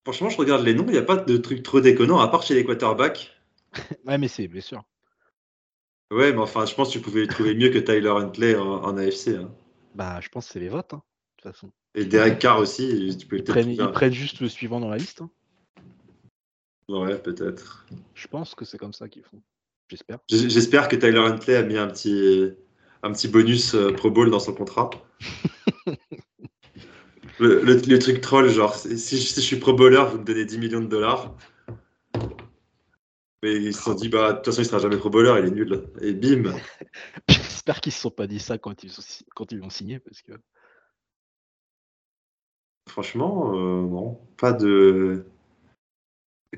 [0.03, 2.43] Franchement, je regarde les noms, il n'y a pas de truc trop déconnant, à part
[2.43, 3.33] chez les quarterbacks.
[4.05, 4.83] Ouais, mais c'est bien sûr.
[6.11, 8.97] Ouais, mais enfin, je pense que tu pouvais trouver mieux que Tyler Huntley en, en
[8.97, 9.29] AFC.
[9.35, 9.51] hein.
[9.95, 11.03] Bah, je pense que c'est les votes, hein,
[11.41, 11.71] toute façon.
[11.95, 14.97] Et Derek Carr aussi, tu peux Ils prennent, ils prennent juste le suivant dans la
[14.97, 15.21] liste.
[15.21, 15.29] hein.
[16.89, 17.85] Ouais, peut-être.
[18.13, 19.41] Je pense que c'est comme ça qu'ils font.
[19.89, 20.19] J'espère.
[20.29, 22.51] J'espère que Tyler Huntley a mis un petit,
[23.03, 24.89] un petit bonus euh, Pro Bowl dans son contrat.
[27.39, 30.45] le, le- le truc troll, genre, si, si je suis Pro Bowler, vous me donnez
[30.45, 31.35] 10 millions de dollars.
[33.43, 35.47] Mais ils se sont dit, bah, de toute façon, il sera jamais Pro Bowler, il
[35.47, 35.83] est nul.
[36.01, 36.53] Et bim
[37.29, 38.91] J'espère qu'ils se sont pas dit ça quand ils,
[39.35, 40.31] quand ils l'ont signé, parce que
[42.97, 45.23] Franchement, euh, non, pas de.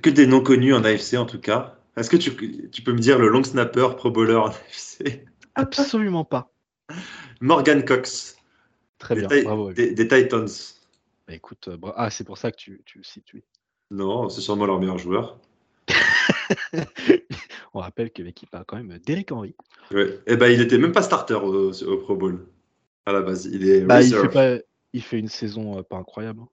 [0.01, 1.75] Que des noms connus en AFC en tout cas.
[1.97, 5.25] Est-ce que tu, tu peux me dire le long snapper Pro Bowler en AFC
[5.55, 6.49] absolument pas.
[7.41, 8.37] Morgan Cox,
[8.99, 9.73] Très des, bien, bravo.
[9.73, 10.47] des- des Titans.
[11.27, 13.33] Bah, écoute, euh, bra- ah, c'est pour ça que tu, tu le cites.
[13.91, 15.37] Non, c'est sûrement leur meilleur joueur.
[17.73, 19.55] On rappelle que l'équipe a quand même Derek Henry.
[19.91, 20.19] Ouais.
[20.25, 22.47] Et ben, il était même pas starter au, au Pro Bowl
[23.05, 23.45] à la base.
[23.51, 24.31] Il est Bah, il, reserve.
[24.31, 24.63] fait pas,
[24.93, 26.41] il fait une saison euh, pas incroyable.
[26.41, 26.47] hein.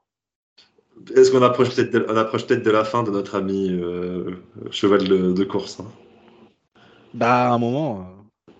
[1.14, 4.36] Est-ce qu'on approche peut-être de, on approche peut-être de la fin de notre ami euh,
[4.70, 5.92] cheval de, de course hein?
[7.12, 8.00] Bah, à un moment,
[8.48, 8.52] euh,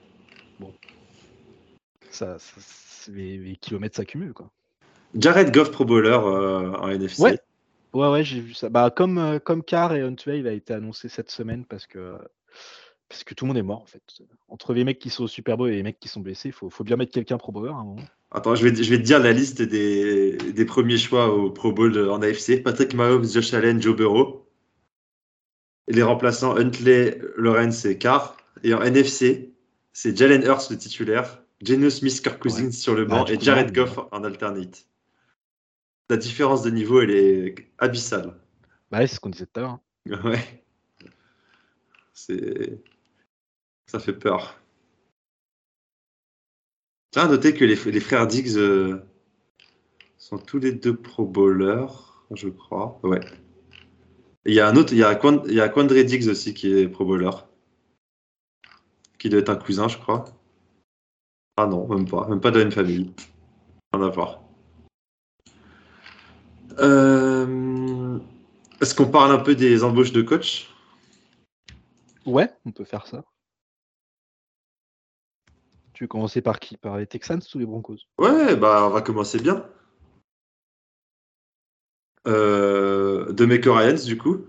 [0.61, 0.73] bon,
[2.11, 2.37] ça,
[3.09, 4.51] les, les kilomètres s'accumulent, quoi.
[5.15, 7.23] Jared Goff Pro Bowler euh, en NFC.
[7.23, 7.39] Ouais.
[7.93, 8.69] Ouais, ouais, j'ai vu ça.
[8.69, 12.19] Bah, comme, comme Carr et il a été annoncé cette semaine parce que,
[13.09, 14.03] parce que tout le monde est mort, en fait.
[14.49, 16.53] Entre les mecs qui sont au Super Bowl et les mecs qui sont blessés, il
[16.53, 18.03] faut, faut bien mettre quelqu'un Pro Bowler à un moment.
[18.37, 21.73] Attends, je vais, je vais te dire la liste des, des premiers choix au Pro
[21.73, 22.63] Bowl en AFC.
[22.63, 24.47] Patrick Mahomes, Josh Allen, Joe Burrow.
[25.89, 28.37] Les remplaçants Huntley, Lawrence et Carr.
[28.63, 29.55] Et en NFC,
[29.95, 32.73] c'est Jalen Hurts le titulaire, Geno Smith, Kirk Cousins Ouais.
[32.73, 34.87] sur le Bah, banc et Jared Goff en alternate.
[36.11, 38.35] La différence de niveau, elle est abyssale.
[38.91, 39.71] Bah, ouais, c'est ce qu'on disait tout à l'heure.
[39.71, 39.81] hein.
[40.25, 40.63] Ouais.
[42.13, 42.83] C'est.
[43.87, 44.59] Ça fait peur.
[47.11, 49.01] Tiens, noter que les, frères Diggs euh,
[50.19, 51.87] sont tous les deux pro bowlers,
[52.33, 53.01] je crois.
[53.03, 53.21] Ouais.
[54.45, 55.69] Il y a un autre, il y a, Quan- il y a
[56.05, 57.31] Diggs aussi qui est pro bowler.
[59.19, 60.25] Qui doit être un cousin, je crois.
[61.57, 62.29] Ah non, même pas.
[62.29, 63.13] Même pas de la même famille.
[63.93, 64.43] Rien à voir.
[66.79, 68.19] Euh,
[68.81, 70.69] Est-ce qu'on parle un peu des embauches de coach?
[72.27, 73.25] Ouais, on peut faire ça.
[75.97, 76.77] Tu veux commencer par qui?
[76.77, 77.97] Par les Texans ou les Broncos?
[78.19, 79.67] Ouais, bah on va commencer bien.
[82.27, 84.45] Euh, de Ryans, du coup,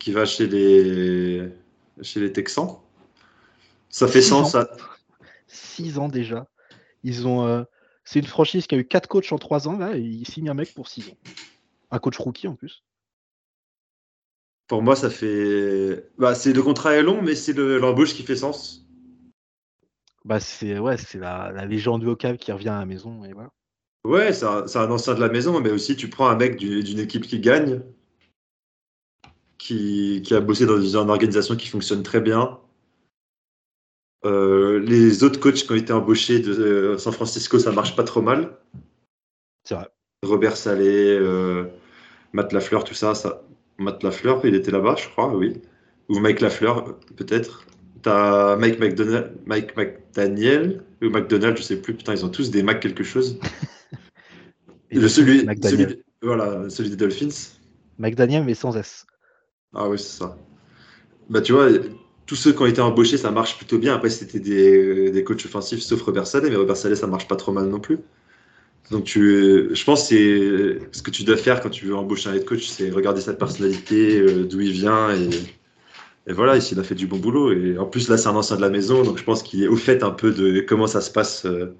[0.00, 1.48] qui va chez les
[2.02, 2.80] chez les Texans.
[3.88, 4.46] Ça fait Six sens.
[4.48, 4.50] ans.
[4.50, 4.76] ça.
[5.46, 6.48] Six ans déjà.
[7.04, 7.46] Ils ont.
[7.46, 7.62] euh,
[8.04, 10.50] C'est une franchise qui a eu quatre coachs en trois ans là, et ils signent
[10.50, 11.16] un mec pour six ans.
[11.92, 12.82] Un coach rookie en plus.
[14.66, 16.10] Pour moi, ça fait.
[16.18, 18.83] Bah, c'est le contrat est long, mais c'est le- l'embauche qui fait sens.
[20.24, 23.50] Bah c'est ouais, c'est la, la légende locale qui revient à la maison et voilà.
[24.04, 26.56] Ouais, c'est un, c'est un ancien de la maison, mais aussi tu prends un mec
[26.56, 27.82] d'une d'une équipe qui gagne,
[29.58, 32.60] qui, qui a bossé dans une organisation qui fonctionne très bien.
[34.26, 38.04] Euh, les autres coachs qui ont été embauchés de euh, San Francisco, ça marche pas
[38.04, 38.58] trop mal.
[39.64, 39.88] C'est vrai.
[40.22, 41.66] Robert Salé, euh,
[42.32, 43.42] Matt Lafleur, tout ça, ça.
[43.78, 45.60] Matt Lafleur, il était là-bas, je crois, oui.
[46.08, 47.66] Ou Mike Lafleur, peut-être.
[48.04, 51.94] T'as Mike McDonald, Mike McDaniel ou McDonald, je sais plus.
[51.94, 53.38] Putain, ils ont tous des Mac quelque chose.
[54.92, 57.54] Le celui, celui, voilà, celui des Dolphins.
[57.98, 59.06] McDaniel mais sans S.
[59.74, 60.36] Ah oui, c'est ça.
[61.30, 61.68] Bah tu vois,
[62.26, 63.94] tous ceux qui ont été embauchés, ça marche plutôt bien.
[63.94, 67.36] Après, c'était des, des coachs offensifs, sauf Robert Saleh, mais Robert Saleh, ça marche pas
[67.36, 67.98] trop mal non plus.
[68.90, 72.28] Donc tu, je pense que c'est ce que tu dois faire quand tu veux embaucher
[72.28, 75.30] un head coach, c'est regarder sa personnalité, euh, d'où il vient et,
[76.26, 77.52] et voilà, ici il a fait du bon boulot.
[77.52, 79.68] Et en plus là, c'est un ancien de la maison, donc je pense qu'il est
[79.68, 81.76] au fait un peu de comment ça se passe euh,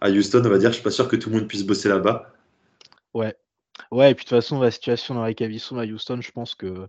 [0.00, 0.70] à Houston, on va dire.
[0.70, 2.32] Je suis pas sûr que tout le monde puisse bosser là-bas.
[3.14, 3.34] Ouais.
[3.90, 6.54] Ouais, et puis de toute façon, la situation dans ils sont à Houston, je pense
[6.54, 6.88] que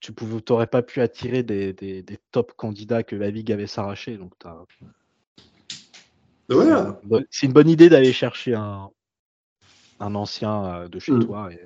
[0.00, 4.16] tu t'aurais pas pu attirer des, des, des top candidats que la Ligue avait s'arracher.
[4.16, 4.34] Donc
[7.30, 8.90] c'est une bonne- idée d'aller chercher un,
[10.00, 11.24] un ancien euh, de chez Mm.
[11.24, 11.52] toi.
[11.52, 11.60] Et...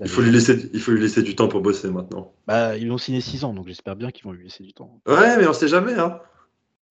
[0.00, 2.34] Il faut, lui laisser, il faut lui laisser du temps pour bosser maintenant.
[2.46, 5.00] Bah, ils l'ont signé 6 ans, donc j'espère bien qu'ils vont lui laisser du temps.
[5.06, 5.94] Ouais, mais on sait jamais.
[5.94, 6.20] Hein.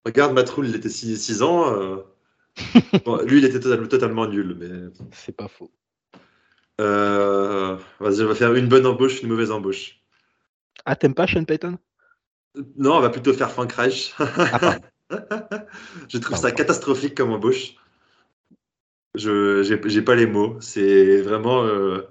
[0.06, 1.74] Regarde, Matroul, il était signé 6 ans.
[1.74, 1.98] euh.
[3.06, 4.56] Bon, lui, il était total- totalement nul.
[4.60, 5.06] Mais...
[5.12, 5.72] C'est pas faux.
[6.82, 10.00] Euh, Vas-y, on va faire une bonne embauche, une mauvaise embauche.
[10.86, 11.78] Ah, t'aimes pas Sean Payton?
[12.78, 14.14] Non, on va plutôt faire Frank Reich.
[14.30, 14.78] Ah.
[16.10, 16.48] Je trouve Pardon.
[16.48, 17.76] ça catastrophique comme embauche.
[19.14, 20.58] Je j'ai pas les mots.
[20.60, 22.02] C'est vraiment euh,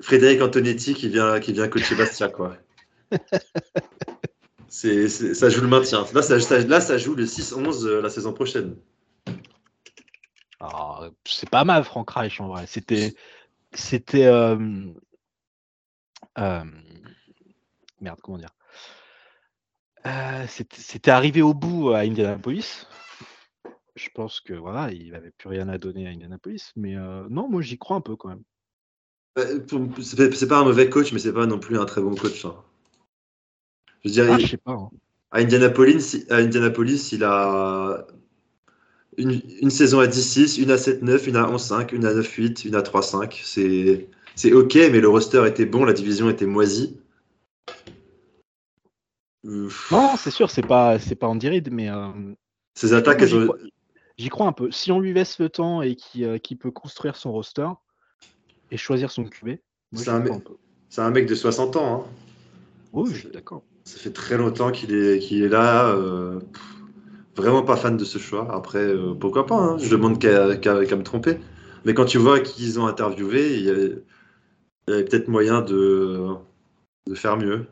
[0.00, 2.56] Frédéric Antonetti qui vient qui vient coacher Bastia quoi.
[4.68, 6.04] C'est ça joue le maintien.
[6.12, 8.76] Là ça, ça- là ça joue le 6-11 euh, la saison prochaine.
[10.60, 12.66] Ah, c'est pas mal, Frank Reich, en vrai.
[12.66, 13.14] C'était.
[13.74, 14.24] C'était.
[14.24, 14.56] euh,
[16.38, 16.64] euh,
[18.00, 18.50] merde, comment dire?
[20.48, 22.86] C'était arrivé au bout à Indianapolis.
[23.96, 26.70] Je pense que voilà, il avait plus rien à donner à Indianapolis.
[26.76, 28.42] Mais non, moi j'y crois un peu quand même.
[29.68, 32.44] Pour- C'est pas un mauvais coach, mais c'est pas non plus un très bon coach.
[32.44, 32.54] hein.
[34.04, 34.72] Je dire, Ah, il- je sais pas.
[34.72, 34.90] hein.
[35.30, 38.06] À Indianapolis, à Indianapolis, il a
[39.18, 42.74] une, une saison à 10-6, une à 7-9, une à 11-5, une à 9-8, une
[42.76, 43.42] à 3-5.
[43.44, 46.96] C'est ok, mais le roster était bon, la division était moisie.
[49.44, 52.08] Non, c'est sûr, c'est pas, c'est pas Andy Reid, mais euh,
[52.74, 53.24] Ces attaques,
[54.18, 54.70] j'y crois, un peu.
[54.70, 57.68] Si on lui laisse le temps et qu'il euh, qu'il peut construire son roster
[58.70, 59.58] et choisir son QB,
[59.94, 60.32] C'est un mec-
[60.98, 62.06] un de 60 ans.
[62.06, 62.10] hein.
[62.92, 63.62] Oui, je suis d'accord.
[63.84, 65.88] Ça fait très longtemps qu'il est, qu'il est là.
[65.90, 66.62] euh, pff,
[67.36, 68.52] vraiment pas fan de ce choix.
[68.52, 71.38] Après, euh, pourquoi pas hein, Je demande qu'à me tromper.
[71.84, 74.02] Mais quand tu vois qu'ils ont interviewé, il y avait,
[74.86, 76.28] peut-être moyen de,
[77.06, 77.66] de faire mieux.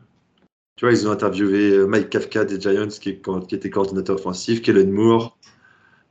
[0.77, 4.61] Tu vois, ils ont interviewé Mike Kafka des Giants, qui, est qui était coordinateur offensif,
[4.61, 5.37] Kellen Moore,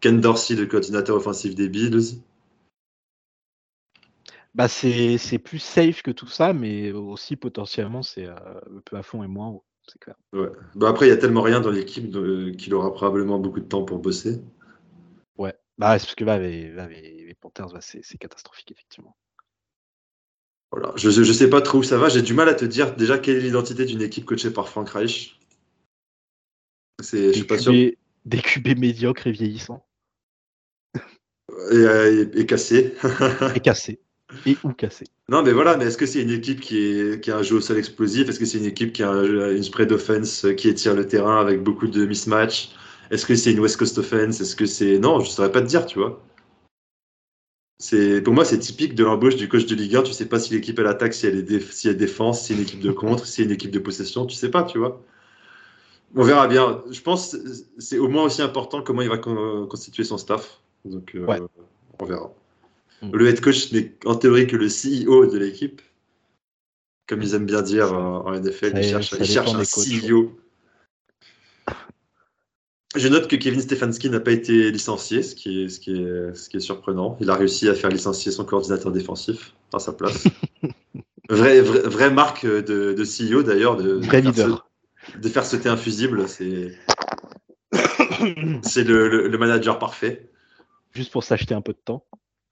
[0.00, 2.20] Ken Dorsey, le coordinateur offensif des Bills.
[4.54, 8.34] Bah, c'est c'est plus safe que tout ça, mais aussi potentiellement, c'est euh,
[8.70, 9.64] le plafond est moins haut.
[9.86, 10.16] C'est clair.
[10.32, 10.48] Ouais.
[10.76, 13.66] Bah après, il y a tellement rien dans l'équipe de- qu'il aura probablement beaucoup de
[13.66, 14.40] temps pour bosser.
[15.36, 15.54] Ouais.
[15.76, 19.16] Bah, c'est parce que là, les, là, les, les Panthers, là, c'est c'est catastrophique, effectivement.
[20.70, 20.92] Voilà.
[20.96, 22.08] Je ne sais pas trop où ça va.
[22.08, 24.88] J'ai du mal à te dire déjà quelle est l'identité d'une équipe coachée par Frank
[24.88, 25.38] Reich.
[27.02, 27.72] C'est, je suis pas sûr.
[27.72, 27.94] QB,
[28.24, 29.84] des QB médiocres et vieillissants.
[30.96, 32.94] Et, euh, et- et cassé.
[33.54, 34.00] Et cassés.
[34.46, 35.06] Et ou cassés.
[35.28, 35.76] non, mais voilà.
[35.76, 38.28] Mais est-ce que c'est une équipe qui, est, qui a un jeu au sol explosif?
[38.28, 41.06] Est-ce que c'est une équipe qui a un jeu- une spread offense qui étire le
[41.06, 42.70] terrain avec beaucoup de mismatch
[43.10, 44.40] Est-ce que c'est une West Coast offense?
[44.40, 46.20] Est-ce que c'est non Je saurais pas te dire, tu vois.
[47.78, 50.02] C'est pour moi c'est typique de l'embauche du coach de Ligue 1.
[50.02, 52.46] Tu sais pas si l'équipe elle attaque, si elle est déf- si elle défense, si
[52.48, 54.26] c'est une équipe de contre, si c'est une équipe de possession.
[54.26, 55.02] Tu sais pas, tu vois.
[56.14, 56.82] On verra bien.
[56.90, 57.38] Je pense que
[57.78, 60.60] c'est au moins aussi important comment il va con- constituer son staff.
[60.84, 61.40] Donc euh, Ouais.
[61.98, 62.30] on verra.
[63.12, 65.80] Le head coach n'est en théorie que le CEO de l'équipe.
[67.06, 69.24] Comme ils aiment bien dire en NFL, ils cherchent, ils
[69.56, 69.62] un
[70.10, 70.36] CEO.
[72.96, 76.34] Je note que Kevin Stefanski n'a pas été licencié, ce qui, est, ce, qui est,
[76.34, 77.16] ce qui est surprenant.
[77.20, 80.24] Il a réussi à faire licencier son coordinateur défensif à sa place.
[81.30, 84.66] Vraie, vraie, vraie marque de, de CEO d'ailleurs, de, de Vrai faire
[85.18, 86.28] de faire sauter un fusible.
[86.28, 86.76] C'est
[88.62, 90.28] c'est le, le- le manager parfait.
[90.92, 92.04] Juste pour s'acheter un peu de temps.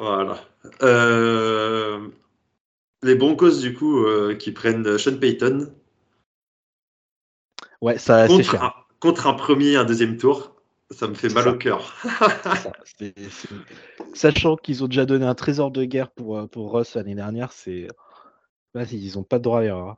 [0.02, 0.44] Voilà.
[0.82, 2.08] Euh,
[3.04, 5.72] les Broncos, du coup, euh, qui prennent Sean Payton
[7.80, 8.64] Ouais, ça c'est cher.
[8.64, 10.56] un, contre un premier et un deuxième tour,
[10.90, 11.50] ça me fait mal ça.
[11.50, 11.94] au cœur.
[12.56, 12.72] Ça,
[14.14, 17.52] Sachant qu'ils ont déjà donné un trésor de guerre pour, euh, pour Russ l'année dernière,
[17.52, 17.86] c'est.
[18.74, 19.88] Là, ils ont pas de droit à l'erreur.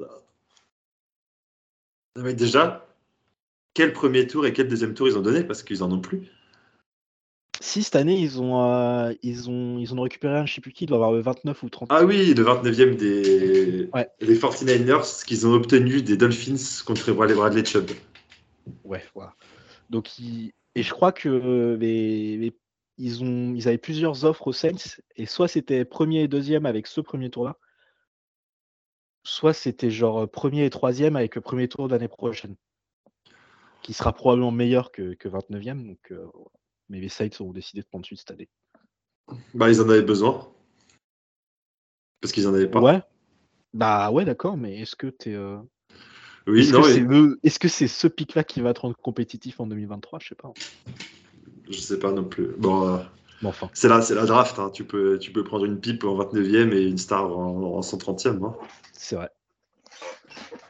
[0.00, 0.06] hein.
[2.16, 2.86] Mais déjà,
[3.74, 5.42] quel premier tour et quel deuxième tour ils ont donné?
[5.44, 6.30] Parce qu'ils en ont plus.
[7.60, 10.72] Si cette année, ils ont, euh, ils ont, ils ont récupéré un, je sais plus
[10.72, 11.88] qui, il doit avoir le 29 ou 30.
[11.90, 14.08] Ah oui, le 29e des, Ouais.
[14.20, 17.90] des 49ers qu'ils ont obtenu des Dolphins contre les Bradley Chubb.
[18.84, 19.34] Ouais, voilà.
[19.90, 22.58] Donc, ils- et je crois que euh, les, les-
[22.98, 26.86] ils, ont, ils avaient plusieurs offres aux Saints, et soit c'était premier et deuxième avec
[26.86, 27.56] ce premier tour-là,
[29.24, 32.56] soit c'était genre premier et troisième avec le premier tour de l'année prochaine,
[33.82, 35.86] qui sera probablement meilleur que, que 29e.
[35.86, 36.50] Donc, euh, voilà.
[36.88, 38.48] Mais les Saints ont décidé de prendre suite cette année.
[39.54, 40.48] Bah, ils en avaient besoin.
[42.20, 42.80] Parce qu'ils en avaient pas.
[42.80, 43.02] Ouais.
[43.74, 45.34] Bah ouais, d'accord, mais est-ce que t'es.
[45.34, 45.58] euh,
[46.46, 48.80] Oui, Est-ce non, que et- c'est le- est-ce que c'est ce pic-là qui va te
[48.80, 50.52] rendre compétitif en 2023 Je sais pas.
[51.68, 52.52] je sais pas non plus.
[52.56, 52.98] Bon, euh,
[53.44, 53.68] enfin.
[53.74, 54.58] c'est la, c'est la draft.
[54.60, 54.70] hein.
[54.70, 58.44] Tu, peux, tu peux prendre une pipe en 29e et une star en, en 130e.
[58.44, 58.54] hein.
[58.92, 59.28] C'est vrai.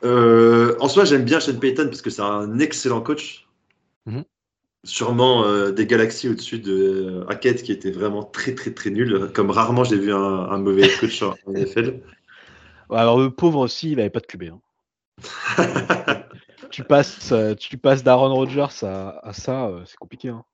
[0.03, 3.47] Euh, en soi, j'aime bien Sean Payton parce que c'est un excellent coach.
[4.07, 4.25] Mhm.
[4.87, 9.31] Sûrement euh, des galaxies au-dessus de Hackett qui était vraiment très très très nul.
[9.35, 12.01] Comme rarement j'ai vu un, un mauvais coach en NFL.
[12.89, 14.45] Ouais, alors le pauvre aussi, il avait pas de QB.
[14.45, 14.61] hein.
[16.71, 20.29] tu passes, euh, tu passes d'Aaron Rodgers à, à ça, euh, c'est compliqué.
[20.29, 20.45] Hein.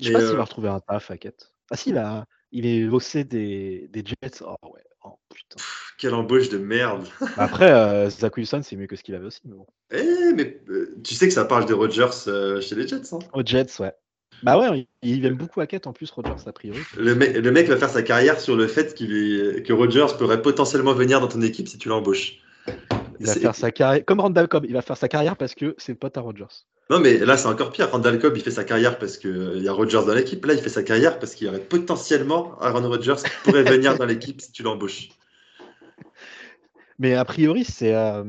[0.00, 1.52] Je sais pas s'il va retrouver un taf, Hackett.
[1.70, 4.42] Ah si, il, a, il est bossé des, des Jets.
[4.42, 5.56] Oh ouais, oh putain.
[5.98, 7.06] Quelle embauche de merde.
[7.36, 9.40] Après, euh, Zach Wilson, c'est mieux que ce qu'il avait aussi.
[9.44, 9.66] Mais bon.
[9.90, 13.12] Eh, mais euh, tu sais que ça parle de Rodgers euh, chez les Jets.
[13.12, 13.18] hein.
[13.32, 13.92] Aux Jets, ouais.
[14.44, 16.78] Bah ouais, il, il aime beaucoup Hackett en plus, Rodgers, a priori.
[16.96, 20.40] le, mec, le mec va faire sa carrière sur le fait est- que Rodgers pourrait
[20.42, 22.34] potentiellement venir dans ton équipe si tu l'embauches.
[23.18, 25.74] Il va faire sa carrière, comme Randall Cobb, il va faire sa carrière parce que
[25.78, 26.44] c'est pote à Rodgers.
[26.90, 27.90] Non, mais là, c'est encore pire.
[27.90, 30.44] Randall Cobb, il fait sa carrière parce qu'il y a Rodgers dans l'équipe.
[30.46, 33.98] Là, il fait sa carrière parce qu'il y aurait potentiellement Aaron Rodgers qui pourrait venir
[33.98, 35.10] dans l'équipe si tu l'embauches.
[36.98, 38.24] Mais a priori, c'est euh,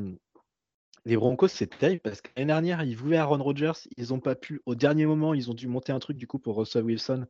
[1.06, 4.36] les Broncos, c'est terrible parce que l'année dernière, ils voulaient Aaron Rodgers, ils n'ont pas
[4.36, 4.62] pu.
[4.66, 7.28] Au dernier moment, ils ont dû monter un truc du coup pour Russell Wilson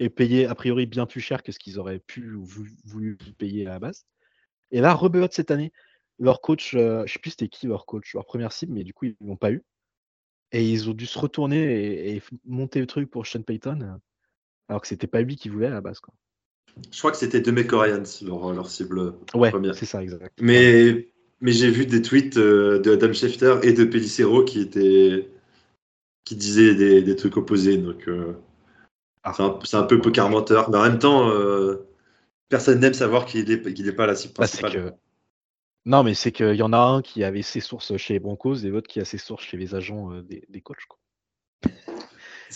[0.00, 3.16] et payer a priori bien plus cher que ce qu'ils auraient pu ou voulu, voulu
[3.38, 4.06] payer à la base.
[4.72, 5.72] Et là, rebelote cette année.
[6.18, 8.92] Leur coach, euh, je sais plus c'était qui leur coach, leur première cible, mais du
[8.92, 9.62] coup, ils l'ont pas eu.
[10.52, 13.96] Et ils ont dû se retourner et, monter le truc pour Sean Payton, euh,
[14.68, 16.00] alors que c'était pas lui qui voulait à la base.
[16.00, 16.12] Quoi.
[16.90, 19.74] Je crois que c'était Demeco Ryans, leur, leur cible Ouais, première.
[19.74, 20.38] c'est ça, exact.
[20.40, 21.08] Mais,
[21.40, 25.28] mais j'ai vu des tweets euh, de Adam Schefter et de Pellicero qui étaient
[26.24, 27.78] qui disaient des, des trucs opposés.
[27.78, 28.34] Donc, euh,
[29.24, 29.32] Ah.
[29.64, 30.70] c'est un, peu poker menteur.
[30.70, 31.86] Mais en même temps, euh,
[32.48, 34.96] personne n'aime savoir qu'il n'est pas la cible Bah, principale.
[35.84, 38.56] Non, mais c'est qu'il y en a un qui avait ses sources chez les Broncos
[38.56, 40.84] et l'autre qui a ses sources chez les agents euh, des, des coachs.
[40.88, 40.98] Quoi.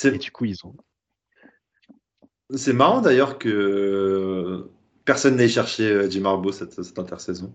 [0.05, 0.75] Et du coup, ils ont.
[2.55, 4.71] c'est marrant d'ailleurs que
[5.05, 7.53] personne n'ait cherché euh, Jim Harbaugh cette, cette intersaison.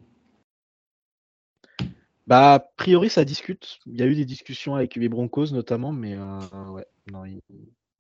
[2.28, 3.80] Bah, a priori, ça discute.
[3.86, 6.40] Il y a eu des discussions avec les Broncos notamment, mais euh,
[6.72, 7.42] ouais, non, il-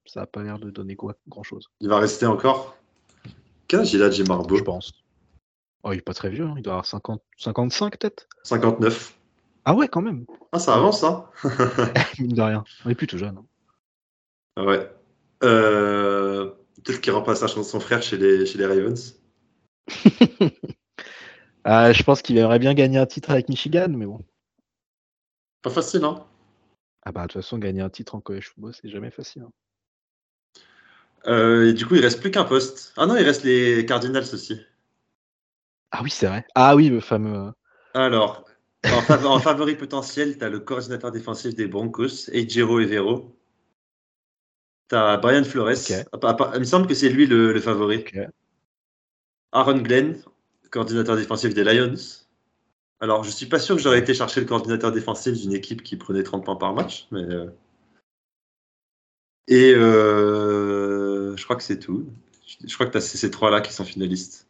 [0.06, 2.76] ça n'a pas l'air de donner quoi, grand chose, Il va rester encore.
[3.68, 4.92] Quel âge il a, Jim Harbaugh je pense.
[5.84, 8.28] Oh, il est pas très vieux, hein, il doit avoir 50, 55 peut-être?
[8.44, 9.18] 59.
[9.66, 11.26] Ah ouais, quand même, Ah, ça avance, hein
[12.20, 12.64] mine de rien.
[12.86, 13.38] On est plutôt jeune.
[13.38, 13.46] hein.
[14.58, 14.92] Ah Ouais.
[15.44, 16.52] Euh,
[16.84, 19.20] Peut-être qu'il remplace son frère chez les, chez les Ravens.
[21.64, 24.20] Ah, je pense qu'il aimerait bien gagner un titre avec Michigan, mais bon.
[25.62, 26.26] Pas facile, hein
[27.04, 29.44] Ah bah, de toute façon, gagner un titre en college football, c'est jamais facile.
[29.44, 29.52] hein.
[31.28, 32.94] Euh, et du coup, il reste plus qu'un poste.
[32.98, 34.60] Ah non, il reste les Cardinals aussi.
[35.92, 36.46] Ah oui, c'est vrai.
[36.56, 37.36] Ah oui, le fameux.
[37.36, 37.52] euh,
[37.94, 38.46] Alors,
[38.86, 43.36] en, fav- en favori potentiel, tu as le coordinateur défensif des Broncos, Ejiro Evero.
[44.90, 45.70] Tu as Brian Flores.
[46.12, 48.06] Ah, pas- pas- Il me semble que c'est lui le, le favori.
[49.52, 50.22] Aaron Glenn,
[50.70, 51.96] coordinateur défensif des Lions.
[53.02, 55.98] Alors, je suis pas sûr que j'aurais été chercher le coordinateur défensif d'une équipe qui
[55.98, 57.22] prenait 30 points par match, mais.
[57.24, 57.48] euh,
[59.48, 62.08] Et euh, je crois que c'est tout.
[62.48, 64.48] Je- Je crois que tu as ces trois-là qui sont finalistes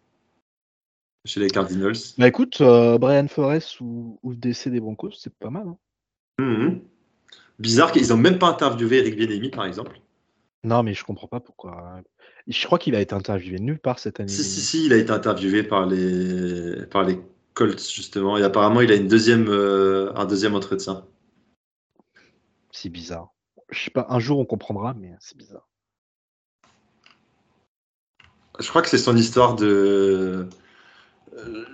[1.26, 1.94] chez les Cardinals.
[2.18, 5.68] Bah écoute, euh, Brian Forest ou, ou le DC des Broncos, c'est pas mal.
[5.68, 5.78] hein.
[6.40, 6.82] Mhm.
[7.60, 10.00] Bizarre qu'ils n'ont même pas interviewé Eric Bieniemy, par exemple.
[10.64, 12.02] Non, mais je comprends pas pourquoi.
[12.48, 14.32] Je crois qu'il a été interviewé nulle part cette année.
[14.32, 17.20] Si, si, si, il a été interviewé par les, par les
[17.54, 21.06] Colts, justement, et apparemment, il a une deuxième, euh, un deuxième entretien.
[22.72, 23.34] C'est bizarre.
[23.70, 25.68] Je sais pas, un jour on comprendra, mais c'est bizarre.
[28.60, 30.48] Je crois que c'est son histoire de.
[31.38, 31.66] Euh,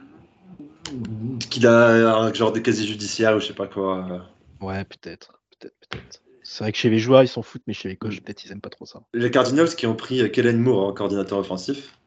[1.50, 4.26] qu'il a un genre de casier judiciaire ou je sais pas quoi.
[4.62, 6.22] Ouais, peut-être, peut-être, peut-être.
[6.44, 8.52] C'est vrai que chez les joueurs ils s'en foutent, mais chez les coachs peut-être ils
[8.52, 9.02] aiment pas trop ça.
[9.14, 11.98] Les Cardinals qui ont pris Kellen Moore en coordinateur offensif.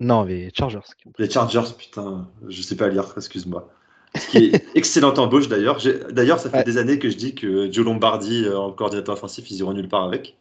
[0.00, 0.80] Non, les Chargers.
[0.98, 3.70] qui ont pris- Les Chargers, putain, je sais pas lire, excuse-moi.
[4.18, 5.78] Ce qui est excellente embauche d'ailleurs.
[6.10, 6.64] D'ailleurs, ça fait Ouais.
[6.64, 9.88] des années que je dis que Joe Lombardi euh, en coordinateur offensif, ils iront nulle
[9.88, 10.36] part avec.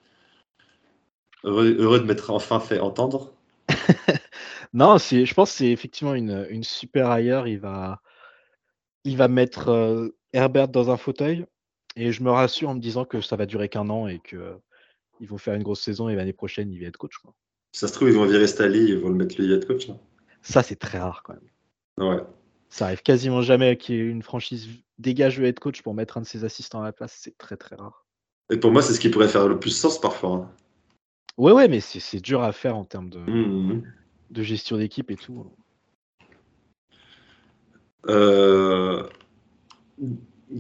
[1.44, 3.32] Heureux, heureux de m'être enfin fait entendre.
[4.76, 7.48] Non, c'est, je pense que c'est effectivement une, une super ailleurs.
[7.48, 8.02] Il va,
[9.06, 11.46] il va mettre euh, Herbert dans un fauteuil
[11.96, 14.36] et je me rassure en me disant que ça va durer qu'un an et que
[14.36, 14.56] euh,
[15.22, 17.18] ils vont faire une grosse saison et l'année prochaine il va être coach.
[17.20, 17.34] quoi.
[17.72, 19.88] Ça se trouve, ils vont virer Staley, ils vont le mettre le head coach.
[19.88, 19.96] là.
[20.42, 22.10] Ça c'est très rare quand même.
[22.10, 22.22] Ouais.
[22.68, 26.18] Ça arrive quasiment jamais qu'il y ait une franchise dégage le head coach pour mettre
[26.18, 27.18] un de ses assistants à la place.
[27.18, 28.06] C'est très très rare.
[28.52, 30.32] Et pour moi, c'est ce qui pourrait faire le plus sens parfois.
[30.32, 30.52] hein.
[31.38, 33.84] Ouais ouais, mais c'est, c'est dur à faire en termes de, Mhm.
[34.32, 35.52] De gestion d'équipe et tout.
[38.08, 39.04] Euh,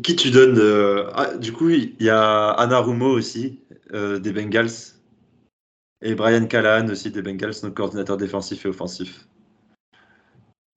[0.04, 3.60] Qui tu donnes euh, ah, Du coup, il y a Anna Rumo aussi,
[3.94, 4.96] euh, des Bengals.
[6.02, 9.28] Et Brian Callahan aussi, des Bengals, nos coordinateurs défensifs et offensifs.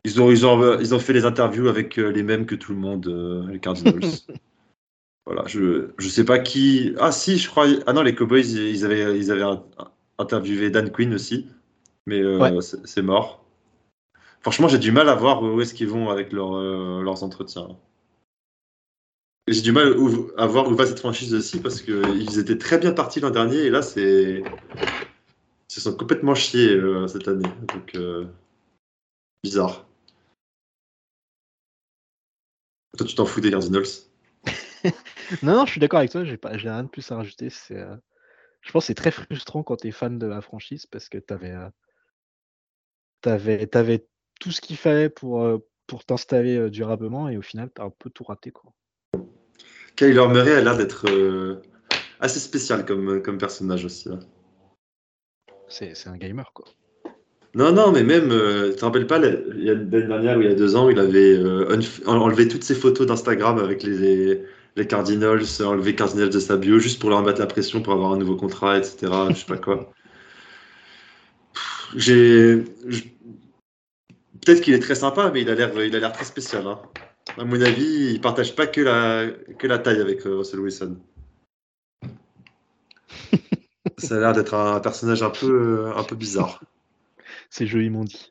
[0.05, 2.79] Ils ont, ils ont, ils ont fait les interviews avec les mêmes que tout le
[2.79, 3.07] monde,
[3.51, 4.01] les Cardinals.
[5.27, 6.95] Voilà, je je sais pas qui.
[6.99, 7.67] Ah si, je crois.
[7.87, 9.63] Ah non, les Cowboys, ils avaient ils avaient un-
[10.17, 11.47] interviewé Dan Quinn aussi,
[12.09, 12.61] mais euh, Ouais.
[12.61, 13.45] c'est mort.
[14.41, 17.69] Franchement, j'ai du mal à voir où est-ce qu'ils vont avec leur, euh, leurs entretiens.
[19.47, 19.95] Et J'ai du mal
[20.37, 23.59] à voir où va cette franchise aussi parce qu'ils étaient très bien partis l'an dernier
[23.59, 27.49] et là c'est ils se sont complètement chiés euh, cette année.
[27.75, 28.27] Donc euh,
[29.43, 29.87] bizarre.
[32.97, 33.85] Toi, tu t'en fous des Cardinals
[35.43, 37.49] Non, non, je suis d'accord avec toi, j'ai pas, rien de plus à rajouter.
[37.71, 37.97] Euh,
[38.63, 41.19] je pense que c'est très frustrant quand tu es fan de la franchise parce que
[41.19, 41.55] tu avais,
[43.23, 47.85] tout ce qu'il fallait pour, euh, pour t'installer euh, durablement et au final, tu as
[47.85, 48.51] un peu tout raté.
[48.51, 48.73] Quoi.
[49.97, 51.61] Kyler Murray a l'air d'être euh,
[52.21, 54.09] assez spécial comme, comme personnage aussi.
[54.09, 54.19] là.
[55.69, 56.53] C'est, un gamer.
[56.55, 56.67] Quoi.
[57.55, 60.39] Non, non, mais même, euh, tu te rappelles pas, la- il y a l'année dernière
[60.39, 63.83] ou il y a deux ans, il avait euh, enlevé toutes ses photos d'Instagram avec
[63.83, 64.43] les,
[64.77, 68.13] les Cardinals, enlevé Cardinals de sa bio juste pour leur mettre la pression pour avoir
[68.13, 69.13] un nouveau contrat, etc.
[69.31, 69.93] Je sais pas quoi.
[71.97, 72.65] J'ai.
[74.41, 76.67] Peut-être qu'il est très sympa, mais il a l'air il a l'air très spécial.
[76.67, 76.81] hein.
[77.37, 79.29] À mon avis, il partage pas que la,
[79.59, 80.99] que la taille avec euh, Russell Wilson.
[83.99, 86.63] Ça a l'air d'être un personnage un peu, un peu bizarre.
[87.51, 88.31] C'est joliment dit.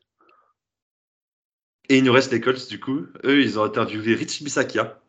[1.89, 3.05] Et il nous reste les Colts, du coup.
[3.23, 4.99] Eux, ils ont interviewé Rich Bissakia.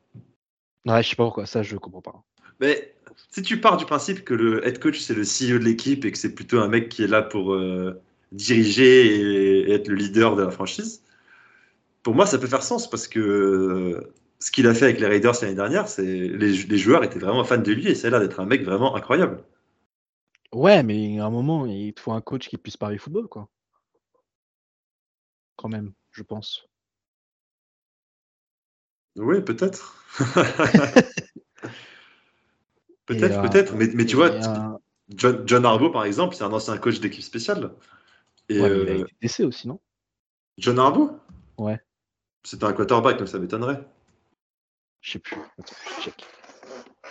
[0.86, 2.22] Ouais, je sais pas pourquoi, ça je comprends pas.
[2.60, 2.94] Mais
[3.32, 6.12] si tu pars du principe que le head coach, c'est le CEO de l'équipe et
[6.12, 8.00] que c'est plutôt un mec qui est là pour euh,
[8.32, 11.02] diriger et, être le leader de la franchise,
[12.02, 15.06] pour moi, ça peut faire sens parce que euh, ce qu'il a fait avec les
[15.06, 18.10] Raiders l'année dernière, c'est les, les joueurs étaient vraiment fans de lui et ça a
[18.10, 19.42] l'air d'être un mec vraiment incroyable.
[20.52, 23.48] Ouais, mais à un moment, il te faut un coach qui puisse parler football, quoi.
[25.56, 26.68] Quand même, je pense.
[29.16, 30.02] Oui, peut-être.
[33.06, 33.74] peut-être, euh, peut-être.
[33.74, 34.78] Mais, mais tu vois, euh,
[35.10, 37.72] John, John Harbaugh, par exemple, c'est un ancien coach d'équipe spéciale.
[38.48, 39.80] Et ouais, il a euh, été blessé aussi, non?
[40.56, 41.18] John Harbaugh?
[41.58, 41.80] Ouais.
[42.44, 43.84] C'était un quarterback, donc ça m'étonnerait.
[45.00, 45.36] Je sais plus.
[45.58, 46.26] Attends, je check.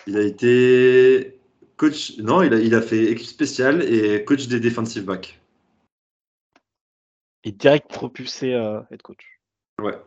[0.07, 1.39] Il a été
[1.75, 2.17] coach.
[2.17, 5.39] Non, il a, il a fait équipe spéciale et coach des defensive backs.
[7.43, 9.39] Et direct propulsé euh, head coach.
[9.81, 9.97] Ouais.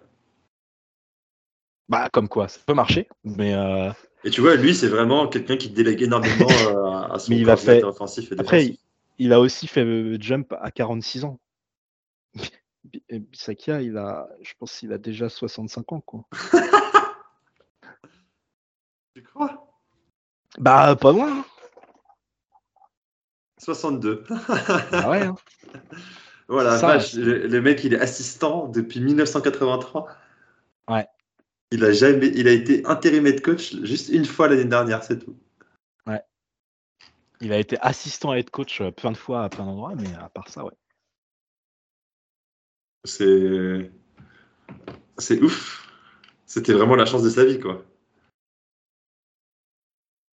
[1.89, 3.91] Bah, comme quoi, ça peut marcher, mais euh,
[4.25, 7.49] Et tu vois, lui, c'est vraiment quelqu'un qui délègue énormément euh, à son Mais il
[7.49, 8.77] offensif et défensif.
[9.23, 11.39] Il a aussi fait le jump à 46 ans.
[13.11, 16.25] Bisakia, il a, je pense qu'il a déjà 65 ans, quoi.
[19.15, 19.67] Tu crois?
[20.59, 21.41] Bah, pas loin.
[21.41, 21.45] hein.
[23.59, 24.25] 62.
[24.91, 25.23] Bah ouais.
[25.23, 25.35] hein.
[26.49, 30.09] voilà, Ça, vache, c'est- le, le mec, il est assistant depuis 1983.
[30.89, 31.07] Ouais.
[31.73, 35.19] Il a jamais, il a été intérimé de coach juste une fois l'année dernière, c'est
[35.19, 35.37] tout.
[37.41, 40.29] Il a été assistant head coach euh, plein de fois à plein d'endroits, mais à
[40.29, 40.73] part ça, ouais.
[43.05, 43.91] C'est,
[45.19, 45.91] c'est ouf.
[46.45, 47.85] C'était vraiment la chance de sa vie, quoi.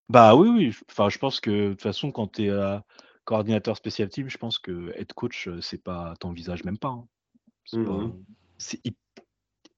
[0.09, 0.71] Bah oui, oui.
[0.71, 2.79] je- Enfin, je pense que de toute façon, quand tu es
[3.23, 6.89] coordinateur spécial team, je pense que head coach, euh, c'est pas, t'envisages même pas.
[6.89, 7.07] hein.
[7.65, 8.25] C'est pas- Mhm.
[8.57, 8.95] c'est hy-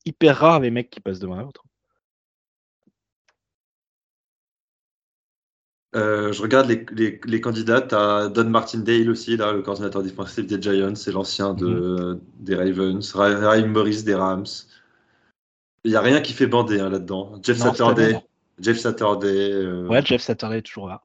[0.06, 1.64] hyper rare les mecs qui passent de l'un à l'autre.
[5.96, 7.82] Euh, je regarde les, les, les candidats.
[7.82, 13.12] T'as Don Martindale aussi, là, le coordinateur défensif des Giants, c'est l'ancien de, des Ravens.
[13.14, 14.46] Ra- Raheem Morris des Rams.
[15.84, 17.40] Il n'y a rien qui fait bander hein, là-dedans.
[17.42, 18.20] Jeff Non, Saturday.
[18.60, 19.52] Jeff Saturday.
[19.54, 21.02] euh, Ouais, Jeff Saturday est toujours là.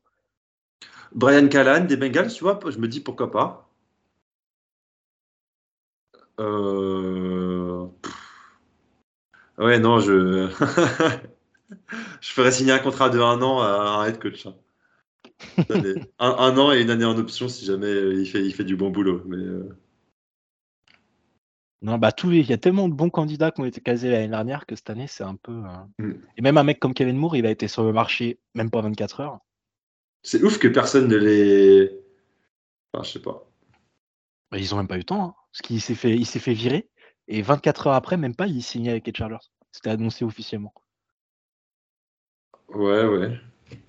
[1.14, 3.70] Brian Callan des Bengals, tu vois, je me dis pourquoi pas.
[6.40, 7.86] Euh...
[9.56, 10.48] Ouais, non, je.
[12.20, 13.68] je ferais signer un contrat de un an à
[14.00, 14.46] un head coach.
[16.18, 18.64] Un, un an et une année en option si jamais euh, il fait, il fait
[18.64, 19.22] du bon boulot.
[19.26, 19.76] Mais euh,
[21.82, 24.10] Non, bah tous les, il y a tellement de bons candidats qui ont été casés
[24.10, 25.52] l'année dernière que cette année, c'est un peu.
[25.52, 26.12] euh, Mm.
[26.36, 28.80] Et même un mec comme Kevin Moore, il a été sur le marché même pas
[28.80, 29.38] 24 heures.
[30.22, 31.90] c'est ouf que personne ne les.
[32.92, 33.46] Enfin, je sais pas.
[34.50, 35.22] Bah, ils ont même pas eu le temps.
[35.22, 36.88] hein, parce qu'il s'est fait, il s'est fait virer
[37.28, 39.36] et 24 heures après, même pas, il signait avec les Chargers.
[39.72, 40.72] C'était annoncé officiellement.
[42.68, 43.38] Ouais, ouais.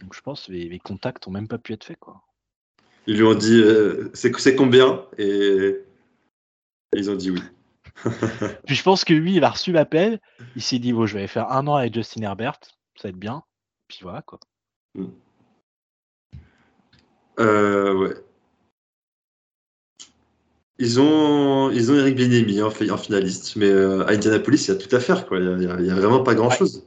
[0.02, 2.22] Donc je pense que les, les contacts ont même pas pu être faits, quoi.
[3.08, 5.06] Ils lui ont dit euh, c'est combien?
[5.18, 5.82] Et...
[6.94, 7.42] et ils ont dit oui.
[8.66, 10.20] Puis je pense que lui, il a reçu l'appel,
[10.56, 12.60] il s'est dit, bon, je vais faire un an avec Justin Herbert,
[12.96, 13.44] ça va être bien.
[13.88, 14.40] Puis voilà, quoi.
[17.40, 18.16] Euh, ouais.
[20.78, 24.68] Ils ont, ils ont Eric Bieniemy en, fi- en finaliste, mais euh, à Indianapolis, il
[24.70, 25.26] y a tout à faire.
[25.26, 25.40] Quoi.
[25.40, 26.86] Il n'y a, vraiment pas grand-chose.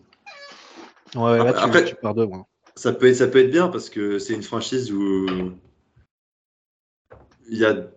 [1.14, 2.44] Ouais, ouais, là, tu, Après- tu pars de loin.
[2.78, 5.26] Ça peut, être, ça peut être bien parce que c'est une franchise où
[7.48, 7.90] il y a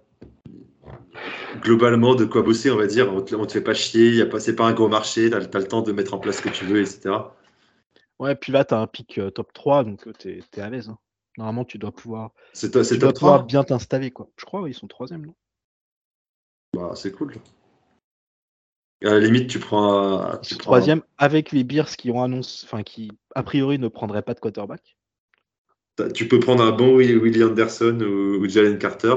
[1.61, 3.13] globalement de quoi bosser, on va dire.
[3.13, 5.67] On te, on te fait pas chier, c'est pas un gros marché, tu as, le
[5.67, 7.15] temps de mettre en place ce que tu veux, etc.
[8.17, 10.89] Ouais, puis là, tu as un pic euh, top 3, donc tu es, à l'aise.
[10.89, 10.97] hein.
[11.37, 14.09] Normalement, tu dois pouvoir, C'est toi- c'est tu dois top pouvoir 3 bien t'installer.
[14.09, 14.31] quoi.
[14.35, 15.27] Je crois, ils sont troisième.
[15.27, 15.35] non?
[16.73, 17.35] Bah, C'est cool.
[19.03, 20.37] À la limite, tu prends.
[20.43, 24.21] Tu prends troisième avec les Bears qui ont annoncé, enfin, qui a priori ne prendraient
[24.21, 24.95] pas de quarterback.
[26.13, 29.13] tu peux prendre un bon Will- Willie Anderson ou, ou Jalen Carter.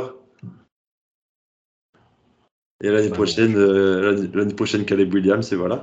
[2.82, 3.12] Et l'année Ouais.
[3.12, 5.82] prochaine, euh, l'année- prochaine, Caleb Williams, et voilà.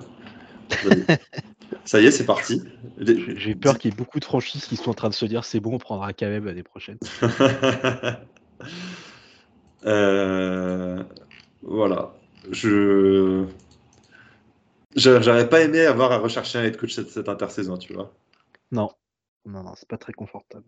[1.86, 2.61] Ça y est, c'est parti.
[2.98, 5.26] Les- j'ai peur qu'il y ait beaucoup de franchises qui sont en train de se
[5.26, 6.98] dire c'est bon, on prendra Caleb l'année prochaine.
[9.86, 11.02] Euh,
[11.64, 12.14] voilà.
[12.52, 13.45] Je.
[14.95, 18.13] J'a- J'aurais pas aimé avoir à rechercher un head coach cette, cette intersaison, tu vois.
[18.72, 18.89] Non,
[19.45, 20.65] non, non, c'est pas très confortable.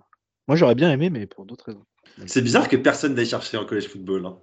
[0.47, 1.85] Moi, j'aurais bien aimé, mais pour d'autres raisons.
[2.25, 4.25] C'est bizarre que personne n'aille chercher en college football.
[4.25, 4.37] hein.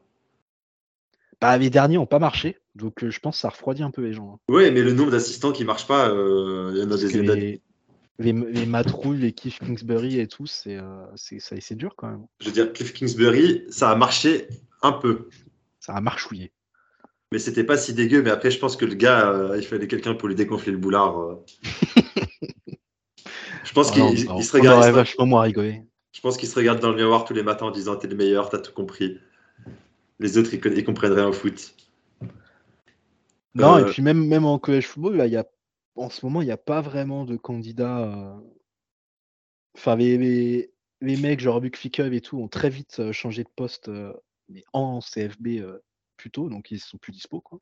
[1.40, 4.02] Bah, les derniers n'ont pas marché, donc euh, je pense que ça refroidit un peu
[4.02, 4.34] les gens.
[4.34, 4.52] hein.
[4.52, 7.22] Ouais, mais le nombre d'assistants qui marchent pas, euh, il y en a Parce des
[7.22, 7.62] les,
[8.18, 12.26] les, les Matt Rule, les Keith Kingsbury et tout, c'est euh, c'est dur quand même.
[12.40, 14.48] Je veux dire, Cliff Kingsbury, ça a marché
[14.82, 15.30] un peu.
[15.78, 16.52] Ça a marchouillé.
[17.32, 18.22] Mais c'était pas si dégueu.
[18.22, 20.78] Mais après, je pense que le gars, euh, il fallait quelqu'un pour lui dégonfler le
[20.78, 21.18] boulard.
[21.20, 21.36] euh.
[23.64, 24.78] je pense qu'il il- il se on regarde.
[24.78, 25.82] aurait il se- vachement moins rigolé.
[26.12, 28.16] Je pense qu'il se regarde dans le miroir tous les matins en disant T'es le
[28.16, 29.18] meilleur, t'as tout compris.
[30.18, 31.74] Les autres, ils, conna- ils comprennent rien au foot.
[33.54, 35.46] Non, Euh, et puis même, même en college football, là, il y a,
[35.96, 38.00] en ce moment, il n'y a pas vraiment de candidats.
[38.08, 38.34] euh,
[39.76, 43.44] Enfin, les, les, les mecs, genre Buck Fickel et tout, ont très vite euh, changé
[43.44, 44.12] de poste euh,
[44.48, 45.78] mais en CFB euh,
[46.20, 47.40] plus tôt, donc ils sont plus dispo.
[47.40, 47.58] Quoi.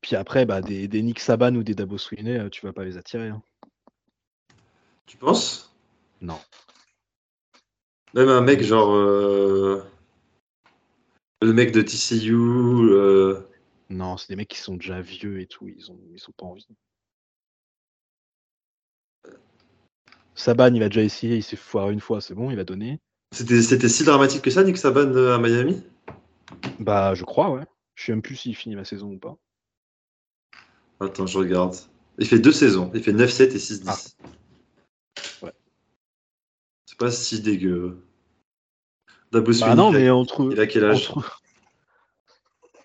[0.00, 2.84] Puis après, bah, des, des Nick Saban ou des Dabo Swinney, euh, tu vas pas
[2.84, 3.28] les attirer.
[3.28, 3.42] hein.
[5.04, 5.76] Tu penses?
[6.22, 6.40] Non.
[8.14, 8.92] Même un mec genre.
[8.94, 9.84] euh,
[11.42, 12.32] Le mec de TCU.
[12.34, 13.46] euh,
[13.90, 16.46] Non, c'est des mecs qui sont déjà vieux et tout, ils ont, ils ont pas
[16.46, 16.66] envie.
[20.34, 22.98] Saban, il va déjà essayer, il s'est foiré une fois, c'est bon, il va donner.
[23.32, 25.82] C'était si dramatique que ça, Nick Saban euh, à Miami?
[26.80, 27.62] Bah, je crois, ouais.
[27.94, 29.36] Je sais même plus s'il finit la saison ou pas.
[31.00, 31.76] Attends, je regarde.
[32.18, 32.90] Il fait deux saisons.
[32.94, 34.16] Il fait 9-7 et 6-10.
[35.42, 35.52] Ouais.
[36.86, 38.04] C'est pas si dégueu.
[39.32, 40.50] Dabo Bah non, mais entre.
[40.52, 41.08] il a quel âge?
[41.10, 41.40] entre-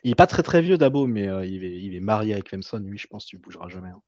[0.03, 2.45] Il est pas très très vieux Dabo, mais euh, il, est, il est marié avec
[2.45, 3.89] Clemson, lui, je pense que tu bougeras jamais.
[3.89, 4.01] hein.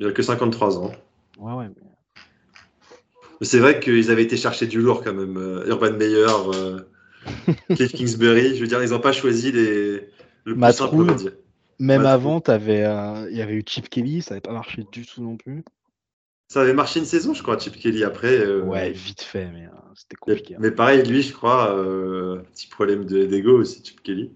[0.00, 0.90] Il a que 53 ans.
[1.38, 1.68] Ouais, ouais.
[1.68, 1.91] Mais
[3.42, 5.36] c'est vrai qu'ils avaient été chercher du lourd quand même.
[5.36, 6.80] Euh, Urban Meyer, euh,
[7.74, 8.56] Cliff Kingsbury.
[8.56, 10.08] Je veux dire, ils n'ont pas choisi les...
[10.44, 11.32] le plus simple, dire.
[11.78, 15.22] Même avant, euh, il y avait eu Chip Kelly, ça n'avait pas marché du tout
[15.22, 15.64] non plus.
[16.48, 18.04] Ça avait marché une saison, je crois, Chip Kelly.
[18.04, 20.54] Après, euh, Ouais, vite fait, mais euh, c'était compliqué.
[20.54, 20.58] hein.
[20.60, 24.32] mais pareil, lui, je crois, euh, petit problème de- d'ego aussi, Chip Kelly.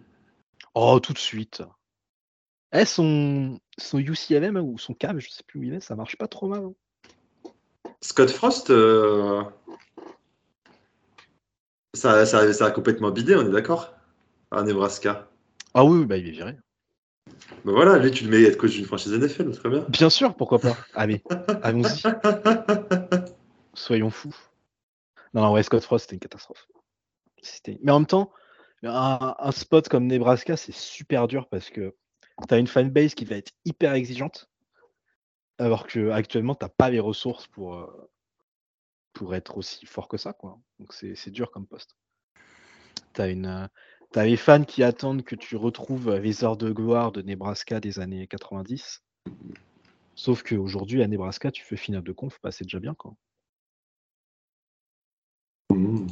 [0.74, 1.62] Oh, tout de suite.
[2.72, 6.16] Eh, son, son UCLM ou son CAM, je sais plus où il est, ça marche
[6.16, 6.64] pas trop mal.
[6.64, 6.74] hein.
[8.00, 9.42] Scott Frost, euh,
[11.94, 13.94] ça, ça- ça a complètement bidé, on est d'accord?
[14.50, 15.28] À Nebraska.
[15.74, 16.54] Ah oui, bah il est viré.
[17.64, 19.84] Ben voilà, lui, tu le mets être coach d'une franchise NFL, très bien.
[19.88, 20.76] Bien sûr, pourquoi pas.
[20.94, 21.22] Allez,
[21.62, 22.02] allons-y.
[23.74, 24.34] Soyons fous.
[25.34, 26.66] Non, non, ouais, Scott Frost, c'était une catastrophe.
[27.42, 28.30] C'était- Mais en même temps,
[28.84, 31.94] un, un spot comme Nebraska, c'est super dur parce que
[32.48, 34.48] tu as une fanbase qui va être hyper exigeante,
[35.58, 38.10] alors que actuellement, tu pas les ressources pour, euh,
[39.12, 40.32] pour être aussi fort que ça.
[40.32, 40.58] Quoi.
[40.78, 41.96] Donc c'est dur comme poste.
[43.14, 43.68] Tu as, une,
[44.12, 47.98] t'as les fans qui attendent que tu retrouves les heures de gloire de Nebraska des
[47.98, 49.02] années 90.
[50.14, 52.94] Sauf qu'aujourd'hui, à Nebraska, tu fais finale de conf, bah, c'est déjà bien.
[52.94, 53.14] Quoi.
[55.70, 56.06] Mmh.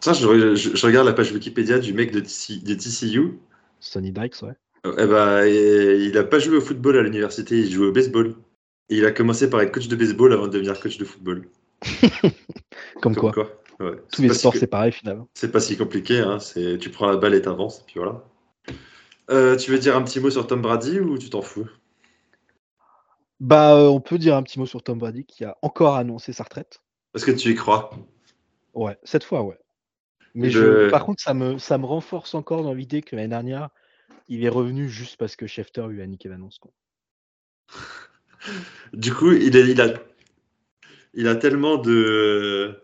[0.00, 3.38] Ça, je, je- je regarde la page Wikipédia du mec de, TC de TCU.
[3.80, 4.54] Sonny Dykes, ouais.
[4.98, 8.34] Eh ben, il n'a pas joué au football à l'université, il jouait au baseball.
[8.88, 11.48] Et il a commencé par être coach de baseball avant de devenir coach de football.
[13.02, 13.32] Comme, quoi.
[13.80, 13.92] Ouais.
[14.12, 15.28] Tous les sports, si- c'est pareil finalement.
[15.34, 16.38] C'est pas si compliqué, hein.
[16.80, 18.24] tu prends la balle et t'avances, et puis voilà.
[19.30, 21.66] Euh, tu veux dire un petit mot sur Tom Brady ou tu t'en fous?
[23.40, 26.32] Bah, euh, on peut dire un petit mot sur Tom Brady qui a encore annoncé
[26.32, 26.80] sa retraite.
[27.12, 27.90] Parce que tu y crois.
[28.72, 29.58] Ouais, cette fois, ouais.
[30.34, 30.90] Mais Je- je...
[30.90, 33.70] par contre, ça me, ça me renforce encore dans l'idée que l'année dernière,
[34.28, 36.58] il est revenu juste parce que Schefter lui a niqué l'annonce.
[38.92, 39.92] Du coup, il, est- il, a,
[41.14, 42.80] il a tellement de.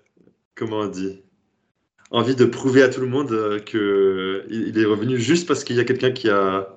[0.57, 1.23] Comment on dit
[2.11, 5.77] Envie de prouver à tout le monde euh, que il est revenu juste parce qu'il
[5.77, 6.77] y a quelqu'un qui a,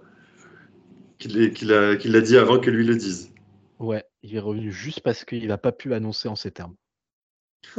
[1.18, 3.34] qu'il qu'il qu'il l'a dit avant que lui le dise.
[3.80, 6.76] Ouais, il est revenu juste parce qu'il n'a pas pu annoncer en ces termes.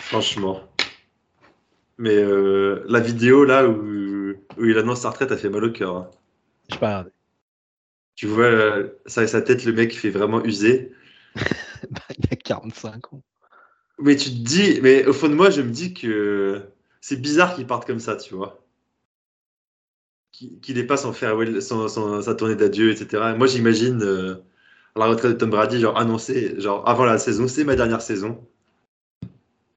[0.00, 0.62] Franchement.
[1.98, 3.78] Mais euh, la vidéo là où,
[4.58, 5.96] où il annonce sa retraite a fait mal au cœur.
[5.96, 6.10] hein.
[6.68, 7.06] Je sais pas,
[8.16, 10.92] Tu vois euh, sa, sa tête, le mec fait vraiment usé.
[11.90, 13.22] bah, il a 45 ans.
[13.98, 16.62] Mais tu te dis, mais au fond de moi, je me dis que
[17.00, 18.64] c'est bizarre qu'il parte comme ça, tu vois.
[20.32, 23.34] Qu'il qu'il ait pas son farewell, son, son- sa tournée d'adieu, etc.
[23.36, 24.36] Moi, j'imagine euh,
[24.96, 28.46] la retraite de Tom Brady, genre annoncé, genre avant la saison, c'est ma dernière saison.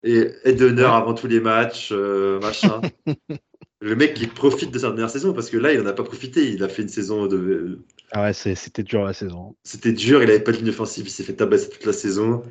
[0.03, 2.81] Et aide d'honneur avant tous les matchs, euh, machin.
[3.83, 6.05] Le mec qui profite de sa dernière saison, parce que là, il en a pas
[6.05, 6.49] profité.
[6.49, 7.79] Il a fait une saison de.
[8.11, 9.57] Ah ouais, c'était dur la saison.
[9.63, 12.43] C'était dur, il avait pas de ligne offensive, il s'est fait tabasser toute la saison.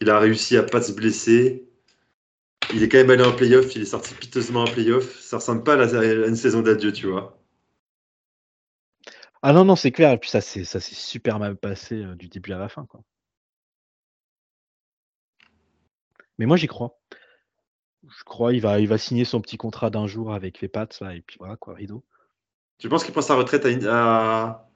[0.00, 1.68] Il a réussi à pas se blesser.
[2.72, 5.20] Il est quand même allé en playoff, il est sorti piteusement en playoff.
[5.20, 7.38] Ça ressemble pas à, une saison d'adieu, tu vois.
[9.42, 10.12] Ah non, non, c'est clair.
[10.12, 12.86] Et puis ça s'est ça s'est super mal passé euh, du début à la fin.
[12.86, 13.02] Quoi.
[16.38, 16.98] Mais moi, j'y crois.
[18.16, 20.88] Je crois il va, il va signer son petit contrat d'un jour avec les Pats,
[21.00, 22.04] là, et puis voilà, quoi, rideau.
[22.78, 24.68] Tu penses qu'il prend sa retraite à,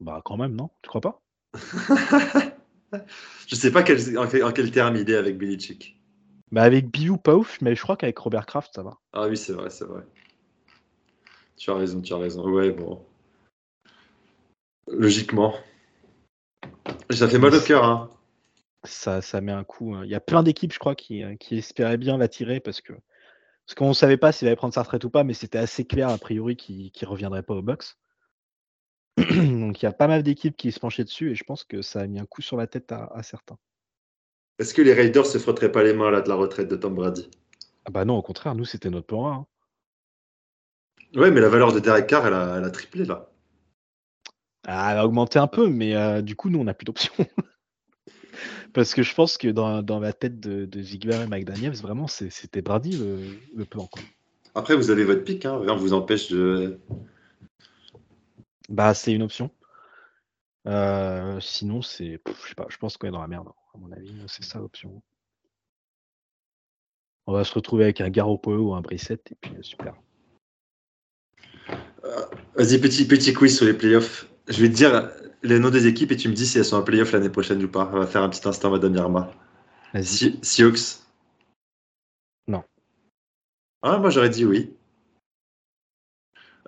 [0.00, 1.20] Bah, quand même, non Tu crois pas?
[3.46, 6.00] Je sais pas quel- en, quel, en quel terme il est avec Belichick.
[6.50, 8.98] Bah, avec Biou, pas ouf, mais je crois qu'avec Robert Kraft, ça va.
[9.12, 10.02] Ah oui, c'est vrai, c'est vrai.
[11.56, 12.48] Tu as raison, tu as raison.
[12.48, 13.04] Ouais, bon.
[14.86, 15.54] Logiquement.
[17.10, 18.10] Ça fait mal au cœur, hein.
[18.84, 19.94] Ça, ça met un coup.
[19.94, 20.04] hein.
[20.04, 22.92] Il y a plein d'équipes, je crois, qui, euh, qui espéraient bien l'attirer parce que.
[23.66, 25.84] Parce qu'on ne savait pas s'il allait prendre sa retraite ou pas, mais c'était assez
[25.84, 27.98] clair, a priori, qu'il ne reviendrait pas au box.
[29.18, 31.82] Donc il y a pas mal d'équipes qui se penchaient dessus et je pense que
[31.82, 33.58] ça a mis un coup sur la tête à, à certains.
[34.58, 36.94] Est-ce que les Raiders se frotteraient pas les mains là de la retraite de Tom
[36.94, 37.30] Brady?
[37.84, 39.34] Ah bah non, au contraire, nous c'était notre plan A.
[39.34, 39.46] hein.
[41.14, 43.28] Ouais, mais la valeur de Derek Carr, elle a, elle a triplé là.
[44.66, 47.14] Ah, elle a augmenté un peu, mais euh, du coup, nous on n'a plus d'options.
[48.74, 52.62] Parce que je pense que dans, dans la tête de, de et McDaniels, vraiment, c'était
[52.62, 53.18] Brady le,
[53.54, 53.86] le plan.
[53.86, 54.02] Quoi.
[54.54, 55.58] Après, vous avez votre pic, hein.
[55.58, 56.78] rien vous empêche de.
[58.68, 59.50] Bah, c'est une option.
[60.66, 62.20] Euh, sinon, c'est.
[62.42, 64.12] Je sais pas, je pense qu'on est dans la merde, à mon avis.
[64.26, 65.02] C'est ça l'option.
[67.26, 69.94] On va se retrouver avec un Garoppolo ou un Brissette, et puis euh, super.
[72.54, 74.28] Vas-y, petit, petit quiz sur les playoffs.
[74.48, 75.10] Je vais te dire
[75.42, 77.62] les noms des équipes et tu me dis si elles sont en playoff l'année prochaine
[77.62, 77.88] ou pas.
[77.92, 78.94] On va faire un petit instant, Madame.
[79.94, 80.04] Vas-y.
[80.04, 81.00] Si- Seahawks
[82.46, 82.64] Non.
[83.82, 84.74] Ah, moi j'aurais dit oui.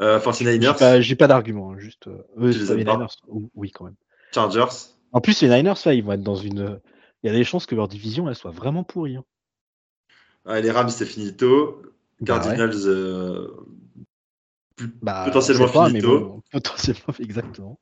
[0.01, 2.07] Euh, 49ers, J'ai pas, d'argument, hein, juste.
[2.07, 2.23] euh,
[2.53, 3.07] Tu les Niners.
[3.29, 3.97] Ou- Oui, quand même.
[4.35, 4.65] Chargers,
[5.13, 6.81] En plus, les Niners, là, ils vont être dans une.
[7.23, 9.17] Il y a des chances que leur division, elle soit vraiment pourrie.
[9.17, 9.25] hein.
[10.47, 11.83] Ah, les Rams c'est finito.
[12.21, 12.43] Bah ouais.
[12.57, 13.49] Cardinals, euh,
[15.03, 16.21] Bah, Potentiellement on sait pas, mais finito.
[16.21, 17.79] bon, potentiellement, exactement.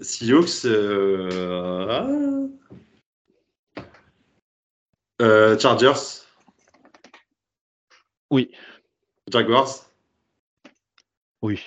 [0.00, 3.82] Seahawks, euh, ah.
[5.22, 6.22] Euh, Chargers,
[8.30, 8.50] Oui,
[9.30, 9.90] Jaguars.
[11.42, 11.60] oui.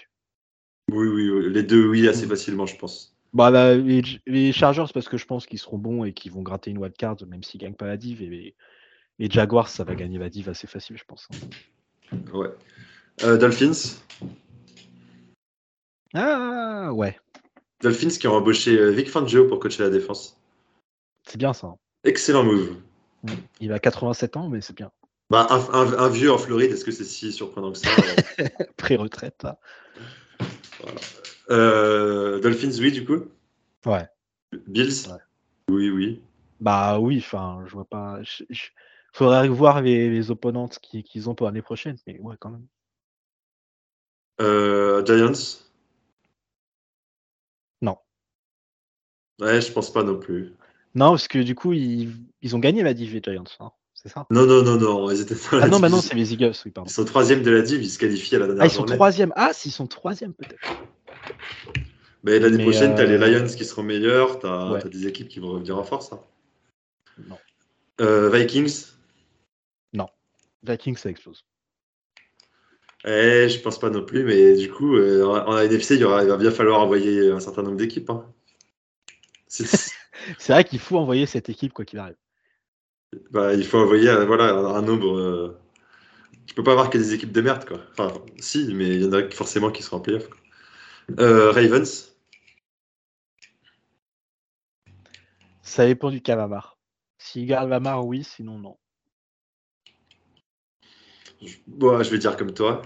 [0.91, 3.13] Oui, oui, oui, les deux, oui, assez facilement, je pense.
[3.33, 6.71] Bah, les, les Chargers, parce que je pense qu'ils seront bons et qu'ils vont gratter
[6.71, 8.21] une wildcard, même s'ils gagnent pas la div.
[8.21, 8.55] Et
[9.19, 11.27] Jaguars, ça va gagner la div assez facile, je pense.
[12.33, 12.49] Ouais.
[13.23, 13.97] Euh, Dolphins,
[16.13, 17.17] Ah, ouais.
[17.81, 20.39] Dolphins qui ont embauché euh, Vic Fangio pour coacher la défense.
[21.27, 21.67] C'est bien ça.
[21.67, 21.77] hein.
[22.03, 22.75] Excellent move.
[23.59, 24.91] Il a 87 ans, mais c'est bien.
[25.29, 27.89] Bah, un, un- un vieux en Floride, est-ce que c'est si surprenant que ça
[28.77, 29.45] Pré-retraite,
[31.49, 33.25] euh, Dolphins, oui, du coup?
[33.85, 34.07] Ouais.
[34.67, 35.17] Bills, Ouais.
[35.69, 36.21] oui, oui.
[36.59, 38.21] Bah oui, enfin, je vois pas.
[38.23, 38.69] je- je-
[39.13, 42.67] Faudrait voir les, les opponentes qui- qu'ils ont pour l'année prochaine, mais ouais, quand même.
[44.39, 45.59] Euh, Giants,
[47.81, 47.97] Non.
[49.39, 50.53] Ouais, je pense pas non plus.
[50.95, 54.09] Non, parce que du coup, ils, ils ont gagné la div, les Giants, hein, c'est
[54.09, 54.25] ça?
[54.31, 56.53] Non, non, non, non, ils étaient dans la Ah non, bah non, c'est les Eagles,
[56.65, 56.89] oui, pardon.
[56.89, 58.83] Ils sont troisième de la div, ils se qualifient à la dernière Ah, ils sont
[58.83, 58.95] journée.
[58.95, 59.33] troisième.
[59.35, 60.61] Ah, s'ils sont troisième, peut-être.
[62.23, 64.81] Mais l'année prochaine, t'as les euh, Lions qui seront meilleurs, t'as Ouais.
[64.81, 66.13] t'as des équipes qui vont revenir en force.
[66.13, 66.19] hein.
[67.17, 67.39] Non.
[68.01, 68.85] Euh, Vikings,
[70.61, 71.43] Vikings, ça explose.
[73.05, 76.03] eh, je pense pas non plus, mais du coup, euh, en en NFC, il, y
[76.03, 78.09] aura, il va bien falloir envoyer un certain nombre d'équipes.
[78.09, 78.25] hein.
[80.39, 82.15] C'est- vrai qu'il faut envoyer cette équipe, quoi qu'il arrive.
[83.31, 85.17] bah, il faut envoyer voilà, un nombre.
[85.17, 85.59] euh,
[86.45, 87.79] Tu peux pas avoir que des équipes de merde, quoi.
[87.91, 90.27] Enfin, si, mais il y en a forcément qui seront en playoff.
[91.19, 92.13] Euh, Ravens,
[95.61, 96.77] Ça dépend du cas Lamar.
[97.19, 98.77] S'il garde Lamar, oui, sinon non.
[101.41, 102.81] je, bon, je vais dire comme toi.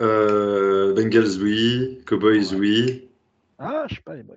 [0.00, 2.00] Euh, Bengals, oui.
[2.06, 3.08] Cowboys, oui.
[3.58, 4.36] Ah, je sais pas, les boys.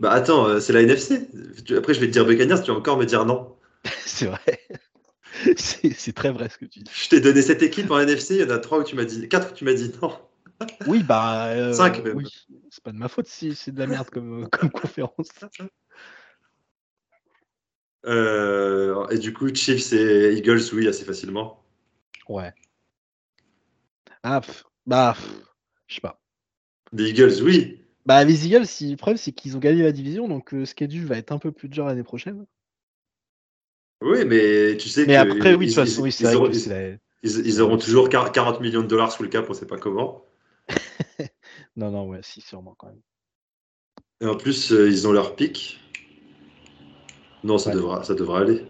[0.00, 1.28] Bah attends, euh, c'est la NFC.
[1.76, 3.56] Après, je vais te dire Buccaneers, tu vas encore me dire non.
[4.06, 4.60] c'est vrai.
[5.56, 6.90] c'est très vrai ce que tu dis.
[6.94, 9.04] Je t'ai donné cette équipe en NFC, il y en a trois où tu m'as
[9.04, 9.28] dit.
[9.28, 10.12] Quatre où tu m'as dit non.
[10.86, 11.48] Oui, bah.
[11.48, 12.16] euh, Cinq, même.
[12.16, 12.28] Oui,
[12.70, 15.30] c'est pas de ma faute si c'est de la merde comme, comme conférence.
[18.06, 21.64] Euh, et du coup, Chiefs et Eagles, oui, assez facilement.
[22.28, 22.52] Ouais.
[24.22, 25.16] Ah, pff, bah,
[25.86, 26.20] je sais pas.
[26.92, 27.83] Les Eagles, oui.
[28.06, 31.06] Bah, les Eagles, si- le problème, c'est qu'ils ont gagné la division, donc le schedule
[31.06, 32.44] va être un peu plus dur l'année prochaine.
[34.02, 36.24] Oui, mais tu sais Mais que après, oui, de ils- toute façon, ils- oui, c'est
[36.24, 39.10] ils vrai auront- que ils- c'est la- ils- ils auront toujours 40 millions de dollars
[39.10, 40.24] sous le cap, on sait pas comment.
[41.76, 43.00] Non, non, ouais, si, sûrement quand même.
[44.20, 45.80] Et en plus, euh, ils ont leur pic.
[47.42, 47.76] Non, ça, Ouais.
[47.76, 48.66] devra, ça devra aller.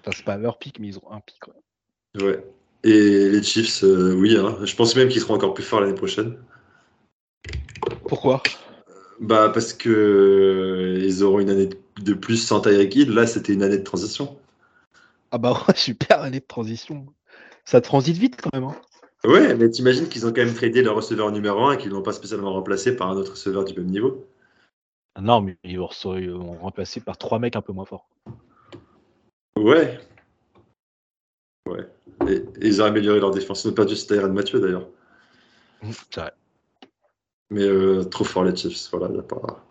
[0.00, 1.38] Enfin, c'est pas leur pic, mais ils ont un pic.
[1.46, 2.20] Ouais.
[2.22, 2.44] Ouais.
[2.84, 4.36] Et les Chiefs, euh, oui.
[4.36, 4.58] hein.
[4.64, 6.36] Je pense même qu'ils seront encore plus forts l'année prochaine.
[8.08, 8.42] Pourquoi?
[9.22, 11.68] Bah, parce que euh, ils auront une année
[12.00, 13.10] de plus sans Tyreek Hill.
[13.14, 14.36] Là, c'était une année de transition.
[15.30, 17.06] Ah bah ouais, super année de transition.
[17.64, 18.64] Ça transite vite quand même.
[18.64, 18.76] Hein.
[19.24, 22.02] Ouais, mais t'imagines qu'ils ont quand même tradé leur receveur numéro 1 et qu'ils l'ont
[22.02, 24.26] pas spécialement remplacé par un autre receveur du même niveau.
[25.14, 27.84] Ah non, mais ils vont, se- ils vont remplacer par trois mecs un peu moins
[27.84, 28.08] forts.
[29.56, 30.00] Ouais.
[31.68, 31.86] Ouais.
[32.26, 33.62] Et, et ils ont amélioré leur défense.
[33.64, 34.88] Ils ont perdu Tyrann Mathieu d'ailleurs.
[36.10, 36.32] C'est vrai.
[37.52, 38.88] Mais euh, trop fort les Chiefs.
[38.92, 39.62] Voilà, y a pas.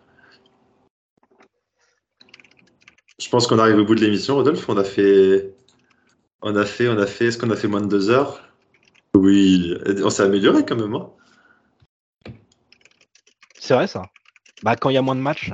[3.18, 4.68] Je pense qu'on arrive au bout de l'émission, Rodolphe.
[4.68, 5.52] On a fait.
[6.42, 7.26] On a fait, on a fait.
[7.26, 8.40] Est-ce qu'on a fait moins de deux heures?
[9.16, 9.76] Oui.
[10.04, 10.94] On s'est amélioré quand même.
[10.94, 11.10] Hein
[13.58, 14.02] C'est vrai ça.
[14.62, 15.50] Bah quand il y a moins de matchs.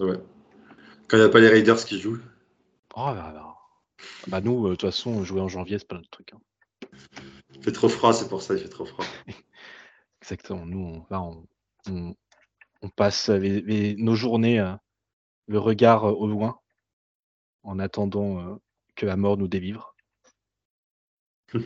[0.00, 0.18] euh, ouais.
[1.08, 2.20] Quand il n'y a pas les Raiders qui jouent.
[2.94, 3.54] Oh, bah, bah.
[4.28, 6.32] Bah, nous, euh, de toute façon, jouer en janvier, c'est pas notre truc.
[6.32, 6.40] hein.
[7.54, 9.04] Il fait trop froid, c'est pour ça il fait trop froid.
[10.22, 10.66] Exactement.
[10.66, 11.46] Nous, on, là, on,
[11.88, 12.14] on-
[12.82, 14.72] on passe les- les- nos journées, euh,
[15.46, 16.58] le regard euh, au loin,
[17.62, 18.56] en attendant euh,
[18.96, 19.94] que la mort nous délivre.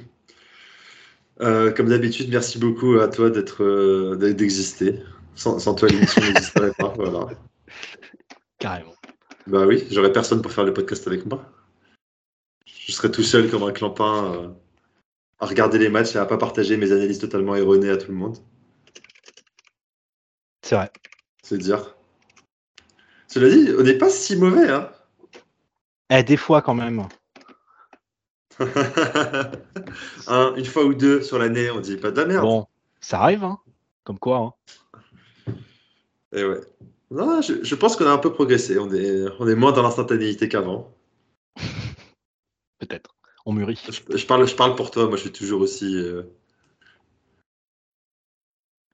[1.38, 5.02] Comme d'habitude, merci beaucoup à toi d'être, d'exister.
[5.34, 6.90] Sans, sans toi, l'émission n'existerait pas.
[6.90, 7.26] Voilà.
[8.58, 8.94] Carrément.
[9.48, 11.50] Bah oui, j'aurais personne pour faire le podcast avec moi.
[12.64, 14.54] Je serais tout seul comme un clampin
[15.42, 18.16] à regarder les matchs et à pas partager mes analyses totalement erronées à tout le
[18.16, 18.38] monde.
[20.62, 20.92] C'est vrai.
[21.42, 21.96] C'est dire.
[23.26, 24.88] Cela dit, on n'est pas si mauvais, hein.
[26.10, 27.08] Eh, des fois, quand même.
[30.28, 32.44] Un- une fois ou deux sur l'année, on dit pas de la merde.
[32.44, 32.68] Bon,
[33.00, 33.58] ça arrive, hein.
[34.04, 34.54] Comme quoi, hein.
[36.32, 36.60] Et ouais.
[37.10, 38.78] Non, je, je pense qu'on a un peu progressé.
[38.78, 40.94] On est, on est moins dans l'instantanéité qu'avant.
[42.78, 43.16] Peut-être.
[43.44, 43.80] On mûrit.
[43.88, 45.06] Je, je parle, je parle pour toi.
[45.06, 46.22] Moi, je suis toujours aussi, euh,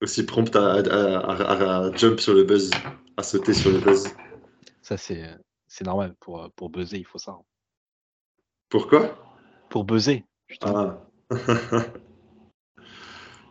[0.01, 2.71] aussi prompt à, à- à- à- à jump sur le buzz,
[3.17, 4.09] à sauter sur le buzz.
[4.83, 6.15] Ça, c'est c'est normal.
[6.21, 7.33] Pour, euh, pour buzzer, il faut ça.
[7.33, 7.43] hein.
[8.71, 9.17] Pourquoi
[9.69, 10.25] Pour buzzer.
[10.63, 10.99] Ah.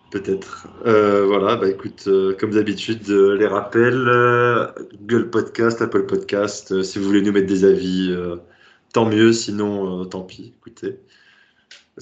[0.10, 0.68] Peut-être.
[0.86, 4.66] Euh, voilà, bah écoute, euh, comme d'habitude, euh, les rappels, euh,
[5.02, 8.38] Google Podcast, Apple Podcast, euh, si vous voulez nous mettre des avis, euh,
[8.94, 11.00] tant mieux, sinon, euh, tant pis, écoutez.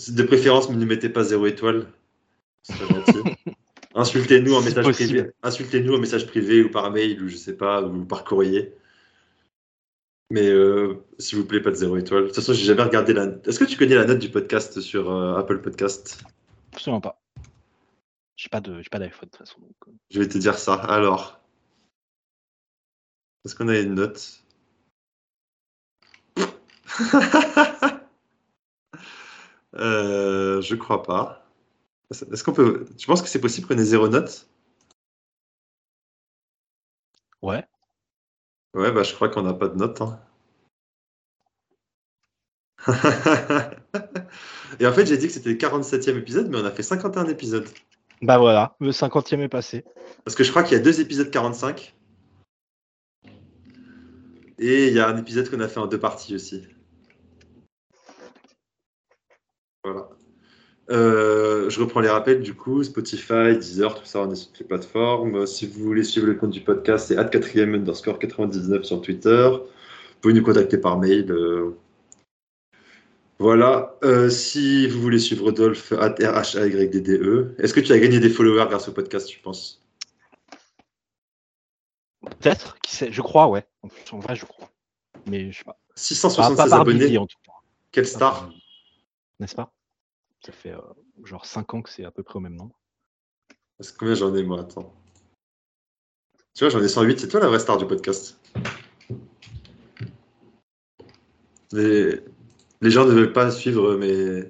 [0.10, 1.88] De préférence, ne nous mettez pas zéro étoile.
[2.70, 3.36] Gentil.
[3.96, 5.10] Insultez-nous en message possible.
[5.10, 5.32] privé.
[5.42, 8.74] Insultez-nous en message privé ou par mail ou je sais pas, ou par courrier.
[10.32, 12.24] Mais euh, s'il vous plaît, pas de zéro étoile.
[12.24, 13.28] De toute façon, j'ai jamais regardé la.
[13.46, 16.24] Est-ce que tu connais la note du podcast sur euh, Apple Podcast?
[16.74, 17.22] Absolument pas.
[18.36, 19.62] J'ai pas de, j'ai pas d'iPhone de toute façon.
[19.62, 19.96] donc.
[20.10, 20.74] Je vais te dire ça.
[20.74, 21.40] Alors,
[23.46, 24.44] est-ce qu'on a une note?
[29.78, 31.46] Euh, Je crois pas.
[32.12, 34.48] Est-ce qu'on peut Tu penses que c'est possible qu'on ait zéro note
[37.42, 37.66] Ouais.
[38.74, 40.02] Ouais, bah je crois qu'on n'a pas de note.
[40.02, 40.20] hein.
[44.80, 47.28] Et en fait, j'ai dit que c'était le 47e épisode, mais on a fait 51
[47.28, 47.68] épisodes.
[48.22, 49.84] Bah voilà, le 50e est passé.
[50.24, 51.94] Parce que je crois qu'il y a deux épisodes 45.
[54.58, 56.66] Et il y a un épisode qu'on a fait en deux parties aussi.
[59.86, 60.10] Voilà.
[60.92, 64.60] Euh, je reprends les rappels du coup, Spotify, Deezer, tout ça, on est sur toutes
[64.60, 65.46] les plateformes.
[65.48, 69.50] Si vous voulez suivre le compte du podcast, c'est 4 underscore 99 sur Twitter.
[69.52, 71.32] Vous pouvez nous contacter par mail.
[71.32, 71.72] euh.
[73.38, 73.96] Voilà.
[74.04, 77.56] Euh, si vous voulez suivre Rodolphe, at RHAYDDE.
[77.60, 79.84] Est-ce que tu as gagné des followers grâce au podcast, tu penses?
[82.40, 83.66] Peut-être, qui sait, je crois, ouais.
[84.12, 84.70] En vrai, je crois.
[85.28, 85.74] Mais je sais pas.
[85.74, 87.06] Pas, 676 pas par abonnés.
[87.06, 87.52] billet, en tout cas.
[87.92, 88.50] Quelle star.
[89.40, 89.74] N'est-ce pas?
[90.46, 90.82] Ça fait euh,
[91.24, 92.80] genre 5 ans que c'est à peu près au même nombre.
[93.78, 94.94] Parce que combien j'en ai moi Attends.
[96.54, 97.20] Tu vois, j'en ai 108.
[97.20, 98.40] C'est toi la vraie star du podcast.
[101.72, 102.22] Les,
[102.82, 104.44] les gens ne veulent pas suivre mes,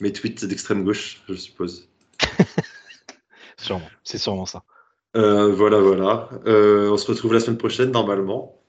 [0.00, 1.88] mes tweets d'extrême gauche, je suppose.
[3.56, 3.88] Sûrement.
[4.04, 4.62] C'est sûrement ça.
[5.16, 6.28] Euh, voilà, voilà.
[6.46, 8.60] Euh, on se retrouve la semaine prochaine, normalement.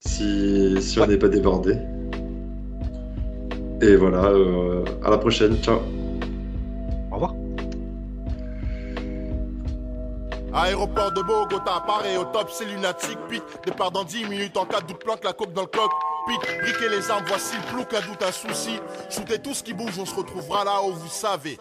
[0.00, 1.78] Si, si on n'est pas débordé.
[3.80, 5.56] Et voilà, euh, à la prochaine.
[5.62, 5.80] Ciao.
[7.10, 7.34] Au revoir.
[10.54, 13.18] Aéroport de Bogota, pareil au top, c'est lunatique.
[13.28, 15.90] Pit, départ dans 10 minutes en cas de doute, planque la coque dans le coq.
[16.28, 18.78] Pit, briquer les armes, voici le plouc, un doute, un souci.
[19.10, 21.58] Shootez tout ce qui bouge, on se retrouvera là où vous savez.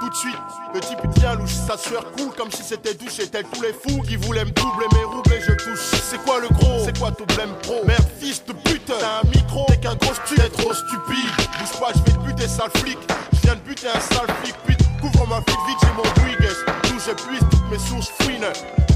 [0.00, 0.36] Tout de suite,
[0.74, 3.18] le type il devient louche, sa sueur coule comme si c'était douche.
[3.18, 6.00] Et tel tous les fous qui voulaient me doubler mes roubles et je touche.
[6.10, 6.84] C'est quoi le gros?
[6.84, 7.80] C'est quoi ton blême pro?
[7.86, 11.30] Merde, fils de pute, t'as un micro, t'es qu'un gros stu, t'es trop stupide.
[11.58, 12.98] Bouge pas, je vais te buter, sale flic.
[13.32, 14.80] Je viens de buter un sale flic, pute.
[15.00, 16.50] Couvre ma fille vite, j'ai mon Brigues.
[16.84, 18.52] D'où j'épuise toutes mes sources fouines.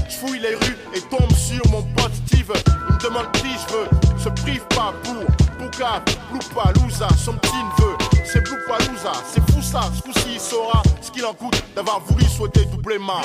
[0.07, 2.51] Je fouille les rues et tombe sur mon pote Steve.
[2.89, 5.25] Il me demande qui je veux, se prive pas pour
[5.57, 7.95] Bouka, Loupalouza, son petit neveu.
[8.31, 12.23] C'est Loupalouza, c'est fou ça, ce coup-ci il saura ce qu'il en coûte d'avoir voulu
[12.23, 13.19] souhaiter doubler ma.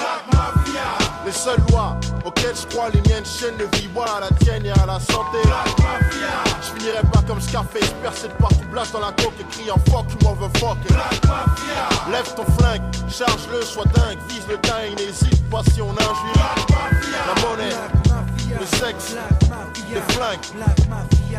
[1.24, 4.72] Les seules lois auxquelles je crois, les miennes chaînes de vie, voilà la tienne et
[4.72, 5.38] à la santé.
[6.60, 10.06] Je finirai pas comme Scarface, percé de partout, blast dans la coque et criant fuck,
[10.10, 10.78] you motherfuck.
[12.10, 16.56] Lève ton flingue, charge-le, sois dingue, vise le teint, n'hésite pas si on injure.
[17.28, 17.74] La monnaie,
[18.58, 19.16] le sexe,
[19.92, 20.38] les flingues.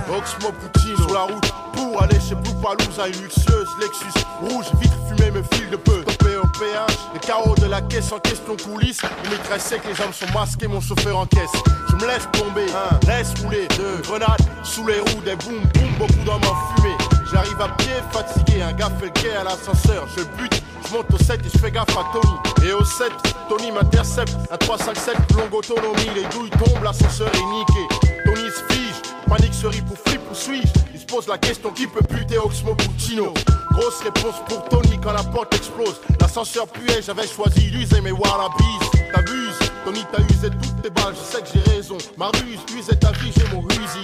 [0.10, 4.95] Oxmo Poutine sur la route pour aller chez Blue Palouza, une luxueuse Lexus rouge, vitre
[5.07, 6.03] fumée me file de peu.
[6.03, 9.02] Topé au péage, les carreaux de la caisse en question coulisse.
[9.23, 11.52] Une maîtresse sec, les jambes sont masquées, mon chauffeur en caisse.
[11.89, 15.89] Je me laisse tomber, un, laisse rouler, deux, grenades sous les roues, des boum boum,
[15.99, 16.98] beaucoup d'hommes en fumée.
[17.31, 20.64] J'arrive à pied, fatigué, un gars fait le quai à l'ascenseur, je bute.
[20.92, 22.68] Monte au 7 et je fais gaffe à Tony.
[22.68, 23.12] Et au 7,
[23.50, 24.36] Tony m'intercepte.
[24.52, 26.10] Un 357, longue autonomie.
[26.16, 27.88] Les douilles tombent, l'ascenseur est niqué.
[28.26, 30.68] Tony se fige, panique se rit pour flip ou suis-je?
[30.94, 33.34] Il se pose la question qui peut buter Oxmo Puccino?
[33.78, 36.02] Grosse réponse pour Tony quand la porte explose.
[36.20, 38.80] L'ascenseur puait, j'avais choisi l'user mais wallabies.
[39.14, 41.98] T'abuses, Tony t'as usé toutes tes balles, je sais que j'ai raison.
[42.18, 44.02] Ma ruse, usé ta vie, j'ai mon rusi.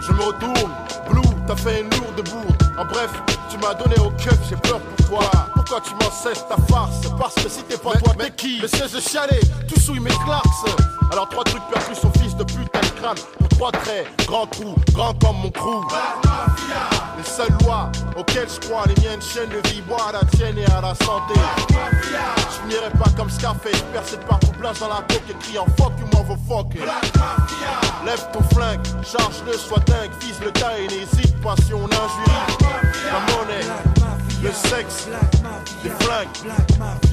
[0.00, 0.70] Je me retourne,
[1.10, 2.72] Blue, t'as fait une lourde bourde.
[2.78, 3.10] En bref,
[3.50, 5.30] tu m'as donné au keuf, j'ai peur pour toi.
[5.54, 7.08] Pourquoi tu m'en cesses ta farce?
[7.18, 8.60] Parce que si t'es pas toi, mais qui?
[8.60, 10.46] Le siège de chialer, tout souille mes clarks.
[11.10, 13.16] Alors trois trucs perçus son fils de putain de crâne.
[13.56, 15.82] Trois traits, grand trou, grand comme mon crew.
[17.16, 20.58] Les seules lois auxquelles je crois, les miennes chaînes de vie, moi à la tienne
[20.58, 21.40] et à la santé.
[21.70, 25.92] Je finirai pas comme Scarface, percé de partout, place dans la coque et criant fuck
[25.98, 26.84] you motherfucker.
[28.04, 32.58] Lève ton flingue, charge-le, sois dingue, vise le tas et n'hésite pas si on injurie.
[33.06, 33.64] La monnaie,
[34.42, 35.08] le sexe,
[35.82, 36.52] les flingues,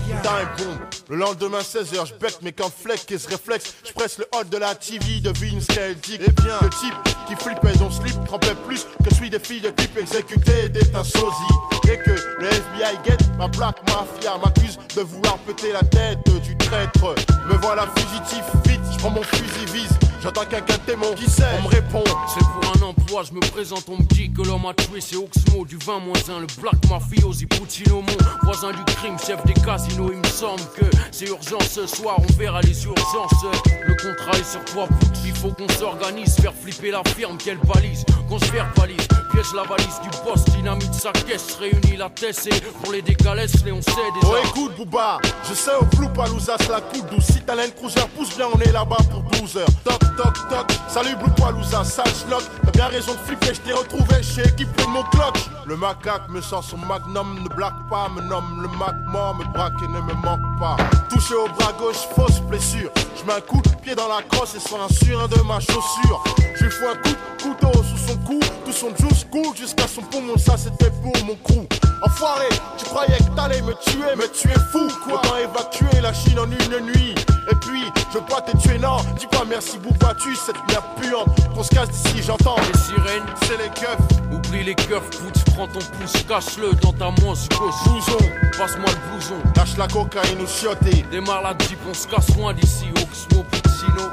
[0.03, 0.77] time boom.
[1.09, 3.75] Le lendemain 16h, je bec mes camps fleck et ce réflexe.
[3.85, 6.93] Je presse le hot de la TV, devine ce qu'elle le type
[7.27, 11.53] qui flippait son slip trempait plus que celui des filles de type exécuté d'un sosie.
[11.91, 16.57] Et que le FBI guette ma black mafia m'accuse de vouloir péter la tête du
[16.57, 17.15] traître.
[17.49, 20.02] Me voilà fugitif, vite, je prends mon fusil vise.
[20.23, 22.03] J'entends quelqu'un témoin qui sait, on me répond.
[22.33, 25.17] C'est pour un emploi, je me présente, on me dit que l'homme a tué, c'est
[25.17, 25.95] Oxmo du 20
[26.29, 30.11] 1, le Black Mafiosi Puccino, mon voisin du crime, chef des casinos.
[30.13, 33.45] Il me semble que c'est urgent ce soir, on verra les urgences.
[33.85, 34.87] Le contrat est sur toi,
[35.25, 39.63] il faut qu'on s'organise, faire flipper la firme, qu'elle balise, qu'on se verbalise, piège la
[39.63, 43.91] valise du boss, dynamite sa caisse, réunit la et pour les décalesses, les on sait
[43.91, 44.27] déjà.
[44.27, 45.17] Oh écoute Booba,
[45.49, 47.25] je sais au flou Palouza la coupe douce.
[47.25, 49.67] Si t'as Cruiser pousse bien, on est là-bas pour 12 heures.
[49.83, 52.43] Toc toc toc, salut Blue Palouza, sale schlock.
[52.63, 55.37] T'as bien raison de flipper, je t'ai retrouvé chez équipé de mon clock.
[55.65, 59.45] Le macaque me sort son magnum, ne blague pas, me nomme le mac mort, me
[59.53, 60.77] braque et ne me manque pas.
[61.09, 62.91] Touché au bras gauche, fausse blessure.
[63.15, 65.59] Je mets un coup de pied dans la crosse et sur un surin de ma
[65.59, 66.23] chaussure.
[66.55, 69.87] Je lui fous un coup de couteau sous son cou, tout son juice coule jusqu'à
[69.87, 71.67] son poumon, ça c'était pour mon crew.
[72.01, 75.15] Enfoiré, tu croyais que t'allais me tuer, mais tu es fou quoi.
[75.15, 77.15] Autant évacuer la Chine en une nuit?
[77.51, 77.83] Et puis,
[78.13, 78.97] je pas te tuer, non.
[79.17, 81.27] Dis pas merci Bouba, tu cette merde puante.
[81.53, 82.55] Qu'on se casse d'ici, j'entends.
[82.57, 83.97] Les sirènes, C'est les keufs,
[84.31, 87.73] oublie les keufs, foot, prends ton pouce, cache-le dans ta manche gauche.
[87.85, 88.17] blouson.
[88.57, 89.35] Passe-moi le blouson.
[89.55, 91.05] Lâche la cocaïne ou chioté.
[91.11, 94.09] Démarre la jeep, on se casse loin d'ici, Oxmo Puccino.